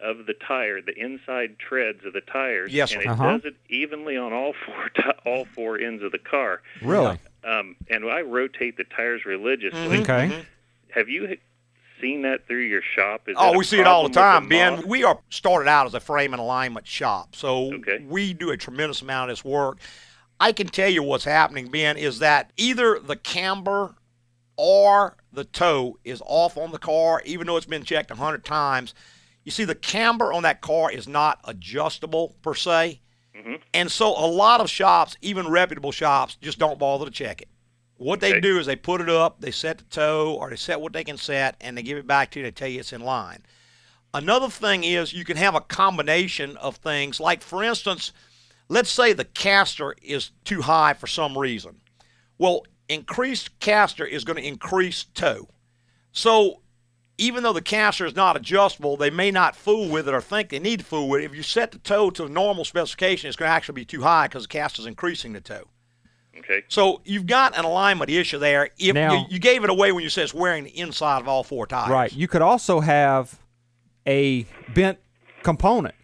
of 0.00 0.26
the 0.26 0.34
tire, 0.34 0.80
the 0.82 0.98
inside 0.98 1.56
treads 1.60 2.04
of 2.04 2.12
the 2.12 2.20
tires, 2.20 2.72
Yes, 2.74 2.92
and 2.92 3.02
it 3.02 3.08
Uh-huh. 3.08 3.32
does 3.38 3.44
it 3.44 3.54
evenly 3.68 4.16
on 4.16 4.32
all 4.32 4.52
four 4.66 4.88
ti 4.96 5.02
all 5.24 5.44
four 5.44 5.78
ends 5.78 6.02
of 6.02 6.10
the 6.10 6.18
car. 6.18 6.60
Really? 6.82 7.18
Um, 7.44 7.76
and 7.88 8.04
I 8.10 8.22
rotate 8.22 8.76
the 8.76 8.84
tires 8.84 9.24
religiously. 9.24 9.98
Mhm. 9.98 10.00
Okay. 10.02 10.44
Have 10.94 11.08
you 11.08 11.38
seen 12.00 12.22
that 12.22 12.46
through 12.48 12.62
your 12.64 12.82
shop? 12.82 13.28
Is 13.28 13.36
Oh, 13.38 13.56
we 13.56 13.62
see 13.64 13.78
it 13.78 13.86
all 13.86 14.02
the 14.08 14.14
time, 14.14 14.42
with 14.42 14.50
Ben. 14.50 14.82
We 14.88 15.04
are 15.04 15.20
started 15.30 15.68
out 15.68 15.86
as 15.86 15.94
a 15.94 16.00
frame 16.00 16.32
and 16.34 16.40
alignment 16.40 16.86
shop, 16.86 17.36
so 17.36 17.72
we 18.08 18.34
do 18.34 18.50
a 18.50 18.56
tremendous 18.56 19.02
amount 19.02 19.30
of 19.30 19.36
this 19.36 19.44
work. 19.44 19.78
I 20.42 20.50
can 20.50 20.66
tell 20.66 20.88
you 20.88 21.04
what's 21.04 21.22
happening, 21.22 21.68
Ben, 21.68 21.96
is 21.96 22.18
that 22.18 22.50
either 22.56 22.98
the 22.98 23.14
camber 23.14 23.94
or 24.56 25.16
the 25.32 25.44
toe 25.44 25.98
is 26.02 26.20
off 26.26 26.56
on 26.56 26.72
the 26.72 26.80
car, 26.80 27.22
even 27.24 27.46
though 27.46 27.56
it's 27.56 27.64
been 27.64 27.84
checked 27.84 28.10
a 28.10 28.16
hundred 28.16 28.44
times. 28.44 28.92
You 29.44 29.52
see, 29.52 29.64
the 29.64 29.76
camber 29.76 30.32
on 30.32 30.42
that 30.42 30.60
car 30.60 30.90
is 30.90 31.06
not 31.06 31.38
adjustable 31.44 32.34
per 32.42 32.54
se, 32.54 32.98
Mm-hmm. 33.36 33.54
and 33.72 33.90
so 33.90 34.08
a 34.08 34.26
lot 34.26 34.60
of 34.60 34.68
shops, 34.68 35.16
even 35.22 35.48
reputable 35.48 35.92
shops, 35.92 36.36
just 36.42 36.58
don't 36.58 36.78
bother 36.78 37.04
to 37.06 37.10
check 37.10 37.40
it. 37.40 37.48
What 37.96 38.20
they 38.20 38.40
do 38.40 38.58
is 38.58 38.66
they 38.66 38.76
put 38.76 39.00
it 39.00 39.08
up, 39.08 39.40
they 39.40 39.52
set 39.52 39.78
the 39.78 39.84
toe, 39.84 40.34
or 40.34 40.50
they 40.50 40.56
set 40.56 40.80
what 40.80 40.92
they 40.92 41.04
can 41.04 41.16
set, 41.16 41.56
and 41.60 41.78
they 41.78 41.82
give 41.82 41.96
it 41.98 42.06
back 42.06 42.32
to 42.32 42.40
you. 42.40 42.44
They 42.44 42.50
tell 42.50 42.68
you 42.68 42.80
it's 42.80 42.92
in 42.92 43.00
line. 43.00 43.44
Another 44.12 44.50
thing 44.50 44.82
is 44.84 45.14
you 45.14 45.24
can 45.24 45.38
have 45.38 45.54
a 45.54 45.60
combination 45.62 46.56
of 46.58 46.76
things. 46.76 47.20
Like, 47.20 47.42
for 47.42 47.62
instance, 47.62 48.12
let's 48.72 48.90
say 48.90 49.12
the 49.12 49.24
caster 49.24 49.94
is 50.02 50.30
too 50.44 50.62
high 50.62 50.94
for 50.94 51.06
some 51.06 51.36
reason. 51.36 51.76
Well, 52.38 52.64
increased 52.88 53.60
caster 53.60 54.06
is 54.06 54.24
going 54.24 54.38
to 54.38 54.46
increase 54.48 55.04
toe. 55.04 55.48
So, 56.10 56.62
even 57.18 57.42
though 57.42 57.52
the 57.52 57.62
caster 57.62 58.06
is 58.06 58.16
not 58.16 58.34
adjustable, 58.34 58.96
they 58.96 59.10
may 59.10 59.30
not 59.30 59.54
fool 59.54 59.90
with 59.90 60.08
it 60.08 60.14
or 60.14 60.22
think 60.22 60.48
they 60.48 60.58
need 60.58 60.80
to 60.80 60.84
fool 60.86 61.08
with 61.08 61.20
it. 61.20 61.26
If 61.26 61.34
you 61.34 61.42
set 61.42 61.70
the 61.70 61.78
toe 61.78 62.08
to 62.10 62.22
the 62.24 62.30
normal 62.30 62.64
specification, 62.64 63.28
it's 63.28 63.36
going 63.36 63.48
to 63.50 63.52
actually 63.54 63.74
be 63.74 63.84
too 63.84 64.00
high 64.00 64.26
because 64.26 64.44
the 64.44 64.48
caster 64.48 64.80
is 64.80 64.86
increasing 64.86 65.34
the 65.34 65.40
toe. 65.42 65.68
Okay. 66.38 66.62
So 66.68 67.02
you've 67.04 67.26
got 67.26 67.56
an 67.56 67.66
alignment 67.66 68.10
issue 68.10 68.38
there. 68.38 68.70
If 68.78 68.94
Now- 68.94 69.12
you, 69.12 69.24
you 69.34 69.38
gave 69.38 69.64
it 69.64 69.70
away 69.70 69.92
when 69.92 70.02
you 70.02 70.08
said 70.08 70.24
it's 70.24 70.34
wearing 70.34 70.64
the 70.64 70.76
inside 70.76 71.20
of 71.20 71.28
all 71.28 71.44
four 71.44 71.66
tires. 71.66 71.90
Right. 71.90 72.12
You 72.12 72.26
could 72.26 72.42
also 72.42 72.80
have 72.80 73.38
a 74.06 74.44
bent 74.74 74.98
component, 75.42 75.94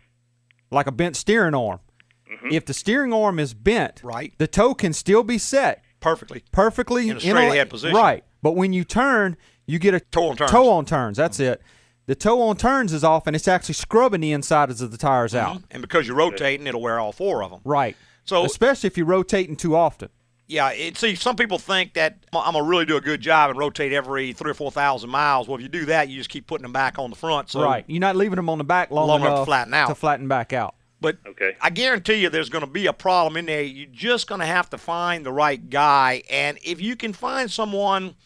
like 0.71 0.87
a 0.87 0.93
bent 0.93 1.17
steering 1.17 1.55
arm. 1.55 1.81
Mm-hmm. 2.31 2.49
If 2.51 2.67
the 2.67 2.75
steering 2.75 3.13
arm 3.13 3.39
is 3.39 3.55
bent, 3.55 4.01
right, 4.03 4.33
the 4.39 4.47
toe 4.47 4.75
can 4.75 4.93
still 4.93 5.23
be 5.23 5.39
set 5.39 5.83
perfectly, 6.01 6.45
perfectly 6.53 7.09
In 7.09 7.17
a 7.17 7.21
straight 7.21 7.49
ahead 7.49 7.71
position. 7.71 7.97
Right. 7.97 8.25
But 8.43 8.53
when 8.53 8.73
you 8.73 8.85
turn, 8.85 9.37
you 9.67 9.79
get 9.79 9.95
a 9.95 10.01
toe 10.01 10.31
on 10.31 10.37
turns. 10.37 10.51
Toe 10.51 10.71
on 10.71 10.85
turns. 10.85 11.17
That's 11.17 11.41
it. 11.41 11.63
The 12.07 12.15
toe 12.15 12.41
on 12.43 12.57
turns 12.57 12.93
is 12.93 13.05
off, 13.05 13.27
and 13.27 13.37
it's 13.37 13.49
actually 13.49 13.75
scrubbing 13.75 14.23
the 14.23 14.33
insides 14.33 14.81
of 14.81 14.91
the 14.91 14.97
tires 14.97 15.33
mm-hmm. 15.33 15.57
out. 15.57 15.63
And 15.71 15.83
because 15.83 16.07
you're 16.07 16.17
rotating, 16.17 16.67
it'll 16.67 16.81
wear 16.81 16.99
all 16.99 17.13
four 17.13 17.43
of 17.43 17.51
them. 17.51 17.61
Right. 17.65 17.97
So- 18.25 18.45
especially 18.45 18.89
if 18.89 18.97
you're 18.97 19.07
rotating 19.07 19.57
too 19.57 19.77
often. 19.77 20.11
Yeah, 20.51 20.71
it, 20.71 20.97
see, 20.97 21.15
some 21.15 21.37
people 21.37 21.59
think 21.59 21.93
that 21.93 22.25
I'm 22.33 22.55
gonna 22.55 22.65
really 22.65 22.87
do 22.87 22.97
a 22.97 23.03
good 23.03 23.21
job 23.21 23.51
and 23.51 23.59
rotate 23.59 23.93
every 23.93 24.33
three 24.33 24.51
or 24.51 24.55
four 24.55 24.71
thousand 24.71 25.11
miles. 25.11 25.47
Well, 25.47 25.57
if 25.57 25.63
you 25.63 25.69
do 25.69 25.85
that, 25.85 26.09
you 26.09 26.17
just 26.17 26.31
keep 26.31 26.47
putting 26.47 26.63
them 26.63 26.73
back 26.73 26.99
on 26.99 27.11
the 27.11 27.17
front. 27.17 27.51
So 27.51 27.63
right. 27.63 27.85
You're 27.87 28.01
not 28.01 28.17
leaving 28.17 28.37
them 28.37 28.49
on 28.49 28.57
the 28.57 28.65
back 28.65 28.91
long, 28.91 29.09
Long 29.09 29.21
enough 29.21 29.41
to 29.41 29.45
flatten 29.45 29.75
out. 29.75 29.89
to 29.89 29.95
flatten 29.95 30.27
back 30.27 30.55
out. 30.55 30.75
But 31.01 31.19
okay. 31.27 31.57
I 31.61 31.71
guarantee 31.71 32.15
you 32.15 32.29
there's 32.29 32.49
going 32.49 32.65
to 32.65 32.71
be 32.71 32.87
a 32.87 32.93
problem 32.93 33.37
in 33.37 33.47
there. 33.47 33.63
You're 33.63 33.87
just 33.93 34.27
going 34.27 34.41
to 34.41 34.47
have 34.47 34.69
to 34.71 34.79
find 34.79 35.25
the 35.25 35.33
right 35.33 35.71
guy. 35.71 36.23
And 36.29 36.59
if 36.65 36.81
you 36.81 36.97
can 36.97 37.13
find 37.13 37.51
someone 37.51 38.17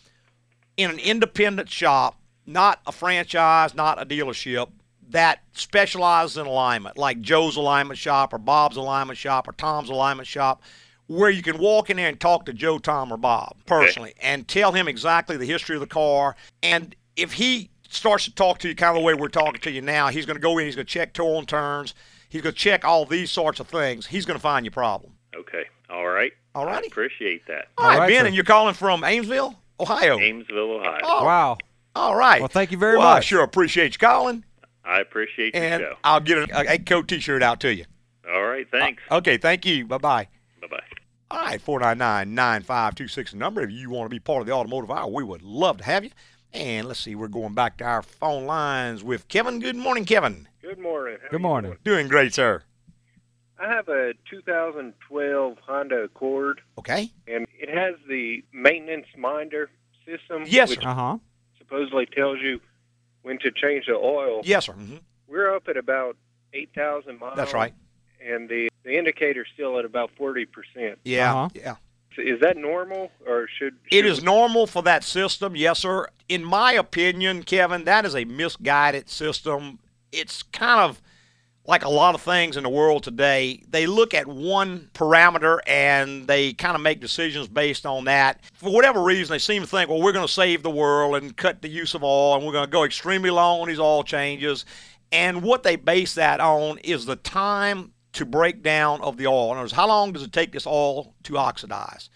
in 0.76 0.90
an 0.90 0.98
independent 0.98 1.68
shop, 1.68 2.18
not 2.46 2.80
a 2.86 2.92
franchise, 2.92 3.74
not 3.74 4.00
a 4.00 4.06
dealership, 4.06 4.68
that 5.10 5.42
specializes 5.52 6.38
in 6.38 6.46
alignment, 6.46 6.96
like 6.96 7.20
Joe's 7.20 7.56
alignment 7.56 7.98
shop 7.98 8.32
or 8.32 8.38
Bob's 8.38 8.78
alignment 8.78 9.18
shop 9.18 9.46
or 9.46 9.52
Tom's 9.52 9.90
alignment 9.90 10.26
shop, 10.26 10.62
where 11.06 11.28
you 11.28 11.42
can 11.42 11.58
walk 11.58 11.90
in 11.90 11.98
there 11.98 12.08
and 12.08 12.18
talk 12.18 12.46
to 12.46 12.54
Joe, 12.54 12.78
Tom, 12.78 13.12
or 13.12 13.18
Bob 13.18 13.56
personally 13.66 14.14
and 14.22 14.48
tell 14.48 14.72
him 14.72 14.88
exactly 14.88 15.36
the 15.36 15.44
history 15.44 15.76
of 15.76 15.80
the 15.80 15.86
car. 15.86 16.36
And 16.62 16.96
if 17.16 17.34
he 17.34 17.70
starts 17.90 18.24
to 18.24 18.34
talk 18.34 18.58
to 18.60 18.68
you 18.68 18.74
kind 18.74 18.96
of 18.96 19.02
the 19.02 19.06
way 19.06 19.12
we're 19.12 19.28
talking 19.28 19.60
to 19.60 19.70
you 19.70 19.82
now, 19.82 20.08
he's 20.08 20.24
going 20.24 20.36
to 20.36 20.42
go 20.42 20.56
in, 20.56 20.64
he's 20.64 20.76
going 20.76 20.86
to 20.86 20.92
check 20.92 21.12
toe 21.12 21.36
on 21.36 21.44
turns, 21.44 21.94
he's 22.32 22.40
going 22.40 22.54
to 22.54 22.58
check 22.58 22.82
all 22.84 23.04
these 23.04 23.30
sorts 23.30 23.60
of 23.60 23.68
things. 23.68 24.06
He's 24.06 24.24
going 24.24 24.38
to 24.38 24.42
find 24.42 24.64
your 24.64 24.72
problem. 24.72 25.12
Okay. 25.36 25.64
All 25.90 26.06
right. 26.06 26.32
All 26.54 26.66
I 26.66 26.80
appreciate 26.86 27.46
that. 27.46 27.68
All 27.76 27.98
right, 27.98 28.08
Ben, 28.08 28.26
and 28.26 28.34
you're 28.34 28.44
calling 28.44 28.74
from 28.74 29.02
Amesville, 29.02 29.54
Ohio. 29.78 30.18
Amesville, 30.18 30.80
Ohio. 30.80 31.00
Oh, 31.02 31.24
Wow. 31.24 31.58
All 31.94 32.16
right. 32.16 32.40
Well, 32.40 32.48
thank 32.48 32.72
you 32.72 32.78
very 32.78 32.96
Well, 32.96 33.06
I 33.06 33.16
much. 33.16 33.26
sure 33.26 33.42
appreciate 33.42 33.92
you 33.92 33.98
calling, 33.98 34.44
I 34.84 35.00
appreciate 35.00 35.54
your 35.54 35.62
and 35.62 35.80
show. 35.82 35.94
I'll 36.02 36.20
get 36.20 36.38
a, 36.38 36.42
a, 36.60 36.78
Agco 36.78 37.06
T-shirt 37.06 37.42
out 37.42 37.60
to 37.60 37.74
you. 37.74 37.84
All 38.32 38.44
right. 38.44 38.66
Uh, 38.72 38.78
thanks. 38.78 39.02
Okay, 39.10 39.36
thank 39.36 39.66
you. 39.66 39.86
Bye 39.86 39.98
bye. 39.98 40.28
Bye 40.62 40.68
bye. 40.68 40.82
All 41.30 41.42
right, 41.42 41.60
499 41.60 42.34
9526 42.34 43.34
number. 43.34 43.60
If 43.62 43.70
you 43.70 43.90
want 43.90 44.06
to 44.10 44.14
be 44.14 44.20
part 44.20 44.40
of 44.40 44.46
the 44.46 44.52
automotive 44.52 44.90
hour, 44.90 45.08
we 45.08 45.22
would 45.22 45.42
love 45.42 45.78
to 45.78 45.84
have 45.84 46.04
you. 46.04 46.10
And 46.54 46.88
let's 46.88 47.00
see, 47.00 47.14
we're 47.14 47.28
going 47.28 47.54
back 47.54 47.78
to 47.78 47.84
our 47.84 48.02
phone 48.02 48.44
lines 48.46 49.04
with 49.04 49.28
Kevin. 49.28 49.60
Good 49.60 49.76
morning, 49.76 50.04
Kevin. 50.06 50.48
Good 50.62 50.78
morning. 50.78 51.18
How 51.22 51.28
Good 51.30 51.40
morning. 51.42 51.76
Doing 51.84 52.08
great, 52.08 52.32
sir. 52.34 52.62
I 53.58 53.68
have 53.68 53.88
a 53.88 54.12
2012 54.30 55.56
Honda 55.66 55.96
Accord, 56.04 56.60
Okay. 56.78 57.10
and 57.26 57.46
it 57.58 57.68
has 57.68 57.94
the 58.08 58.44
maintenance 58.52 59.06
minder 59.16 59.70
system, 60.06 60.44
Yes, 60.46 60.70
which 60.70 60.82
sir. 60.82 60.88
Uh-huh. 60.88 61.18
supposedly 61.58 62.06
tells 62.06 62.38
you 62.40 62.60
when 63.22 63.38
to 63.38 63.50
change 63.50 63.86
the 63.86 63.94
oil. 63.94 64.40
Yes, 64.44 64.66
sir. 64.66 64.72
Mm-hmm. 64.72 64.96
We're 65.28 65.54
up 65.54 65.68
at 65.68 65.76
about 65.76 66.16
8,000 66.54 67.18
miles. 67.18 67.36
That's 67.36 67.54
right. 67.54 67.72
And 68.24 68.48
the, 68.48 68.68
the 68.84 68.96
indicator's 68.96 69.48
still 69.54 69.78
at 69.78 69.84
about 69.84 70.10
40%. 70.18 70.46
yeah-huh 71.04 71.48
yeah. 71.54 71.76
Is 72.18 72.40
that 72.40 72.56
normal, 72.56 73.10
or 73.26 73.48
should... 73.58 73.74
It 73.90 73.96
should 74.02 74.06
is 74.06 74.22
normal 74.22 74.66
for 74.66 74.82
that 74.82 75.02
system, 75.02 75.56
yes, 75.56 75.78
sir. 75.80 76.08
In 76.28 76.44
my 76.44 76.72
opinion, 76.72 77.42
Kevin, 77.42 77.84
that 77.84 78.04
is 78.04 78.14
a 78.14 78.24
misguided 78.24 79.08
system. 79.08 79.78
It's 80.12 80.42
kind 80.42 80.80
of 80.80 81.02
like 81.64 81.84
a 81.84 81.88
lot 81.88 82.14
of 82.14 82.20
things 82.20 82.56
in 82.56 82.64
the 82.64 82.68
world 82.68 83.04
today. 83.04 83.62
They 83.68 83.86
look 83.86 84.14
at 84.14 84.26
one 84.26 84.90
parameter 84.94 85.60
and 85.66 86.26
they 86.26 86.52
kind 86.54 86.74
of 86.74 86.82
make 86.82 87.00
decisions 87.00 87.46
based 87.46 87.86
on 87.86 88.04
that. 88.04 88.40
For 88.54 88.72
whatever 88.72 89.02
reason, 89.02 89.32
they 89.32 89.38
seem 89.38 89.62
to 89.62 89.68
think, 89.68 89.88
well, 89.88 90.02
we're 90.02 90.12
going 90.12 90.26
to 90.26 90.32
save 90.32 90.62
the 90.62 90.70
world 90.70 91.16
and 91.16 91.36
cut 91.36 91.62
the 91.62 91.68
use 91.68 91.94
of 91.94 92.02
oil 92.02 92.34
and 92.34 92.44
we're 92.44 92.52
going 92.52 92.66
to 92.66 92.70
go 92.70 92.84
extremely 92.84 93.30
long 93.30 93.60
on 93.60 93.68
these 93.68 93.78
oil 93.78 94.02
changes. 94.02 94.64
And 95.12 95.42
what 95.42 95.62
they 95.62 95.76
base 95.76 96.14
that 96.14 96.40
on 96.40 96.78
is 96.78 97.06
the 97.06 97.16
time 97.16 97.92
to 98.14 98.26
break 98.26 98.62
down 98.62 99.00
of 99.00 99.16
the 99.16 99.26
oil. 99.26 99.46
In 99.46 99.52
other 99.52 99.62
words, 99.62 99.72
how 99.72 99.86
long 99.86 100.12
does 100.12 100.22
it 100.22 100.32
take 100.32 100.52
this 100.52 100.66
oil 100.66 101.14
to 101.24 101.38
oxidize? 101.38 102.10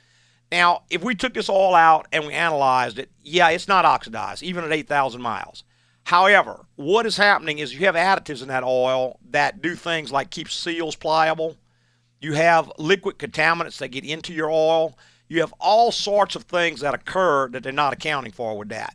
Now, 0.51 0.83
if 0.91 1.03
we 1.03 1.15
took 1.15 1.35
this 1.35 1.49
all 1.49 1.75
out 1.75 2.07
and 2.13 2.27
we 2.27 2.33
analyzed 2.33 2.99
it, 2.99 3.11
yeah, 3.23 3.49
it's 3.51 3.69
not 3.69 3.85
oxidized, 3.85 4.43
even 4.43 4.65
at 4.65 4.73
8,000 4.73 5.21
miles. 5.21 5.65
However, 6.07 6.67
what 6.77 7.05
is 7.05 7.17
happening 7.17 7.59
is 7.59 7.75
you 7.75 7.87
have 7.87 7.97
additives 7.97 8.41
in 8.41 8.47
that 8.47 8.63
oil 8.63 9.19
that 9.31 9.61
do 9.61 9.75
things 9.75 10.13
like 10.13 10.31
keep 10.31 10.49
seals 10.49 10.95
pliable. 10.95 11.57
You 12.21 12.35
have 12.35 12.71
liquid 12.79 13.19
contaminants 13.19 13.79
that 13.79 13.89
get 13.89 14.05
into 14.05 14.33
your 14.33 14.49
oil. 14.49 14.97
You 15.27 15.41
have 15.41 15.53
all 15.59 15.91
sorts 15.91 16.37
of 16.37 16.45
things 16.45 16.79
that 16.83 16.95
occur 16.95 17.49
that 17.49 17.65
they're 17.65 17.73
not 17.73 17.93
accounting 17.93 18.31
for 18.31 18.57
with 18.57 18.69
that. 18.69 18.95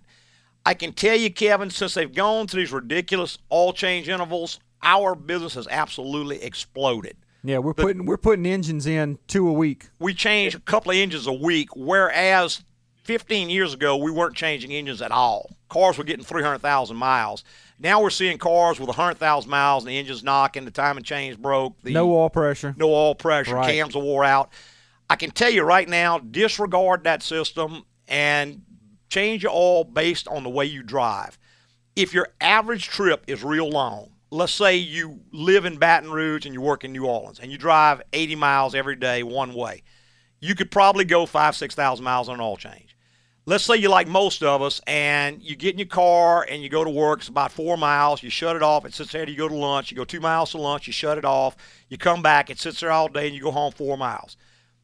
I 0.65 0.73
can 0.73 0.93
tell 0.93 1.17
you, 1.17 1.29
Kevin, 1.29 1.69
since 1.69 1.95
they've 1.95 2.13
gone 2.13 2.47
to 2.47 2.55
these 2.55 2.71
ridiculous 2.71 3.39
oil 3.51 3.73
change 3.73 4.07
intervals, 4.07 4.61
our 4.81 5.13
business 5.13 5.55
has 5.55 5.67
absolutely 5.69 6.41
exploded. 6.41 7.17
Yeah, 7.43 7.57
we're 7.57 7.73
putting 7.73 8.05
we're 8.05 8.15
putting 8.15 8.45
engines 8.45 8.87
in 8.87 9.19
two 9.27 9.49
a 9.49 9.53
week. 9.53 9.89
We 9.99 10.13
change 10.13 10.55
a 10.55 10.61
couple 10.61 10.91
of 10.91 10.97
engines 10.97 11.27
a 11.27 11.33
week, 11.33 11.75
whereas 11.75 12.63
15 13.11 13.49
years 13.49 13.73
ago 13.73 13.97
we 13.97 14.09
weren't 14.09 14.37
changing 14.37 14.71
engines 14.71 15.01
at 15.01 15.11
all. 15.11 15.51
Cars 15.67 15.97
were 15.97 16.05
getting 16.05 16.23
300,000 16.23 16.95
miles. 16.95 17.43
Now 17.77 18.01
we're 18.01 18.09
seeing 18.09 18.37
cars 18.37 18.79
with 18.79 18.87
100,000 18.87 19.49
miles 19.49 19.83
and 19.83 19.91
the 19.91 19.97
engine's 19.99 20.23
knocking, 20.23 20.63
the 20.63 20.71
timing 20.71 21.03
chains 21.03 21.35
broke, 21.35 21.75
the 21.81 21.91
no 21.91 22.09
oil 22.09 22.29
pressure. 22.29 22.73
no 22.77 22.87
oil 22.93 23.13
pressure, 23.13 23.55
Right. 23.55 23.69
cams 23.69 23.97
are 23.97 24.01
wore 24.01 24.23
out. 24.23 24.49
I 25.09 25.17
can 25.17 25.29
tell 25.31 25.49
you 25.49 25.63
right 25.63 25.89
now, 25.89 26.19
disregard 26.19 27.03
that 27.03 27.21
system 27.21 27.83
and 28.07 28.61
change 29.09 29.43
your 29.43 29.51
oil 29.51 29.83
based 29.83 30.29
on 30.29 30.43
the 30.43 30.49
way 30.49 30.65
you 30.65 30.81
drive. 30.81 31.37
If 31.97 32.13
your 32.13 32.29
average 32.39 32.87
trip 32.87 33.25
is 33.27 33.43
real 33.43 33.69
long, 33.69 34.11
let's 34.29 34.53
say 34.53 34.77
you 34.77 35.19
live 35.33 35.65
in 35.65 35.75
Baton 35.75 36.11
Rouge 36.11 36.45
and 36.45 36.53
you 36.55 36.61
work 36.61 36.85
in 36.85 36.93
New 36.93 37.05
Orleans 37.05 37.39
and 37.39 37.51
you 37.51 37.57
drive 37.57 38.01
80 38.13 38.35
miles 38.35 38.73
every 38.73 38.95
day 38.95 39.21
one 39.21 39.53
way, 39.53 39.83
you 40.39 40.55
could 40.55 40.71
probably 40.71 41.03
go 41.03 41.25
five, 41.25 41.57
6,000 41.57 42.03
miles 42.05 42.29
on 42.29 42.35
an 42.35 42.41
oil 42.41 42.55
change. 42.55 42.87
Let's 43.47 43.63
say 43.63 43.77
you 43.77 43.89
like 43.89 44.07
most 44.07 44.43
of 44.43 44.61
us 44.61 44.81
and 44.85 45.41
you 45.41 45.55
get 45.55 45.73
in 45.73 45.79
your 45.79 45.87
car 45.87 46.45
and 46.47 46.61
you 46.61 46.69
go 46.69 46.83
to 46.83 46.89
work, 46.89 47.19
it's 47.19 47.27
about 47.27 47.51
four 47.51 47.75
miles, 47.75 48.21
you 48.21 48.29
shut 48.29 48.55
it 48.55 48.61
off, 48.61 48.85
it 48.85 48.93
sits 48.93 49.11
there, 49.11 49.27
you 49.27 49.35
go 49.35 49.47
to 49.47 49.55
lunch, 49.55 49.89
you 49.89 49.97
go 49.97 50.05
two 50.05 50.19
miles 50.19 50.51
to 50.51 50.59
lunch, 50.59 50.85
you 50.85 50.93
shut 50.93 51.17
it 51.17 51.25
off, 51.25 51.55
you 51.89 51.97
come 51.97 52.21
back, 52.21 52.51
it 52.51 52.59
sits 52.59 52.79
there 52.79 52.91
all 52.91 53.07
day, 53.07 53.25
and 53.25 53.35
you 53.35 53.41
go 53.41 53.51
home 53.51 53.71
four 53.71 53.97
miles. 53.97 54.37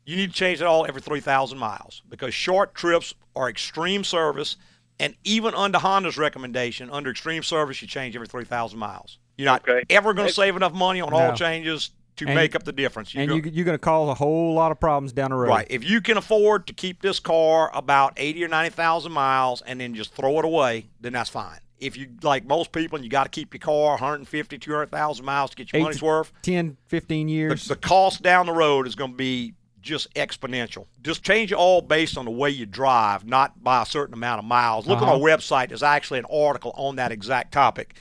You 0.05 0.16
need 0.16 0.32
to 0.32 0.36
change 0.36 0.60
it 0.60 0.66
all 0.66 0.88
every 0.88 1.01
3,000 1.01 1.58
miles 1.58 2.01
because 2.10 2.34
short 2.34 2.74
trips 2.74 3.14
are 3.36 3.47
extreme 3.47 4.03
service, 4.03 4.58
and 4.99 5.16
even 5.24 5.53
under 5.53 5.78
Honda's 5.78 6.18
recommendation, 6.18 6.89
under 6.89 7.12
extreme 7.12 7.43
service, 7.43 7.80
you 7.84 7.88
change 7.88 8.16
every 8.16 8.28
3,000 8.28 8.80
miles. 8.80 9.20
You're 9.38 9.45
not 9.45 9.68
ever 9.91 10.16
going 10.16 10.28
to 10.30 10.34
save 10.34 10.55
enough 10.55 10.74
money 10.74 10.99
on 10.99 11.12
No. 11.12 11.18
oil 11.18 11.34
changes 11.36 11.91
to 12.18 12.26
And- 12.26 12.36
make 12.36 12.55
up 12.55 12.63
the 12.63 12.72
difference. 12.72 13.13
and 13.15 13.30
go- 13.30 13.36
you, 13.36 13.41
you're 13.51 13.65
going 13.65 13.78
to 13.78 13.82
cause 13.84 14.09
a 14.09 14.13
whole 14.15 14.53
lot 14.53 14.72
of 14.72 14.80
problems 14.80 15.13
down 15.13 15.30
the 15.32 15.36
road. 15.36 15.49
Right. 15.49 15.68
If 15.70 15.88
you 15.89 16.01
can 16.01 16.18
afford 16.18 16.68
to 16.68 16.74
keep 16.74 17.01
this 17.01 17.20
car 17.20 17.72
about 17.74 18.13
80 18.18 18.43
or 18.43 18.47
90,000 18.47 19.11
miles 19.11 19.61
and 19.61 19.80
then 19.80 19.93
just 19.95 20.13
throw 20.13 20.38
it 20.39 20.45
away, 20.45 20.88
then 20.99 21.13
that's 21.13 21.30
fine. 21.30 21.59
If 21.80 21.95
you, 21.95 22.07
like 22.24 22.45
most 22.45 22.72
people, 22.72 22.95
and 22.95 23.05
you 23.05 23.09
got 23.11 23.26
to 23.26 23.30
keep 23.30 23.53
your 23.53 23.59
car 23.59 23.91
150, 23.91 24.57
200,000 24.57 25.24
miles 25.26 25.51
to 25.51 25.55
get 25.55 25.72
your 25.72 25.80
Eight 25.80 25.84
money's 25.84 26.01
worth, 26.01 26.34
10, 26.41 26.76
15 26.88 27.30
years. 27.30 27.68
the 27.68 27.76
cost 27.76 28.24
down 28.24 28.47
the 28.47 28.53
road 28.53 28.88
is 28.88 28.95
going 28.95 29.11
to 29.11 29.18
be 29.18 29.53
just 29.80 30.11
exponential. 30.15 30.86
Just 31.03 31.24
change 31.24 31.51
it 31.51 31.55
all 31.55 31.82
based 31.82 32.18
on 32.18 32.26
the 32.26 32.32
way 32.32 32.49
you 32.49 32.65
drive, 32.65 33.26
not 33.26 33.63
by 33.63 33.84
a 33.84 33.86
certain 33.86 34.15
amount 34.15 34.39
of 34.39 34.45
miles. 34.45 34.88
Look 34.88 35.03
Uh-huh. 35.03 35.11
on 35.13 35.22
our 35.22 35.26
website. 35.26 35.68
There's 35.70 35.84
actually 35.84 36.18
an 36.20 36.26
article 36.34 36.72
on 36.76 36.95
that 36.95 37.11
exact 37.11 37.51
topic. 37.53 37.95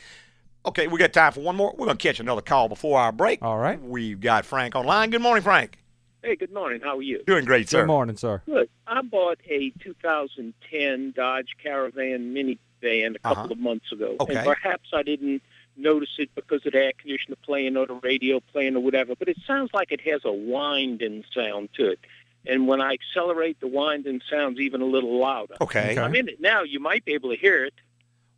Okay, 0.67 0.89
we 0.89 0.99
got 0.99 1.13
time 1.13 1.33
for 1.33 1.41
one 1.41 1.55
more. 1.55 1.73
We're 1.79 1.87
going 1.87 1.97
to 1.97 2.03
catch 2.09 2.19
another 2.19 2.41
call 2.43 2.69
before 2.69 2.99
our 2.99 3.13
break. 3.13 3.41
All 3.43 3.59
right. 3.59 3.81
We've 3.81 4.21
got 4.21 4.45
Frank 4.45 4.75
online. 4.75 5.11
Good 5.11 5.23
morning, 5.23 5.43
Frank. 5.45 5.79
Hey, 6.25 6.35
good 6.35 6.53
morning. 6.53 6.81
How 6.83 6.99
are 6.99 7.03
you? 7.03 7.23
Doing 7.25 7.45
great, 7.45 7.69
sir. 7.69 7.83
Good 7.83 7.87
morning, 7.87 8.17
sir. 8.17 8.43
Good. 8.47 8.69
I 8.87 9.01
bought 9.03 9.39
a 9.49 9.71
2010 9.79 11.13
Dodge 11.15 11.51
Caravan 11.63 12.35
minivan 12.35 13.15
a 13.15 13.19
couple 13.21 13.45
Uh-huh. 13.45 13.53
of 13.53 13.59
months 13.59 13.93
ago, 13.93 14.17
Okay. 14.19 14.35
and 14.35 14.45
perhaps 14.45 14.89
I 14.93 15.05
didn't 15.05 15.43
notice 15.77 16.09
it 16.19 16.31
because 16.35 16.67
of 16.67 16.73
the 16.73 16.83
air 16.83 16.93
conditioner 16.99 17.37
playing 17.45 17.77
or 17.77 17.87
the 17.87 17.95
radio 17.95 18.41
playing 18.53 18.75
or 18.75 18.81
whatever. 18.81 19.15
But 19.17 19.29
it 19.29 19.37
sounds 19.47 19.71
like 19.73 19.93
it 19.93 20.01
has 20.01 20.23
a 20.25 20.33
winding 20.33 21.25
sound 21.33 21.69
to 21.75 21.91
it, 21.91 22.01
and 22.45 22.67
when 22.67 22.81
I 22.81 22.95
accelerate, 22.95 23.61
the 23.61 23.69
winding 23.69 24.21
sounds 24.29 24.59
even 24.59 24.81
a 24.83 24.87
little 24.87 25.17
louder. 25.21 25.55
Okay. 25.61 25.97
I'm 25.97 26.15
in 26.17 26.29
it 26.29 26.41
now. 26.41 26.63
You 26.65 26.81
might 26.81 27.05
be 27.05 27.15
able 27.15 27.31
to 27.31 27.37
hear 27.37 27.65
it. 27.65 27.75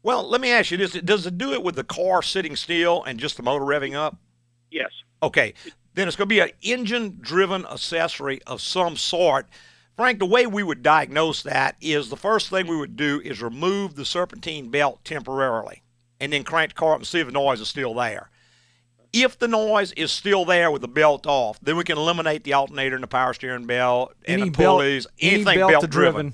Well, 0.08 0.26
let 0.26 0.40
me 0.40 0.50
ask 0.50 0.70
you 0.70 0.78
this: 0.78 0.92
Does 0.92 1.26
it 1.26 1.36
do 1.36 1.52
it 1.52 1.62
with 1.62 1.74
the 1.74 1.84
car 1.84 2.22
sitting 2.22 2.56
still 2.56 3.04
and 3.04 3.20
just 3.20 3.36
the 3.36 3.42
motor 3.42 3.66
revving 3.66 3.94
up? 3.94 4.16
Yes. 4.70 4.88
Okay, 5.22 5.52
then 5.92 6.08
it's 6.08 6.16
going 6.16 6.30
to 6.30 6.34
be 6.34 6.40
an 6.40 6.48
engine-driven 6.62 7.66
accessory 7.66 8.40
of 8.46 8.62
some 8.62 8.96
sort. 8.96 9.48
Frank, 9.96 10.18
the 10.18 10.24
way 10.24 10.46
we 10.46 10.62
would 10.62 10.82
diagnose 10.82 11.42
that 11.42 11.76
is 11.82 12.08
the 12.08 12.16
first 12.16 12.48
thing 12.48 12.66
we 12.66 12.78
would 12.78 12.96
do 12.96 13.20
is 13.22 13.42
remove 13.42 13.96
the 13.96 14.06
serpentine 14.06 14.70
belt 14.70 15.04
temporarily, 15.04 15.82
and 16.18 16.32
then 16.32 16.42
crank 16.42 16.70
the 16.70 16.76
car 16.76 16.94
up 16.94 17.00
and 17.00 17.06
see 17.06 17.20
if 17.20 17.26
the 17.26 17.32
noise 17.32 17.60
is 17.60 17.68
still 17.68 17.92
there. 17.92 18.30
If 19.12 19.38
the 19.38 19.48
noise 19.48 19.92
is 19.92 20.10
still 20.10 20.46
there 20.46 20.70
with 20.70 20.80
the 20.80 20.88
belt 20.88 21.26
off, 21.26 21.60
then 21.60 21.76
we 21.76 21.84
can 21.84 21.98
eliminate 21.98 22.44
the 22.44 22.54
alternator 22.54 22.94
and 22.94 23.02
the 23.02 23.08
power 23.08 23.34
steering 23.34 23.66
belt 23.66 24.14
and 24.24 24.40
Any 24.40 24.50
the 24.50 24.56
belt- 24.56 24.78
pulleys, 24.78 25.06
any 25.20 25.34
anything 25.34 25.58
belt-driven 25.58 25.80
belt-driven. 25.80 26.32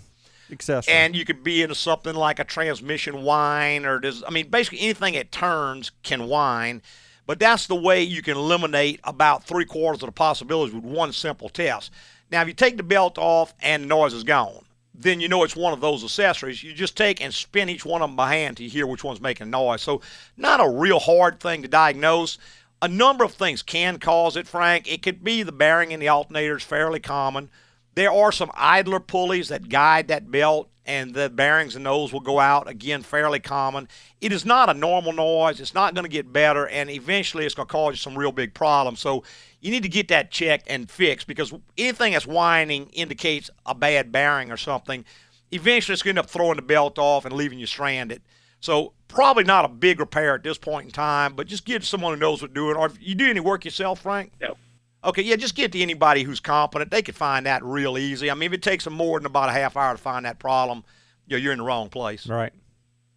Accessory. 0.51 0.95
And 0.95 1.17
you 1.17 1.25
could 1.25 1.43
be 1.43 1.63
into 1.63 1.75
something 1.75 2.15
like 2.15 2.39
a 2.39 2.45
transmission 2.45 3.23
whine 3.23 3.85
or 3.85 3.99
does 3.99 4.23
I 4.27 4.31
mean 4.31 4.49
basically 4.49 4.81
anything 4.81 5.15
that 5.15 5.33
turns 5.33 5.91
can 6.03 6.27
whine. 6.27 6.83
But 7.27 7.39
that's 7.39 7.67
the 7.67 7.75
way 7.75 8.03
you 8.03 8.21
can 8.21 8.37
eliminate 8.37 9.01
about 9.05 9.45
three 9.45 9.65
quarters 9.65 10.03
of 10.03 10.09
the 10.09 10.13
possibilities 10.13 10.75
with 10.75 10.85
one 10.85 11.13
simple 11.13 11.49
test. 11.49 11.91
Now 12.31 12.43
if 12.43 12.49
you 12.49 12.55
take 12.55 12.77
the 12.77 12.83
belt 12.83 13.19
off 13.19 13.55
and 13.61 13.85
the 13.85 13.87
noise 13.89 14.13
is 14.13 14.25
gone, 14.25 14.65
then 14.95 15.21
you 15.21 15.29
know 15.29 15.43
it's 15.43 15.57
one 15.57 15.73
of 15.73 15.81
those 15.81 16.05
accessories. 16.05 16.63
You 16.63 16.73
just 16.73 16.97
take 16.97 17.21
and 17.21 17.35
spin 17.35 17.69
each 17.69 17.85
one 17.85 18.03
of 18.03 18.09
them 18.09 18.17
by 18.17 18.37
hand 18.37 18.59
to 18.59 18.69
hear 18.69 18.87
which 18.87 19.03
one's 19.03 19.21
making 19.21 19.51
noise. 19.51 19.83
So 19.83 20.01
not 20.37 20.61
a 20.61 20.69
real 20.69 21.01
hard 21.01 21.41
thing 21.41 21.63
to 21.63 21.69
diagnose. 21.69 22.39
A 22.81 22.89
number 22.89 23.25
of 23.25 23.33
things 23.33 23.63
can 23.63 23.99
cause 23.99 24.37
it, 24.37 24.47
Frank. 24.47 24.91
It 24.91 25.03
could 25.03 25.25
be 25.25 25.43
the 25.43 25.53
bearing 25.53 25.91
in 25.91 26.01
the 26.01 26.09
alternator 26.09 26.57
is 26.57 26.63
fairly 26.63 27.01
common. 27.01 27.51
There 27.95 28.13
are 28.13 28.33
some 28.33 28.51
idler 28.55 29.01
pulleys 29.01 29.49
that 29.49 29.69
guide 29.69 30.09
that 30.09 30.31
belt, 30.31 30.69
and 30.87 31.15
the 31.15 31.31
bearings 31.31 31.77
and 31.77 31.87
those 31.87 32.13
will 32.13 32.21
go 32.21 32.39
out. 32.39 32.69
Again, 32.69 33.03
fairly 33.03 33.41
common. 33.41 33.89
It 34.21 34.33
is 34.33 34.45
not 34.45 34.69
a 34.69 34.75
normal 34.75 35.13
noise. 35.13 35.61
It's 35.61 35.75
not 35.75 35.95
going 35.95 36.05
to 36.05 36.11
get 36.11 36.33
better, 36.33 36.67
and 36.69 36.91
eventually 36.91 37.47
it's 37.47 37.55
going 37.55 37.69
to 37.69 37.73
cause 37.73 37.95
you 37.95 37.99
some 37.99 38.19
real 38.19 38.33
big 38.33 38.53
problems. 38.53 39.01
So 39.01 39.25
you 39.61 39.71
need 39.71 39.83
to 39.85 39.89
get 39.89 40.09
that 40.09 40.31
checked 40.31 40.67
and 40.69 40.91
fixed 40.91 41.27
because 41.27 41.55
anything 41.79 42.13
that's 42.13 42.27
whining 42.27 42.89
indicates 42.93 43.51
a 43.65 43.75
bad 43.75 44.13
bearing 44.13 44.51
or 44.51 44.57
something. 44.57 45.05
Eventually, 45.53 45.95
it's 45.95 46.03
going 46.03 46.17
to 46.17 46.21
end 46.21 46.27
up 46.27 46.31
throwing 46.31 46.57
the 46.57 46.63
belt 46.63 46.99
off 46.99 47.25
and 47.25 47.35
leaving 47.35 47.59
you 47.59 47.67
stranded. 47.67 48.23
So 48.61 48.93
probably 49.09 49.45
not 49.45 49.65
a 49.65 49.69
big 49.69 50.01
repair 50.01 50.35
at 50.35 50.43
this 50.43 50.59
point 50.59 50.87
in 50.87 50.91
time, 50.91 51.35
but 51.35 51.47
just 51.47 51.65
get 51.65 51.85
someone 51.85 52.15
who 52.15 52.21
knows 52.21 52.43
what 52.43 52.55
doing. 52.55 52.77
Or 52.77 52.87
if 52.87 52.97
you 53.01 53.15
do 53.15 53.29
any 53.29 53.41
work 53.41 53.65
yourself, 53.65 54.01
Frank? 54.01 54.33
No. 54.41 54.57
Okay, 55.05 55.23
yeah, 55.23 55.37
just 55.37 55.55
get 55.55 55.73
to 55.73 55.81
anybody 55.81 56.23
who's 56.23 56.41
competent. 56.41 56.91
They 56.91 57.03
could 57.03 57.15
find 57.15 57.45
that 57.47 57.63
real 57.63 57.99
easy. 57.99 58.31
I 58.31 58.35
mean, 58.35 58.47
if 58.47 58.55
it 58.55 58.63
takes 58.63 58.85
them 58.85 58.95
more 58.95 59.19
than 59.19 59.27
about 59.27 59.51
a 59.51 59.53
half 59.53 59.77
hour 59.77 59.93
to 59.93 59.99
find 59.99 60.25
that 60.25 60.39
problem, 60.39 60.83
you 61.27 61.37
know, 61.37 61.43
you're 61.43 61.53
in 61.53 61.59
the 61.59 61.65
wrong 61.65 61.91
place. 61.91 62.27
Right. 62.27 62.53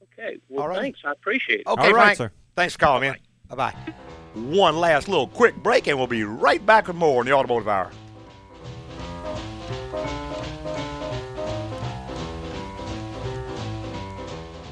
Okay. 0.03 0.37
Well, 0.49 0.63
All 0.63 0.69
right. 0.69 0.79
thanks. 0.79 0.99
I 1.05 1.11
appreciate 1.11 1.61
it. 1.61 1.67
Okay, 1.67 1.91
Frank. 1.91 2.31
Thanks 2.55 2.73
for 2.73 2.79
calling, 2.79 3.01
man. 3.01 3.17
Bye 3.47 3.55
bye. 3.55 3.75
One 4.33 4.77
last 4.77 5.07
little 5.07 5.27
quick 5.27 5.55
break, 5.55 5.87
and 5.87 5.97
we'll 5.97 6.07
be 6.07 6.23
right 6.23 6.63
back 6.65 6.87
with 6.87 6.97
more 6.97 7.21
in 7.21 7.27
the 7.27 7.33
Automotive 7.33 7.67
Hour. 7.67 7.91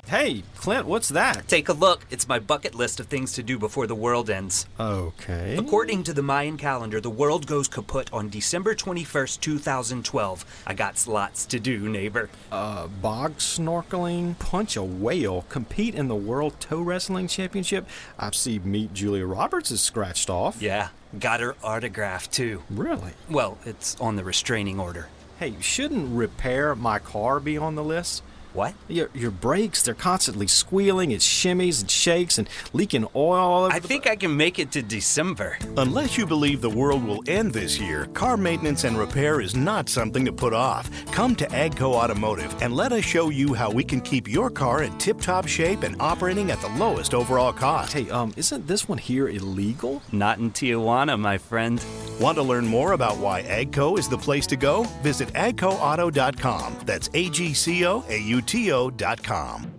Hey, 0.08 0.44
Clint, 0.58 0.86
what's 0.86 1.10
that? 1.10 1.48
Take 1.48 1.68
a 1.68 1.74
look. 1.74 2.06
It's 2.12 2.28
my 2.28 2.38
bucket 2.38 2.76
list 2.76 3.00
of 3.00 3.08
things 3.08 3.34
to 3.34 3.44
do 3.44 3.58
before 3.58 3.88
the 3.88 3.96
world 3.96 4.30
ends. 4.30 4.68
Okay. 4.80 5.58
According 5.58 6.04
to 6.04 6.14
the 6.14 6.22
Mayan 6.22 6.58
calendar, 6.58 7.02
the 7.02 7.10
world 7.10 7.48
goes 7.48 7.68
kaput 7.68 8.14
on 8.14 8.30
December 8.30 8.76
21st, 8.76 9.40
2012. 9.40 10.64
I 10.68 10.76
got 10.76 11.08
lots 11.08 11.48
to 11.48 11.60
do, 11.60 11.90
neighbor. 11.90 12.30
Uh, 12.52 12.86
bog 12.86 13.38
snorkeling, 13.38 14.38
punch 14.38 14.76
a 14.76 14.84
whale, 14.84 15.44
compete 15.50 15.96
in 15.96 16.08
the 16.08 16.16
World 16.16 16.60
Toe 16.60 16.82
Wrestling 16.82 17.28
Championship. 17.28 17.88
I 18.20 18.30
see 18.30 18.60
Meet 18.60 18.94
Julia 18.94 19.26
Roberts 19.26 19.72
is 19.72 19.82
scratched 19.82 20.30
off. 20.30 20.62
Yeah, 20.62 20.90
got 21.18 21.40
her 21.40 21.56
autograph 21.64 22.30
too. 22.30 22.62
Really? 22.70 23.14
Well, 23.28 23.58
it's 23.66 24.00
on 24.00 24.18
the 24.18 24.24
restraining 24.24 24.80
order. 24.80 25.08
Hey, 25.40 25.56
shouldn't 25.62 26.16
repair 26.16 26.76
my 26.76 27.00
car 27.00 27.40
be 27.40 27.58
on 27.58 27.74
the 27.74 27.84
list? 27.84 28.22
What? 28.56 28.74
Your, 28.88 29.10
your 29.14 29.32
brakes, 29.32 29.82
they're 29.82 29.94
constantly 29.94 30.48
squealing, 30.48 31.12
it 31.12 31.20
shimmies 31.20 31.82
and 31.82 31.92
shakes 31.92 32.38
and 32.38 32.50
leaking 32.72 33.06
oil 33.14 33.34
all 33.34 33.64
over 33.66 33.74
I 33.74 33.80
think 33.80 34.08
I 34.08 34.16
can 34.16 34.38
make 34.38 34.60
it 34.60 34.72
to 34.72 34.82
December. 34.82 35.58
Unless 35.76 36.18
you 36.18 36.26
believe 36.26 36.62
the 36.62 36.70
world 36.70 37.04
will 37.04 37.22
end 37.28 37.52
this 37.52 37.78
year, 37.78 38.06
car 38.14 38.38
maintenance 38.38 38.86
and 38.86 38.98
repair 38.98 39.42
is 39.42 39.58
not 39.58 39.90
something 39.90 40.24
to 40.24 40.32
put 40.32 40.54
off. 40.54 40.90
Come 41.08 41.36
to 41.36 41.46
Agco 41.48 41.96
Automotive 41.96 42.56
and 42.62 42.74
let 42.74 42.94
us 42.94 43.04
show 43.04 43.30
you 43.30 43.54
how 43.54 43.70
we 43.70 43.84
can 43.84 44.00
keep 44.00 44.26
your 44.26 44.50
car 44.50 44.84
in 44.84 44.98
tip-top 45.00 45.48
shape 45.48 45.84
and 45.84 45.98
operating 46.00 46.50
at 46.50 46.62
the 46.62 46.70
lowest 46.70 47.14
overall 47.14 47.52
cost. 47.52 47.92
Hey, 47.92 48.10
um, 48.10 48.34
isn't 48.38 48.66
this 48.68 48.88
one 48.88 48.98
here 48.98 49.28
illegal? 49.28 50.02
Not 50.14 50.40
in 50.40 50.52
Tijuana, 50.52 51.20
my 51.20 51.38
friend. 51.38 51.84
Want 52.22 52.38
to 52.38 52.44
learn 52.44 52.66
more 52.66 52.94
about 52.94 53.18
why 53.18 53.44
Agco 53.44 54.00
is 54.00 54.08
the 54.08 54.18
place 54.18 54.48
to 54.48 54.56
go? 54.56 54.84
Visit 55.04 55.28
agcoauto.com. 55.34 56.78
That's 56.86 57.10
A 57.14 57.30
G 57.30 57.54
C 57.54 57.86
O 57.86 58.06
A 58.08 58.18
U 58.18 58.42
T 58.46 58.72
O.com. 58.72 59.72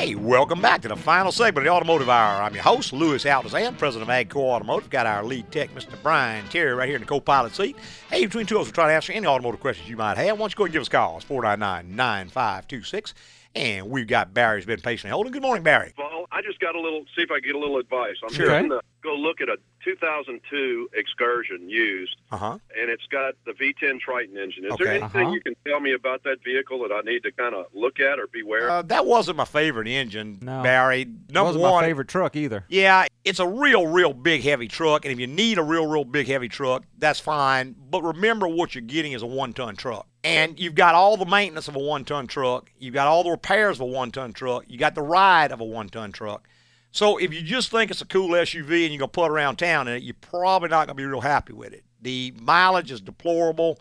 Hey, 0.00 0.14
welcome 0.14 0.62
back 0.62 0.80
to 0.80 0.88
the 0.88 0.96
final 0.96 1.30
segment 1.30 1.58
of 1.58 1.64
the 1.64 1.70
Automotive 1.76 2.08
Hour. 2.08 2.42
I'm 2.42 2.54
your 2.54 2.62
host, 2.62 2.94
Louis 2.94 3.22
Altazan, 3.22 3.76
president 3.76 4.10
of 4.10 4.16
Agco 4.16 4.36
Automotive. 4.36 4.88
Got 4.88 5.04
our 5.06 5.22
lead 5.22 5.52
tech, 5.52 5.74
Mr. 5.74 5.92
Brian 6.02 6.48
Terry, 6.48 6.72
right 6.72 6.86
here 6.86 6.96
in 6.96 7.02
the 7.02 7.06
co-pilot 7.06 7.54
seat. 7.54 7.76
Hey, 8.08 8.24
between 8.24 8.46
two 8.46 8.56
of 8.56 8.62
us, 8.62 8.68
we'll 8.68 8.72
try 8.72 8.86
to 8.88 8.94
answer 8.94 9.12
any 9.12 9.26
automotive 9.26 9.60
questions 9.60 9.90
you 9.90 9.98
might 9.98 10.16
have. 10.16 10.38
Why 10.38 10.44
don't 10.44 10.52
you 10.52 10.56
go 10.56 10.64
and 10.64 10.72
give 10.72 10.80
us 10.80 10.88
a 10.88 10.90
call? 10.90 11.18
It's 11.18 11.26
499-9526. 11.26 13.12
And 13.54 13.90
we've 13.90 14.06
got 14.06 14.32
Barry's 14.32 14.64
been 14.66 14.80
patiently 14.80 15.10
holding. 15.12 15.32
Good 15.32 15.42
morning, 15.42 15.64
Barry. 15.64 15.92
Well, 15.98 16.26
I 16.30 16.40
just 16.42 16.60
got 16.60 16.76
a 16.76 16.80
little, 16.80 17.04
see 17.16 17.22
if 17.22 17.30
I 17.30 17.40
can 17.40 17.48
get 17.48 17.54
a 17.56 17.58
little 17.58 17.78
advice. 17.78 18.16
I'm 18.22 18.32
Sure. 18.32 18.46
trying 18.46 18.68
to 18.70 18.80
go 19.02 19.14
look 19.14 19.40
at 19.40 19.48
a 19.48 19.56
2002 19.84 20.88
Excursion 20.94 21.68
used, 21.68 22.16
Uh-huh. 22.30 22.58
and 22.78 22.90
it's 22.90 23.06
got 23.10 23.34
the 23.46 23.52
V10 23.52 23.98
Triton 24.00 24.36
engine. 24.36 24.64
Is 24.64 24.72
Okay. 24.72 24.84
there 24.84 24.92
anything 24.94 25.26
Uh-huh. 25.26 25.34
you 25.34 25.40
can 25.40 25.54
tell 25.66 25.80
me 25.80 25.92
about 25.92 26.22
that 26.24 26.42
vehicle 26.44 26.80
that 26.86 26.92
I 26.92 27.00
need 27.02 27.22
to 27.24 27.32
kind 27.32 27.54
of 27.54 27.66
look 27.74 28.00
at 28.00 28.18
or 28.18 28.26
beware? 28.26 28.70
Uh, 28.70 28.82
that 28.82 29.06
wasn't 29.06 29.36
my 29.36 29.44
favorite 29.44 29.88
engine, 29.88 30.38
No. 30.42 30.62
Barry. 30.62 31.04
Number 31.04 31.42
wasn't 31.48 31.62
one, 31.62 31.82
my 31.82 31.88
favorite 31.88 32.08
truck 32.08 32.36
either. 32.36 32.64
Yeah, 32.68 33.06
it's 33.24 33.38
a 33.40 33.46
real, 33.48 33.86
real 33.86 34.12
big, 34.12 34.42
heavy 34.42 34.68
truck, 34.68 35.04
and 35.04 35.12
if 35.12 35.18
you 35.20 35.26
need 35.26 35.58
a 35.58 35.62
real, 35.62 35.86
real 35.86 36.04
big, 36.04 36.26
heavy 36.26 36.48
truck, 36.48 36.84
that's 36.98 37.20
fine. 37.20 37.74
But 37.90 38.02
remember, 38.02 38.46
what 38.48 38.74
you're 38.74 38.82
getting 38.82 39.12
is 39.12 39.22
a 39.22 39.26
one-ton 39.26 39.76
truck, 39.76 40.06
and 40.22 40.58
you've 40.60 40.74
got 40.74 40.94
all 40.94 41.16
the 41.16 41.26
maintenance 41.26 41.68
of 41.68 41.76
a 41.76 41.80
one-ton 41.80 42.26
truck. 42.26 42.70
You've 42.78 42.94
got 42.94 43.06
all 43.08 43.24
the 43.24 43.30
repairs 43.30 43.76
of 43.78 43.82
a 43.82 43.86
one-ton 43.86 44.32
truck. 44.32 44.64
You 44.68 44.78
got 44.78 44.94
the 44.94 45.02
ride 45.02 45.52
of 45.52 45.60
a 45.60 45.64
one-ton 45.64 46.12
truck. 46.12 46.46
So 46.92 47.18
if 47.18 47.32
you 47.32 47.42
just 47.42 47.70
think 47.70 47.90
it's 47.90 48.02
a 48.02 48.06
cool 48.06 48.30
SUV 48.30 48.84
and 48.84 48.92
you're 48.92 48.98
gonna 48.98 49.08
put 49.08 49.26
it 49.26 49.30
around 49.30 49.56
town 49.56 49.86
in 49.88 49.94
it, 49.94 50.02
you're 50.02 50.14
probably 50.20 50.68
not 50.68 50.86
gonna 50.86 50.96
be 50.96 51.04
real 51.04 51.20
happy 51.20 51.52
with 51.52 51.72
it. 51.72 51.84
The 52.02 52.34
mileage 52.40 52.90
is 52.90 53.00
deplorable. 53.00 53.78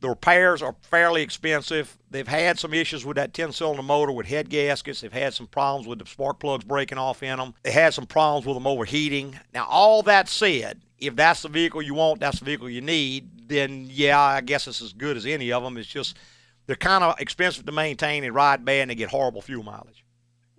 The 0.00 0.10
repairs 0.10 0.62
are 0.62 0.74
fairly 0.82 1.22
expensive. 1.22 1.96
They've 2.10 2.28
had 2.28 2.58
some 2.58 2.72
issues 2.74 3.04
with 3.04 3.16
that 3.16 3.34
10 3.34 3.52
cylinder 3.52 3.82
motor 3.82 4.12
with 4.12 4.26
head 4.26 4.48
gaskets. 4.50 5.00
They've 5.00 5.12
had 5.12 5.34
some 5.34 5.46
problems 5.46 5.86
with 5.86 5.98
the 5.98 6.06
spark 6.06 6.38
plugs 6.38 6.64
breaking 6.64 6.98
off 6.98 7.22
in 7.22 7.38
them. 7.38 7.54
They 7.62 7.72
had 7.72 7.94
some 7.94 8.06
problems 8.06 8.46
with 8.46 8.56
them 8.56 8.66
overheating. 8.66 9.38
Now, 9.54 9.66
all 9.66 10.02
that 10.02 10.28
said, 10.28 10.82
if 10.98 11.16
that's 11.16 11.42
the 11.42 11.48
vehicle 11.48 11.82
you 11.82 11.94
want, 11.94 12.20
that's 12.20 12.38
the 12.38 12.44
vehicle 12.44 12.70
you 12.70 12.82
need, 12.82 13.48
then 13.48 13.86
yeah, 13.90 14.18
I 14.20 14.40
guess 14.42 14.66
it's 14.66 14.82
as 14.82 14.92
good 14.92 15.16
as 15.16 15.26
any 15.26 15.50
of 15.52 15.62
them. 15.62 15.76
It's 15.76 15.88
just 15.88 16.16
They're 16.66 16.76
kind 16.76 17.04
of 17.04 17.18
expensive 17.20 17.64
to 17.66 17.72
maintain. 17.72 18.24
and 18.24 18.34
ride 18.34 18.64
bad, 18.64 18.82
and 18.82 18.90
they 18.90 18.94
get 18.94 19.10
horrible 19.10 19.40
fuel 19.42 19.62
mileage. 19.62 20.04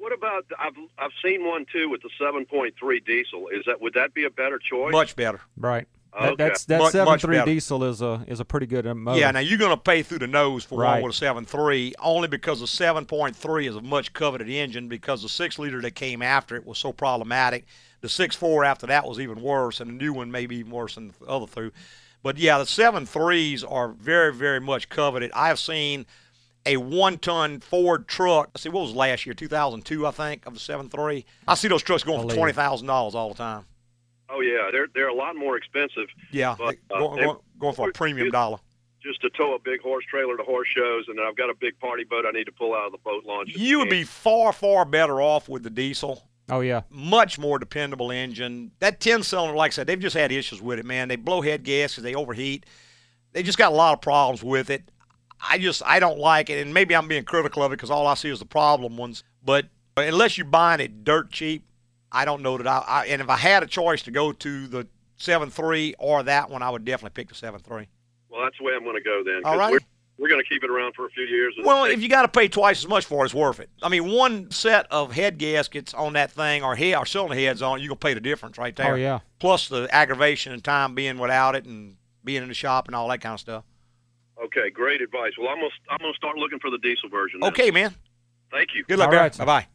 What 0.07 0.13
about 0.17 0.45
I've 0.57 0.77
I've 0.97 1.11
seen 1.21 1.45
one 1.45 1.65
too 1.69 1.89
with 1.89 2.01
the 2.01 2.09
7.3 2.17 2.71
diesel. 3.05 3.49
Is 3.49 3.65
that 3.65 3.81
would 3.81 3.93
that 3.95 4.13
be 4.13 4.23
a 4.23 4.29
better 4.29 4.57
choice? 4.57 4.93
Much 4.93 5.17
better. 5.17 5.41
Right. 5.57 5.85
Okay. 6.15 6.27
That, 6.29 6.37
that's 6.37 6.63
that 6.65 6.79
Much- 6.79 6.91
seven 6.93 7.19
three 7.19 7.43
diesel 7.43 7.83
is 7.83 8.01
a 8.01 8.23
is 8.25 8.39
a 8.39 8.45
pretty 8.45 8.67
good 8.67 8.87
uh, 8.87 8.95
motor. 8.95 9.19
Yeah, 9.19 9.31
now 9.31 9.41
you're 9.41 9.57
going 9.57 9.75
to 9.75 9.75
pay 9.75 10.03
through 10.03 10.19
the 10.19 10.27
nose 10.27 10.63
for 10.63 10.79
Right. 10.79 11.01
one 11.01 11.09
with 11.09 11.21
a 11.21 11.25
7.3 11.25 11.91
only 11.99 12.29
because 12.29 12.61
the 12.61 12.67
7.3 12.67 13.67
is 13.67 13.75
a 13.75 13.81
much 13.81 14.13
coveted 14.13 14.47
engine 14.47 14.87
because 14.87 15.23
the 15.23 15.27
6 15.29 15.59
liter 15.59 15.81
that 15.81 15.95
came 15.95 16.21
after 16.21 16.55
it 16.55 16.65
was 16.65 16.77
so 16.77 16.93
problematic. 16.93 17.65
The 17.99 18.07
six 18.07 18.33
four 18.33 18.63
after 18.63 18.87
that 18.87 19.05
was 19.05 19.19
even 19.19 19.41
worse, 19.41 19.81
and 19.81 19.89
the 19.89 19.95
new 19.95 20.13
one 20.13 20.31
may 20.31 20.45
be 20.45 20.57
even 20.57 20.71
worse 20.71 20.95
than 20.95 21.13
the 21.19 21.25
other 21.25 21.47
two. 21.53 21.73
But 22.23 22.37
yeah, 22.37 22.59
the 22.59 22.63
7.3s 22.63 23.69
are 23.69 23.89
very, 23.89 24.33
very 24.33 24.61
much 24.61 24.87
coveted. 24.87 25.31
I 25.33 25.49
have 25.49 25.59
seen 25.59 26.05
a 26.67 26.77
one 26.77 27.17
ton 27.17 27.59
Ford 27.59 28.07
truck. 28.07 28.49
Let's 28.53 28.63
see, 28.63 28.69
what 28.69 28.81
was 28.81 28.93
last 28.93 29.25
year? 29.25 29.33
2002, 29.33 30.05
I 30.05 30.11
think, 30.11 30.45
of 30.45 30.53
the 30.53 30.59
7.3. 30.59 31.25
I 31.47 31.55
see 31.55 31.67
those 31.67 31.83
trucks 31.83 32.03
going 32.03 32.27
for 32.27 32.35
$20,000 32.35 32.89
all 33.15 33.29
the 33.29 33.35
time. 33.35 33.65
Oh 34.29 34.41
yeah, 34.41 34.69
they're 34.71 34.87
they're 34.93 35.07
a 35.07 35.13
lot 35.15 35.35
more 35.37 35.55
expensive. 35.55 36.07
Yeah, 36.31 36.55
But, 36.57 36.75
uh, 36.91 36.99
going, 36.99 37.23
going, 37.23 37.37
going 37.59 37.75
for 37.75 37.89
a 37.89 37.93
premium 37.93 38.29
dollar. 38.29 38.57
Just 39.01 39.21
to 39.21 39.29
tow 39.29 39.55
a 39.55 39.59
big 39.59 39.79
horse 39.81 40.03
trailer 40.09 40.35
to 40.35 40.43
horse 40.43 40.67
shows, 40.75 41.05
and 41.07 41.17
then 41.17 41.25
I've 41.25 41.37
got 41.37 41.49
a 41.49 41.53
big 41.53 41.79
party 41.79 42.03
boat 42.03 42.25
I 42.27 42.31
need 42.31 42.43
to 42.43 42.51
pull 42.51 42.73
out 42.75 42.87
of 42.87 42.91
the 42.91 42.97
boat 42.97 43.23
launch. 43.25 43.55
You 43.55 43.79
would 43.79 43.89
be 43.89 44.03
far, 44.03 44.51
far 44.51 44.83
better 44.83 45.21
off 45.21 45.47
with 45.47 45.63
the 45.63 45.69
diesel. 45.69 46.23
Oh 46.49 46.61
yeah. 46.61 46.81
Much 46.89 47.37
more 47.39 47.59
dependable 47.59 48.11
engine. 48.11 48.71
That 48.79 48.99
10 48.99 49.23
cylinder, 49.23 49.55
like 49.55 49.71
I 49.71 49.75
said, 49.75 49.87
they've 49.87 49.99
just 49.99 50.15
had 50.15 50.31
issues 50.31 50.61
with 50.61 50.79
it, 50.79 50.85
man. 50.85 51.07
They 51.07 51.15
blow 51.15 51.41
head 51.41 51.63
gaskets, 51.63 52.03
they 52.03 52.15
overheat. 52.15 52.65
They 53.33 53.43
just 53.43 53.57
got 53.57 53.71
a 53.71 53.75
lot 53.75 53.93
of 53.93 54.01
problems 54.01 54.43
with 54.43 54.69
it. 54.69 54.89
I 55.41 55.57
just, 55.57 55.83
I 55.85 55.99
don't 55.99 56.19
like 56.19 56.49
it. 56.49 56.61
And 56.65 56.73
maybe 56.73 56.95
I'm 56.95 57.07
being 57.07 57.23
critical 57.23 57.63
of 57.63 57.71
it 57.71 57.75
because 57.75 57.91
all 57.91 58.07
I 58.07 58.15
see 58.15 58.29
is 58.29 58.39
the 58.39 58.45
problem 58.45 58.97
ones. 58.97 59.23
But 59.43 59.67
unless 59.95 60.37
you're 60.37 60.45
buying 60.45 60.79
it 60.79 61.03
dirt 61.03 61.31
cheap, 61.31 61.63
I 62.11 62.25
don't 62.25 62.41
know 62.41 62.57
that 62.57 62.67
I, 62.67 62.83
I 62.87 63.05
and 63.07 63.21
if 63.21 63.29
I 63.29 63.37
had 63.37 63.63
a 63.63 63.67
choice 63.67 64.01
to 64.03 64.11
go 64.11 64.31
to 64.31 64.67
the 64.67 64.87
seven 65.17 65.49
three 65.49 65.95
or 65.99 66.23
that 66.23 66.49
one, 66.49 66.61
I 66.61 66.69
would 66.69 66.85
definitely 66.85 67.15
pick 67.15 67.29
the 67.29 67.35
seven 67.35 67.59
three. 67.59 67.87
Well, 68.29 68.43
that's 68.43 68.57
the 68.57 68.63
way 68.63 68.73
I'm 68.75 68.83
going 68.83 68.95
to 68.95 69.01
go 69.01 69.23
then. 69.23 69.41
All 69.45 69.57
right. 69.57 69.71
We're, 69.71 69.79
we're 70.17 70.29
going 70.29 70.41
to 70.41 70.49
keep 70.49 70.63
it 70.63 70.69
around 70.69 70.95
for 70.95 71.05
a 71.05 71.09
few 71.09 71.25
years. 71.25 71.53
Well, 71.63 71.85
if 71.85 72.01
you 72.01 72.09
got 72.09 72.23
to 72.23 72.27
pay 72.27 72.47
twice 72.47 72.79
as 72.79 72.87
much 72.87 73.05
for 73.05 73.23
it, 73.23 73.25
it's 73.25 73.35
worth 73.35 73.59
it. 73.59 73.69
I 73.83 73.89
mean, 73.89 74.11
one 74.11 74.49
set 74.49 74.87
of 74.91 75.11
head 75.11 75.37
gaskets 75.37 75.93
on 75.93 76.13
that 76.13 76.31
thing 76.31 76.63
or 76.63 76.75
head 76.75 76.95
or 76.95 77.05
cylinder 77.05 77.35
heads 77.35 77.61
on, 77.61 77.79
it, 77.79 77.83
you 77.83 77.89
gonna 77.89 77.97
pay 77.97 78.13
the 78.13 78.19
difference 78.19 78.57
right 78.57 78.73
oh, 78.79 78.83
there. 78.83 78.93
Oh, 78.93 78.97
yeah. 78.97 79.19
Plus 79.39 79.67
the 79.67 79.87
aggravation 79.91 80.53
and 80.53 80.63
time 80.63 80.95
being 80.95 81.19
without 81.19 81.55
it 81.55 81.65
and 81.65 81.97
being 82.23 82.41
in 82.41 82.47
the 82.47 82.55
shop 82.55 82.87
and 82.87 82.95
all 82.95 83.07
that 83.09 83.21
kind 83.21 83.33
of 83.33 83.39
stuff. 83.39 83.63
Okay, 84.45 84.69
great 84.69 85.01
advice. 85.01 85.33
Well, 85.37 85.49
I'm 85.49 85.59
going 85.59 85.69
to 85.69 85.91
I'm 85.91 85.97
going 85.99 86.13
to 86.13 86.17
start 86.17 86.37
looking 86.37 86.59
for 86.59 86.69
the 86.69 86.77
diesel 86.79 87.09
version. 87.09 87.39
then. 87.41 87.49
Okay, 87.51 87.71
man. 87.71 87.95
Thank 88.51 88.69
you. 88.75 88.83
Good 88.85 88.99
luck, 88.99 89.07
All 89.07 89.13
man. 89.13 89.21
right. 89.23 89.37
Bye 89.37 89.45
bye. 89.45 89.67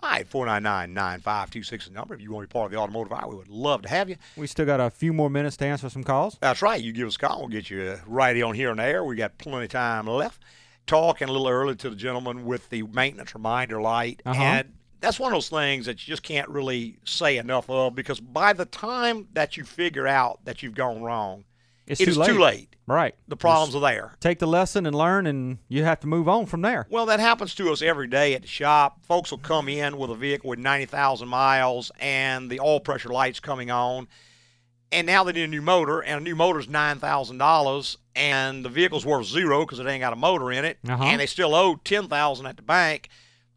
All 0.00 0.10
right, 0.10 0.28
499-9526 0.28 1.72
is 1.80 1.84
the 1.86 1.92
number. 1.94 2.14
If 2.14 2.20
you 2.20 2.30
want 2.30 2.44
to 2.44 2.48
be 2.48 2.52
part 2.52 2.66
of 2.66 2.72
the 2.72 2.78
automotive 2.78 3.12
hour, 3.14 3.28
we 3.28 3.36
would 3.36 3.48
love 3.48 3.80
to 3.82 3.88
have 3.88 4.10
you. 4.10 4.16
We 4.36 4.46
still 4.46 4.66
got 4.66 4.78
a 4.78 4.90
few 4.90 5.14
more 5.14 5.30
minutes 5.30 5.56
to 5.58 5.64
answer 5.66 5.88
some 5.88 6.04
calls. 6.04 6.36
That's 6.40 6.60
right. 6.60 6.80
You 6.82 6.92
give 6.92 7.08
us 7.08 7.16
a 7.16 7.18
call. 7.18 7.40
We'll 7.40 7.48
get 7.48 7.70
you 7.70 7.80
uh, 7.82 7.98
right 8.06 8.40
on 8.42 8.54
here 8.54 8.70
on 8.70 8.76
the 8.76 8.84
air. 8.84 9.02
We 9.04 9.16
got 9.16 9.38
plenty 9.38 9.64
of 9.64 9.70
time 9.70 10.06
left. 10.06 10.42
Talking 10.86 11.28
a 11.30 11.32
little 11.32 11.48
early 11.48 11.74
to 11.76 11.88
the 11.90 11.96
gentleman 11.96 12.44
with 12.44 12.68
the 12.68 12.82
maintenance 12.82 13.34
reminder 13.34 13.80
light. 13.80 14.20
Uh-huh. 14.26 14.40
And 14.40 14.74
that's 15.00 15.18
one 15.18 15.32
of 15.32 15.36
those 15.36 15.48
things 15.48 15.86
that 15.86 16.06
you 16.06 16.12
just 16.12 16.22
can't 16.22 16.48
really 16.50 16.98
say 17.04 17.38
enough 17.38 17.68
of 17.70 17.94
because 17.94 18.20
by 18.20 18.52
the 18.52 18.66
time 18.66 19.28
that 19.32 19.56
you 19.56 19.64
figure 19.64 20.06
out 20.06 20.44
that 20.44 20.62
you've 20.62 20.74
gone 20.74 21.02
wrong, 21.02 21.44
It's 21.86 22.00
it 22.00 22.06
too 22.06 22.10
is 22.10 22.18
late. 22.18 22.26
too 22.28 22.38
late. 22.38 22.76
Right. 22.88 23.14
The 23.26 23.36
problems 23.36 23.74
are 23.74 23.80
there. 23.80 24.14
Take 24.20 24.38
the 24.38 24.46
lesson 24.46 24.86
and 24.86 24.96
learn, 24.96 25.26
and 25.26 25.58
you 25.68 25.84
have 25.84 26.00
to 26.00 26.06
move 26.06 26.28
on 26.28 26.46
from 26.46 26.62
there. 26.62 26.86
Well, 26.88 27.06
that 27.06 27.18
happens 27.18 27.54
to 27.56 27.72
us 27.72 27.82
every 27.82 28.06
day 28.06 28.34
at 28.34 28.42
the 28.42 28.48
shop. 28.48 29.04
Folks 29.04 29.30
will 29.30 29.38
come 29.38 29.68
in 29.68 29.96
with 29.98 30.10
a 30.10 30.14
vehicle 30.14 30.50
with 30.50 30.60
90,000 30.60 31.28
miles 31.28 31.90
and 31.98 32.48
the 32.50 32.60
oil 32.60 32.78
pressure 32.80 33.08
lights 33.08 33.40
coming 33.40 33.70
on. 33.70 34.06
And 34.92 35.06
now 35.06 35.24
they 35.24 35.32
need 35.32 35.42
a 35.42 35.48
new 35.48 35.62
motor, 35.62 36.00
and 36.00 36.20
a 36.20 36.22
new 36.22 36.36
motor's 36.36 36.68
$9,000, 36.68 37.96
and 38.14 38.64
the 38.64 38.68
vehicle's 38.68 39.04
worth 39.04 39.26
zero 39.26 39.64
because 39.64 39.80
it 39.80 39.86
ain't 39.86 40.00
got 40.00 40.12
a 40.12 40.16
motor 40.16 40.52
in 40.52 40.64
it. 40.64 40.78
Uh-huh. 40.88 41.02
And 41.02 41.20
they 41.20 41.26
still 41.26 41.56
owe 41.56 41.74
10000 41.82 42.46
at 42.46 42.56
the 42.56 42.62
bank. 42.62 43.08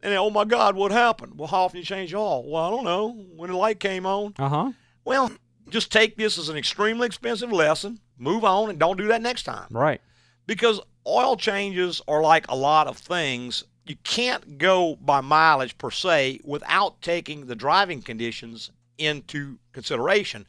And 0.02 0.12
they, 0.12 0.18
oh 0.18 0.32
my 0.32 0.46
God, 0.46 0.76
what 0.76 0.92
happened? 0.92 1.38
Well, 1.38 1.48
how 1.48 1.64
often 1.64 1.78
you 1.80 1.86
change 1.86 2.12
your 2.12 2.22
oil? 2.22 2.50
Well, 2.50 2.64
I 2.64 2.70
don't 2.72 2.84
know. 2.84 3.12
When 3.36 3.52
the 3.52 3.58
light 3.58 3.80
came 3.80 4.08
on. 4.08 4.34
Uh 4.40 4.50
huh. 4.50 4.72
Well, 5.06 5.32
just 5.70 5.92
take 5.92 6.18
this 6.18 6.38
as 6.40 6.50
an 6.50 6.58
extremely 6.58 7.06
expensive 7.06 7.52
lesson, 7.52 8.00
move 8.20 8.44
on, 8.44 8.70
and 8.70 8.78
don't 8.78 8.98
do 8.98 9.08
that 9.08 9.22
next 9.22 9.44
time 9.44 9.68
Right. 9.72 10.02
because 10.46 10.80
oil 11.08 11.36
changes 11.38 12.02
are 12.08 12.22
like 12.22 12.48
a 12.50 12.56
lot 12.56 12.88
of 12.88 12.98
things. 12.98 13.64
You 13.86 13.96
can't 14.04 14.58
go 14.60 14.96
by 14.98 15.22
mileage 15.22 15.78
per 15.78 15.90
se 15.90 16.42
without 16.44 17.02
taking 17.02 17.48
the 17.48 17.56
driving 17.56 18.02
conditions 18.04 18.70
into 19.00 19.58
consideration. 19.72 20.46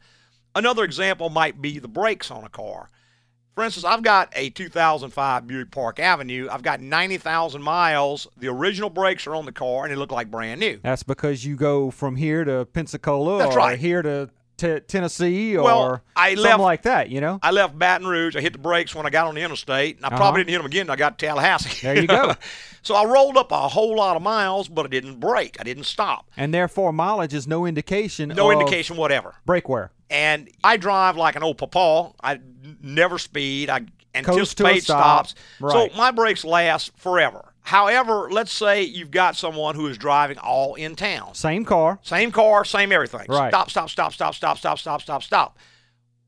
Another 0.53 0.83
example 0.83 1.29
might 1.29 1.61
be 1.61 1.79
the 1.79 1.87
brakes 1.87 2.29
on 2.29 2.43
a 2.43 2.49
car. 2.49 2.89
For 3.55 3.63
instance, 3.63 3.83
I've 3.85 4.03
got 4.03 4.31
a 4.35 4.49
2005 4.49 5.47
Buick 5.47 5.71
Park 5.71 5.99
Avenue. 5.99 6.47
I've 6.51 6.61
got 6.61 6.79
90,000 6.81 7.61
miles. 7.61 8.27
The 8.37 8.47
original 8.47 8.89
brakes 8.89 9.25
are 9.27 9.35
on 9.35 9.45
the 9.45 9.51
car 9.51 9.83
and 9.83 9.91
they 9.91 9.95
look 9.95 10.11
like 10.11 10.29
brand 10.31 10.59
new. 10.59 10.79
That's 10.83 11.03
because 11.03 11.43
you 11.45 11.55
go 11.55 11.91
from 11.91 12.15
here 12.15 12.43
to 12.45 12.65
Pensacola 12.65 13.39
That's 13.39 13.55
or 13.55 13.57
right. 13.59 13.79
here 13.79 14.01
to 14.01 14.29
t- 14.61 14.79
Tennessee 14.81 15.57
or 15.57 15.63
Well, 15.63 16.01
I 16.15 16.29
something 16.35 16.43
left- 16.43 16.59
like 16.61 16.81
that, 16.83 17.09
you 17.09 17.19
know? 17.21 17.39
I 17.41 17.51
left 17.51 17.77
Baton 17.77 18.07
Rouge. 18.07 18.35
I 18.35 18.41
hit 18.41 18.53
the 18.53 18.59
brakes 18.59 18.93
when 18.95 19.05
I 19.05 19.09
got 19.09 19.27
on 19.27 19.35
the 19.35 19.41
interstate, 19.41 19.97
and 19.97 20.05
I 20.05 20.09
Uh-huh. 20.09 20.17
probably 20.17 20.41
didn't 20.41 20.51
hit 20.51 20.57
them 20.59 20.65
again. 20.67 20.81
until 20.81 20.93
I 20.93 20.95
got 20.97 21.17
to 21.17 21.25
Tallahassee. 21.25 21.81
There 21.81 21.99
you 21.99 22.07
go. 22.07 22.35
so 22.81 22.95
I 22.95 23.05
rolled 23.05 23.37
up 23.37 23.51
a 23.51 23.67
whole 23.67 23.95
lot 23.95 24.15
of 24.15 24.21
miles, 24.21 24.67
but 24.69 24.85
I 24.85 24.89
didn't 24.89 25.19
brake. 25.19 25.57
I 25.59 25.63
didn't 25.63 25.85
stop. 25.85 26.27
And 26.37 26.53
therefore, 26.53 26.93
mileage 26.93 27.33
is 27.33 27.47
no 27.47 27.65
indication 27.65 28.29
No 28.29 28.51
indication 28.51 28.97
whatever. 28.97 29.35
brake 29.45 29.67
wear. 29.67 29.91
And 30.09 30.49
I 30.63 30.77
drive 30.77 31.17
like 31.17 31.35
an 31.35 31.43
old 31.43 31.57
papa. 31.57 32.13
I 32.23 32.39
never 32.81 33.17
speed. 33.17 33.69
I 33.69 33.81
anticipate 34.13 34.83
stop. 34.83 35.27
stops. 35.27 35.35
Right. 35.59 35.91
So 35.91 35.97
my 35.97 36.11
brakes 36.11 36.43
last 36.43 36.91
forever. 36.97 37.50
However, 37.61 38.27
let's 38.31 38.51
say 38.51 38.83
you've 38.83 39.11
got 39.11 39.35
someone 39.35 39.75
who 39.75 39.87
is 39.87 39.97
driving 39.97 40.37
all 40.37 40.75
in 40.75 40.95
town. 40.95 41.35
Same 41.35 41.63
car. 41.63 41.99
Same 42.01 42.31
car, 42.31 42.65
same 42.65 42.91
everything. 42.91 43.25
Right. 43.29 43.49
Stop, 43.49 43.69
stop, 43.69 43.89
stop, 43.89 44.13
stop, 44.13 44.35
stop, 44.35 44.57
stop, 44.57 44.79
stop, 44.79 45.01
stop, 45.01 45.23
stop. 45.23 45.57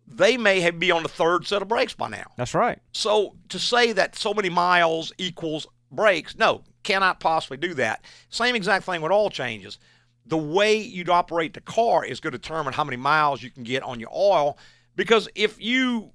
They 0.08 0.38
may 0.38 0.60
have 0.62 0.80
be 0.80 0.92
on 0.92 1.04
the 1.04 1.10
third 1.10 1.48
set 1.48 1.62
of 1.62 1.68
brakes 1.68 1.94
by 1.94 2.10
now. 2.10 2.26
That's 2.38 2.54
right. 2.54 2.80
So 2.92 3.36
to 3.50 3.58
say 3.58 3.94
that 3.94 4.16
so 4.16 4.34
many 4.34 4.50
miles 4.50 5.12
equals 5.18 5.66
brakes, 5.92 6.38
no, 6.38 6.62
cannot 6.84 7.20
possibly 7.20 7.58
do 7.58 7.74
that. 7.76 8.04
Same 8.30 8.56
exact 8.56 8.86
thing 8.86 9.02
with 9.02 9.12
oil 9.12 9.30
changes. 9.30 9.80
The 10.26 10.38
way 10.38 10.78
you 10.78 11.04
operate 11.06 11.54
the 11.54 11.62
car 11.62 12.06
is 12.06 12.20
going 12.20 12.34
to 12.34 12.38
determine 12.38 12.74
how 12.74 12.84
many 12.84 12.98
miles 12.98 13.42
you 13.42 13.50
can 13.50 13.64
get 13.64 13.84
on 13.84 14.00
your 14.00 14.12
oil. 14.16 14.58
Because 14.96 15.28
if 15.36 15.62
you, 15.62 16.12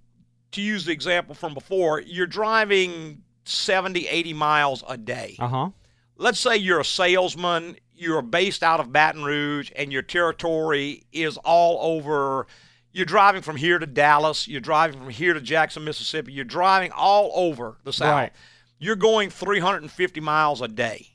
to 0.52 0.62
use 0.62 0.84
the 0.84 0.92
example 0.92 1.34
from 1.34 1.52
before, 1.52 2.00
you're 2.00 2.26
driving 2.26 3.22
70, 3.48 4.06
80 4.06 4.32
miles 4.32 4.84
a 4.88 4.96
day. 4.96 5.36
Uh 5.38 5.48
huh. 5.48 5.70
Let's 6.16 6.40
say 6.40 6.56
you're 6.56 6.80
a 6.80 6.84
salesman, 6.84 7.76
you're 7.94 8.22
based 8.22 8.62
out 8.62 8.80
of 8.80 8.92
Baton 8.92 9.24
Rouge, 9.24 9.70
and 9.76 9.92
your 9.92 10.02
territory 10.02 11.04
is 11.12 11.36
all 11.38 11.94
over. 11.94 12.46
You're 12.90 13.06
driving 13.06 13.42
from 13.42 13.56
here 13.56 13.78
to 13.78 13.86
Dallas, 13.86 14.48
you're 14.48 14.60
driving 14.60 14.98
from 14.98 15.10
here 15.10 15.34
to 15.34 15.40
Jackson, 15.40 15.84
Mississippi, 15.84 16.32
you're 16.32 16.44
driving 16.44 16.90
all 16.92 17.30
over 17.34 17.78
the 17.84 17.92
South. 17.92 18.12
Right. 18.12 18.32
You're 18.80 18.96
going 18.96 19.30
350 19.30 20.20
miles 20.20 20.60
a 20.60 20.68
day. 20.68 21.08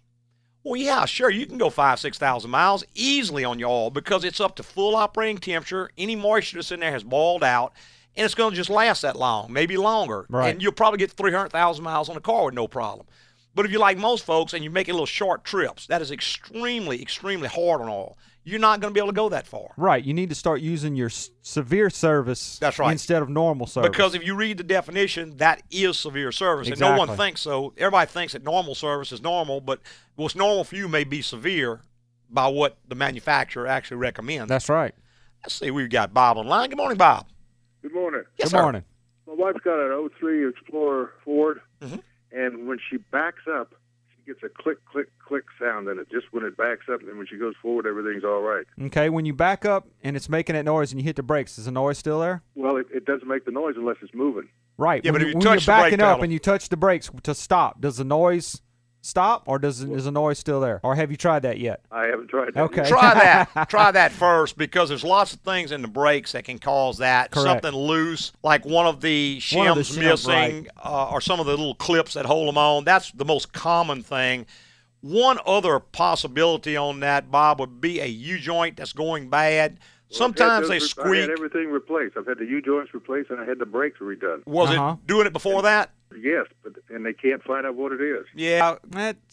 Well, 0.64 0.80
yeah, 0.80 1.04
sure, 1.06 1.30
you 1.30 1.46
can 1.46 1.58
go 1.58 1.70
five, 1.70 2.00
6,000 2.00 2.50
miles 2.50 2.86
easily 2.96 3.44
on 3.44 3.60
your 3.60 3.70
oil 3.70 3.90
because 3.90 4.24
it's 4.24 4.40
up 4.40 4.56
to 4.56 4.64
full 4.64 4.96
operating 4.96 5.38
temperature. 5.38 5.90
Any 5.98 6.16
moisture 6.16 6.58
that's 6.58 6.72
in 6.72 6.80
there 6.80 6.92
has 6.92 7.04
boiled 7.04 7.44
out, 7.44 7.74
and 8.16 8.26
it's 8.26 8.36
going 8.36 8.52
to 8.52 8.56
just 8.56 8.70
last 8.70 9.02
that 9.02 9.16
long, 9.16 9.52
maybe 9.52 9.78
longer. 9.78 10.26
Right. 10.30 10.50
And 10.50 10.62
you'll 10.62 10.72
probably 10.72 10.98
get 11.00 11.12
300,000 11.12 11.84
miles 11.84 12.10
on 12.10 12.18
a 12.18 12.22
car 12.22 12.46
with 12.46 12.54
no 12.54 12.68
problem. 12.68 13.08
But 13.56 13.66
if 13.66 13.72
you're 13.72 13.82
like 13.82 13.98
most 13.98 14.26
folks 14.26 14.54
and 14.54 14.64
you're 14.64 14.74
making 14.74 14.94
little 14.94 15.06
short 15.06 15.44
trips, 15.44 15.88
that 15.88 16.02
is 16.02 16.12
extremely, 16.12 17.02
extremely 17.02 17.48
hard 17.48 17.82
on 17.82 17.88
oil. 17.88 18.18
You're 18.46 18.60
not 18.60 18.82
going 18.82 18.92
to 18.92 18.94
be 18.94 19.00
able 19.00 19.14
to 19.14 19.16
go 19.16 19.30
that 19.30 19.48
far. 19.48 19.70
Right. 19.78 20.04
You 20.04 20.14
need 20.14 20.30
to 20.30 20.36
start 20.36 20.60
using 20.60 20.96
your 20.96 21.10
severe 21.10 21.90
service 21.90 22.58
That's 22.60 22.78
right. 22.78 22.92
instead 22.92 23.22
of 23.22 23.30
normal 23.30 23.68
service. 23.68 23.90
Because 23.90 24.16
if 24.16 24.26
you 24.26 24.36
read 24.36 24.58
the 24.58 24.64
definition, 24.64 25.38
that 25.38 25.62
is 25.72 25.98
severe 25.98 26.32
service, 26.32 26.68
and 26.68 26.80
no 26.80 26.98
one 26.98 27.16
thinks 27.16 27.42
so. 27.42 27.74
Everybody 27.78 28.10
thinks 28.10 28.34
that 28.34 28.44
normal 28.44 28.76
service 28.76 29.14
is 29.14 29.22
normal, 29.22 29.62
but 29.62 29.80
what's 30.16 30.36
normal 30.36 30.66
for 30.66 30.76
you 30.76 30.90
may 30.90 31.06
be 31.06 31.22
severe 31.22 31.82
by 32.30 32.48
what 32.48 32.78
the 32.88 32.96
manufacturer 32.96 33.66
actually 33.66 33.98
recommends. 33.98 34.50
That's 34.50 34.68
right. 34.68 34.94
Let's 35.44 35.56
see, 35.56 35.72
we've 35.72 35.90
got 35.90 36.14
Bob 36.14 36.38
online. 36.38 36.70
Good 36.70 36.78
morning, 36.78 36.98
Bob. 36.98 37.28
Good 37.84 37.94
morning. 37.94 38.24
Yes, 38.40 38.48
Good 38.50 38.58
sir. 38.58 38.62
morning. 38.64 38.84
My 39.28 39.34
wife's 39.34 39.60
got 39.64 39.80
an 39.80 39.92
03 40.20 40.48
Explorer 40.50 41.12
Ford, 41.24 41.62
Mhm. 41.82 42.02
and 42.32 42.68
when 42.68 42.80
she 42.90 42.98
backs 42.98 43.44
up, 43.48 43.76
she 44.16 44.22
gets 44.32 44.42
a 44.42 44.50
click, 44.50 44.78
click, 44.86 45.08
click 45.20 45.44
sound 45.60 45.88
in 45.90 46.00
it. 46.00 46.10
Just 46.10 46.32
when 46.32 46.44
it 46.46 46.56
backs 46.58 46.86
up, 46.92 47.02
and 47.02 47.18
when 47.18 47.28
she 47.28 47.36
goes 47.38 47.56
forward, 47.62 47.86
everything's 47.86 48.24
all 48.24 48.42
right. 48.42 48.66
Okay. 48.84 49.10
When 49.10 49.26
you 49.26 49.34
back 49.34 49.66
up 49.66 49.88
and 50.02 50.16
it's 50.16 50.30
making 50.30 50.56
that 50.56 50.64
noise 50.66 50.92
and 50.94 51.00
you 51.02 51.06
hit 51.06 51.18
the 51.18 51.24
brakes, 51.24 51.58
is 51.58 51.66
the 51.66 51.72
noise 51.72 51.98
still 51.98 52.22
there? 52.22 52.42
Well, 52.56 52.78
it, 52.78 52.88
it 52.94 53.06
doesn't 53.06 53.28
make 53.28 53.44
the 53.46 53.52
noise 53.52 53.76
unless 53.78 53.98
it's 54.02 54.14
moving. 54.14 54.48
Right. 54.78 55.04
Yeah, 55.04 55.12
when 55.12 55.22
but 55.22 55.26
you, 55.26 55.28
if 55.28 55.34
you 55.34 55.38
when 55.40 55.58
touch 55.58 55.68
you're 55.68 55.76
the 55.76 55.82
brake 55.82 55.92
backing 55.92 56.02
up 56.02 56.12
pedal- 56.16 56.24
and 56.24 56.34
you 56.34 56.40
touch 56.40 56.70
the 56.70 56.78
brakes 56.78 57.12
to 57.24 57.34
stop, 57.36 57.80
does 57.82 57.98
the 57.98 58.04
noise 58.06 58.62
stop 59.06 59.44
or 59.48 59.60
does 59.60 59.82
is 59.84 60.06
the 60.06 60.12
noise 60.12 60.40
still 60.40 60.60
there? 60.62 60.80
Or 60.82 60.96
have 60.96 61.12
you 61.12 61.18
tried 61.18 61.44
that 61.44 61.60
yet? 61.60 61.82
I 61.92 62.06
haven't 62.06 62.30
tried 62.30 62.54
that. 62.56 62.62
Okay. 62.64 62.88
Try 62.88 63.14
that. 63.54 63.70
Try 63.70 63.92
that 63.92 64.12
first 64.14 64.58
because 64.58 64.90
there's 64.90 65.04
lots 65.04 65.34
of 65.34 65.42
things 65.42 65.72
in 65.72 65.82
the 65.84 65.88
brakes 65.88 66.32
that 66.32 66.46
can 66.46 66.58
cause 66.58 66.98
that. 66.98 67.30
Correct. 67.30 67.46
Something 67.64 67.80
loose, 67.80 68.32
like 68.44 68.66
one 68.66 68.88
of 68.88 69.02
the 69.02 69.42
One 69.54 69.68
of 69.68 69.76
the 69.76 69.82
shims 69.84 69.98
shim- 70.00 70.10
missing, 70.10 70.68
uh, 70.84 71.10
or 71.12 71.22
some 71.22 71.40
of 71.40 71.46
the 71.46 71.52
little 71.52 71.76
clips 71.76 72.14
that 72.16 72.26
hold 72.26 72.48
them 72.48 72.58
on. 72.58 72.86
That's 72.86 73.12
the 73.12 73.26
most 73.26 73.54
common 73.54 74.02
thing. 74.02 74.46
One 75.02 75.38
other 75.46 75.80
possibility 75.80 76.78
on 76.78 77.02
that, 77.02 77.30
Bob, 77.30 77.60
would 77.60 77.82
be 77.82 78.00
a 78.00 78.06
U 78.06 78.40
joint 78.40 78.78
that's 78.78 78.94
going 78.94 79.30
bad. 79.30 79.80
Sometimes 80.10 80.70
they 80.70 80.80
squeak. 80.80 81.06
I 81.06 81.10
had 81.18 81.24
squeak. 81.26 81.38
everything 81.40 81.72
replaced. 81.72 82.16
I've 82.16 82.28
had 82.28 82.38
the 82.38 82.46
U 82.46 82.62
joints 82.62 82.94
replaced 82.94 83.32
and 83.32 83.42
I 83.42 83.46
had 83.46 83.58
the 83.60 83.66
brakes 83.66 84.00
redone. 84.00 84.46
Was 84.46 84.70
Uh-huh. 84.70 84.96
it 85.00 85.08
doing 85.08 85.26
it 85.28 85.34
before 85.34 85.64
that? 85.64 85.90
Yes, 86.22 86.48
but 86.64 86.74
and 86.90 87.06
they 87.06 87.14
can't 87.14 87.44
find 87.44 87.66
out 87.66 87.76
what 87.76 87.92
it 87.92 88.02
is. 88.02 88.26
Yeah. 88.36 88.76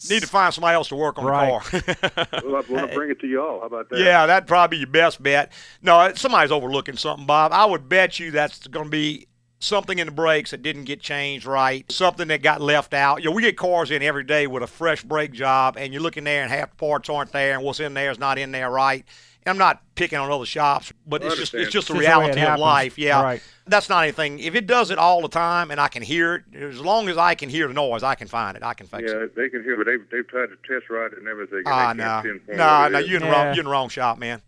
Need 0.09 0.21
to 0.21 0.27
find 0.27 0.53
somebody 0.53 0.75
else 0.75 0.89
to 0.89 0.95
work 0.95 1.17
on 1.17 1.25
Right. 1.25 1.63
the 1.71 1.81
car. 1.83 2.27
well, 2.45 2.55
I 2.55 2.71
want 2.71 2.87
to 2.87 2.91
uh, 2.91 2.93
bring 2.93 3.11
it 3.11 3.19
to 3.21 3.27
y'all. 3.27 3.59
How 3.61 3.67
about 3.67 3.89
that? 3.89 3.99
Yeah, 3.99 4.25
that'd 4.25 4.47
probably 4.47 4.77
be 4.77 4.81
your 4.81 4.89
best 4.91 5.21
bet. 5.21 5.51
No, 5.81 6.11
somebody's 6.15 6.51
overlooking 6.51 6.97
something, 6.97 7.25
Bob. 7.25 7.51
I 7.53 7.65
would 7.65 7.87
bet 7.89 8.19
you 8.19 8.31
that's 8.31 8.67
going 8.67 8.85
to 8.85 8.91
be 8.91 9.27
something 9.59 9.99
in 9.99 10.07
the 10.07 10.11
brakes 10.11 10.51
that 10.51 10.63
didn't 10.63 10.85
get 10.85 10.99
changed 11.01 11.45
right, 11.45 11.89
something 11.91 12.27
that 12.29 12.41
got 12.41 12.61
left 12.61 12.93
out. 12.93 13.21
You 13.23 13.29
know, 13.29 13.35
we 13.35 13.43
get 13.43 13.57
cars 13.57 13.91
in 13.91 14.01
every 14.01 14.23
day 14.23 14.47
with 14.47 14.63
a 14.63 14.67
fresh 14.67 15.03
brake 15.03 15.31
job, 15.33 15.77
and 15.77 15.93
you're 15.93 16.01
looking 16.01 16.23
there 16.23 16.41
and 16.41 16.51
half 16.51 16.71
the 16.71 16.75
parts 16.77 17.09
aren't 17.09 17.31
there, 17.31 17.53
and 17.53 17.63
what's 17.63 17.79
in 17.79 17.93
there 17.93 18.09
is 18.11 18.17
not 18.19 18.37
in 18.39 18.51
there 18.51 18.71
right. 18.71 19.05
And 19.43 19.49
I'm 19.53 19.57
not 19.57 19.81
picking 19.95 20.19
on 20.19 20.29
other 20.31 20.45
shops, 20.45 20.93
but 21.07 21.23
I 21.23 21.27
it's 21.27 21.35
just 21.35 21.53
understand. 21.55 21.63
it's 21.63 21.71
just 21.73 21.87
the 21.87 21.93
It's 21.93 22.03
just 22.03 22.05
the 22.05 22.09
reality 22.09 22.31
of 22.41 22.47
happens. 22.47 22.61
life. 22.61 22.97
Yeah, 22.99 23.23
Right. 23.23 23.41
that's 23.65 23.89
not 23.89 24.03
anything. 24.03 24.37
If 24.39 24.53
it 24.53 24.67
does 24.67 24.91
it 24.91 24.99
all 24.99 25.19
the 25.21 25.29
time 25.29 25.71
and 25.71 25.81
I 25.81 25.87
can 25.87 26.03
hear 26.03 26.35
it, 26.35 26.43
as 26.55 26.79
long 26.79 27.09
as 27.09 27.17
I 27.17 27.33
can 27.33 27.49
hear 27.49 27.67
the 27.67 27.73
noise, 27.73 28.03
I 28.03 28.13
can 28.15 28.27
find 28.27 28.55
it. 28.55 28.61
I 28.63 28.75
can 28.75 28.85
fix 28.85 29.11
it. 29.11 29.15
Yeah, 29.15 29.25
they 29.35 29.49
can 29.49 29.63
hear, 29.63 29.73
it. 29.73 29.77
but 29.77 29.85
they've 29.87 30.07
they've 30.11 30.27
tried 30.27 30.47
to 30.47 30.57
test 30.67 30.89
ride 30.91 31.13
it 31.13 31.17
and 31.17 31.27
everything. 31.27 31.63
Ah, 31.65 31.91
they 31.93 32.03
no, 32.03 32.21
no, 32.55 32.87
no, 32.89 32.99
you're 32.99 33.15
in 33.17 33.23
the 33.23 33.27
Yeah. 33.27 33.33
wrong, 33.33 33.45
you're 33.55 33.61
in 33.61 33.65
the 33.65 33.71
wrong 33.71 33.89
shop, 33.89 34.19
man. 34.19 34.41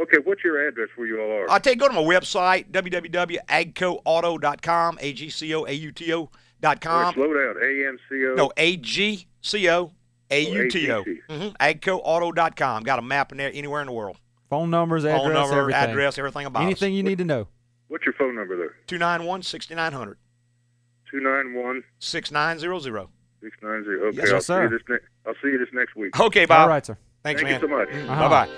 Okay, 0.00 0.18
what's 0.24 0.42
your 0.42 0.66
address 0.66 0.88
where 0.96 1.06
you 1.06 1.20
all 1.22 1.30
are? 1.30 1.48
I 1.50 1.60
take 1.60 1.78
go 1.78 1.86
to 1.86 1.94
my 1.94 2.02
website 2.02 2.72
www.agcoauto.com, 2.72 4.98
a 5.00 5.12
g 5.12 5.30
c 5.30 5.54
o 5.54 5.64
a 5.66 5.72
u 5.72 5.92
t 5.92 6.12
o 6.12 6.30
dot 6.60 6.80
com. 6.80 7.14
slow 7.14 7.32
down. 7.32 7.54
A 7.62 7.86
N 7.88 7.98
C 8.08 8.26
O. 8.26 8.34
No, 8.34 8.50
a 8.56 8.76
g 8.78 9.26
c 9.40 9.68
o 9.68 9.92
a 10.30 10.40
u 10.40 10.68
t 10.70 10.90
o. 10.90 11.02
AGC. 11.02 11.20
Mhm. 11.30 11.56
Agcoauto.com. 11.58 12.82
Got 12.82 12.98
a 12.98 13.02
map 13.02 13.30
in 13.32 13.38
there 13.38 13.50
anywhere 13.54 13.80
in 13.82 13.86
the 13.86 13.92
world. 13.92 14.16
Phone 14.54 14.70
numbers, 14.70 15.04
address, 15.04 15.20
Phone 15.22 15.32
number, 15.32 15.58
everything. 15.60 15.90
address, 15.90 16.18
everything 16.18 16.46
about 16.46 16.62
Anything 16.62 16.94
you 16.94 17.02
need 17.02 17.18
to 17.18 17.24
know. 17.24 17.48
What's 17.88 18.04
your 18.06 18.14
phone 18.14 18.34
number 18.36 18.56
there? 18.56 18.74
291 18.86 19.42
6900 19.42 20.16
Two 21.10 21.20
nine 21.20 21.54
one 21.54 21.84
6900. 21.98 23.08
six 23.40 23.52
nine 23.62 23.84
zero. 23.84 24.08
Okay, 24.08 24.16
Yes, 24.16 24.32
I'll 24.32 24.40
sir. 24.40 24.68
see 24.68 24.72
you 24.72 24.78
this 24.78 24.88
next. 24.88 25.04
I'll 25.26 25.34
see 25.42 25.48
you 25.48 25.58
this 25.58 25.68
next 25.72 25.94
week. 25.96 26.18
Okay, 26.18 26.44
Bob. 26.46 26.62
All 26.62 26.68
right, 26.68 26.84
sir. 26.84 26.96
Thanks, 27.22 27.42
man. 27.42 27.60
Thank 27.60 27.70
man. 27.70 27.80
you 27.82 27.86
so 27.86 28.00
much. 28.00 28.08
Uh-huh. 28.10 28.28
Bye 28.28 28.46
bye. 28.46 28.52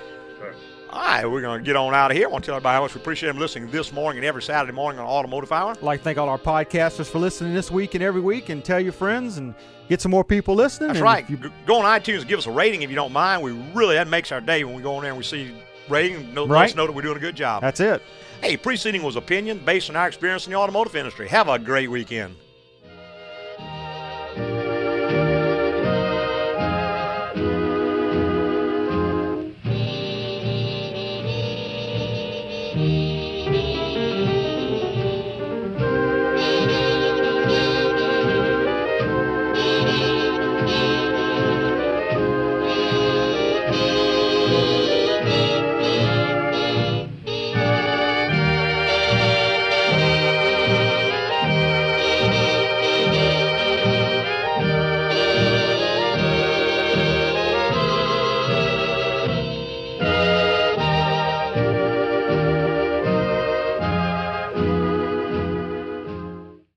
All 0.91 1.03
right, 1.03 1.27
we're 1.31 1.41
going 1.43 1.59
to 1.61 1.65
get 1.67 1.77
on 1.77 1.93
out 1.93 2.11
of 2.11 2.17
here. 2.17 2.27
I 2.29 2.31
want 2.31 2.45
to 2.45 2.47
tell 2.49 2.57
everybody 2.57 2.75
how 2.77 2.83
much 2.83 2.95
we 2.95 3.01
appreciate 3.01 3.29
them 3.29 3.39
listening 3.39 3.71
this 3.71 3.93
morning 3.93 4.19
and 4.21 4.25
every 4.27 4.43
Saturday 4.43 4.73
morning 4.73 4.99
on 5.01 5.07
Automotive 5.07 5.51
Hour. 5.53 5.73
I'd 5.73 5.83
like 5.83 6.01
to 6.01 6.05
thank 6.05 6.17
all 6.19 6.29
our 6.29 6.39
podcasters 6.39 7.07
for 7.11 7.19
listening 7.19 7.53
this 7.53 7.71
week 7.71 7.95
and 7.95 8.03
every 8.05 8.21
week 8.21 8.49
and 8.49 8.65
tell 8.65 8.81
your 8.81 8.93
friends 8.93 9.37
and 9.37 9.55
get 9.89 10.01
some 10.01 10.11
more 10.11 10.25
people 10.25 10.55
listening. 10.55 10.89
That's 10.89 10.99
And 11.01 11.05
right. 11.05 11.25
if 11.25 11.31
you- 11.31 11.53
Go 11.67 11.81
on 11.81 11.85
iTunes 11.85 12.21
and 12.21 12.29
give 12.29 12.39
us 12.39 12.47
a 12.47 12.51
rating 12.53 12.83
if 12.83 12.89
you 12.89 12.97
don't 12.97 13.13
mind. 13.13 13.43
We 13.43 13.53
really, 13.75 13.97
that 13.97 14.09
makes 14.09 14.31
our 14.33 14.41
day 14.41 14.63
when 14.65 14.75
we 14.75 14.83
go 14.83 14.95
in 14.97 15.03
there 15.03 15.11
and 15.11 15.19
we 15.19 15.25
see 15.25 15.53
rating 15.89 16.17
and 16.17 16.35
know, 16.35 16.45
let 16.45 16.67
us 16.67 16.75
know 16.75 16.87
that 16.87 16.93
we're 16.93 17.03
doing 17.03 17.17
a 17.17 17.21
good 17.21 17.37
job. 17.37 17.63
that's 17.63 17.81
it. 17.81 18.03
Hey, 18.43 18.57
preceding 18.57 19.03
was 19.03 19.17
opinion 19.17 19.59
based 19.65 19.89
on 19.91 19.97
our 19.97 20.07
experience 20.07 20.47
in 20.47 20.53
the 20.53 20.59
automotive 20.59 20.95
industry. 20.95 21.29
Have 21.29 21.49
a 21.49 21.59
great 21.59 21.91
weekend. 21.91 22.37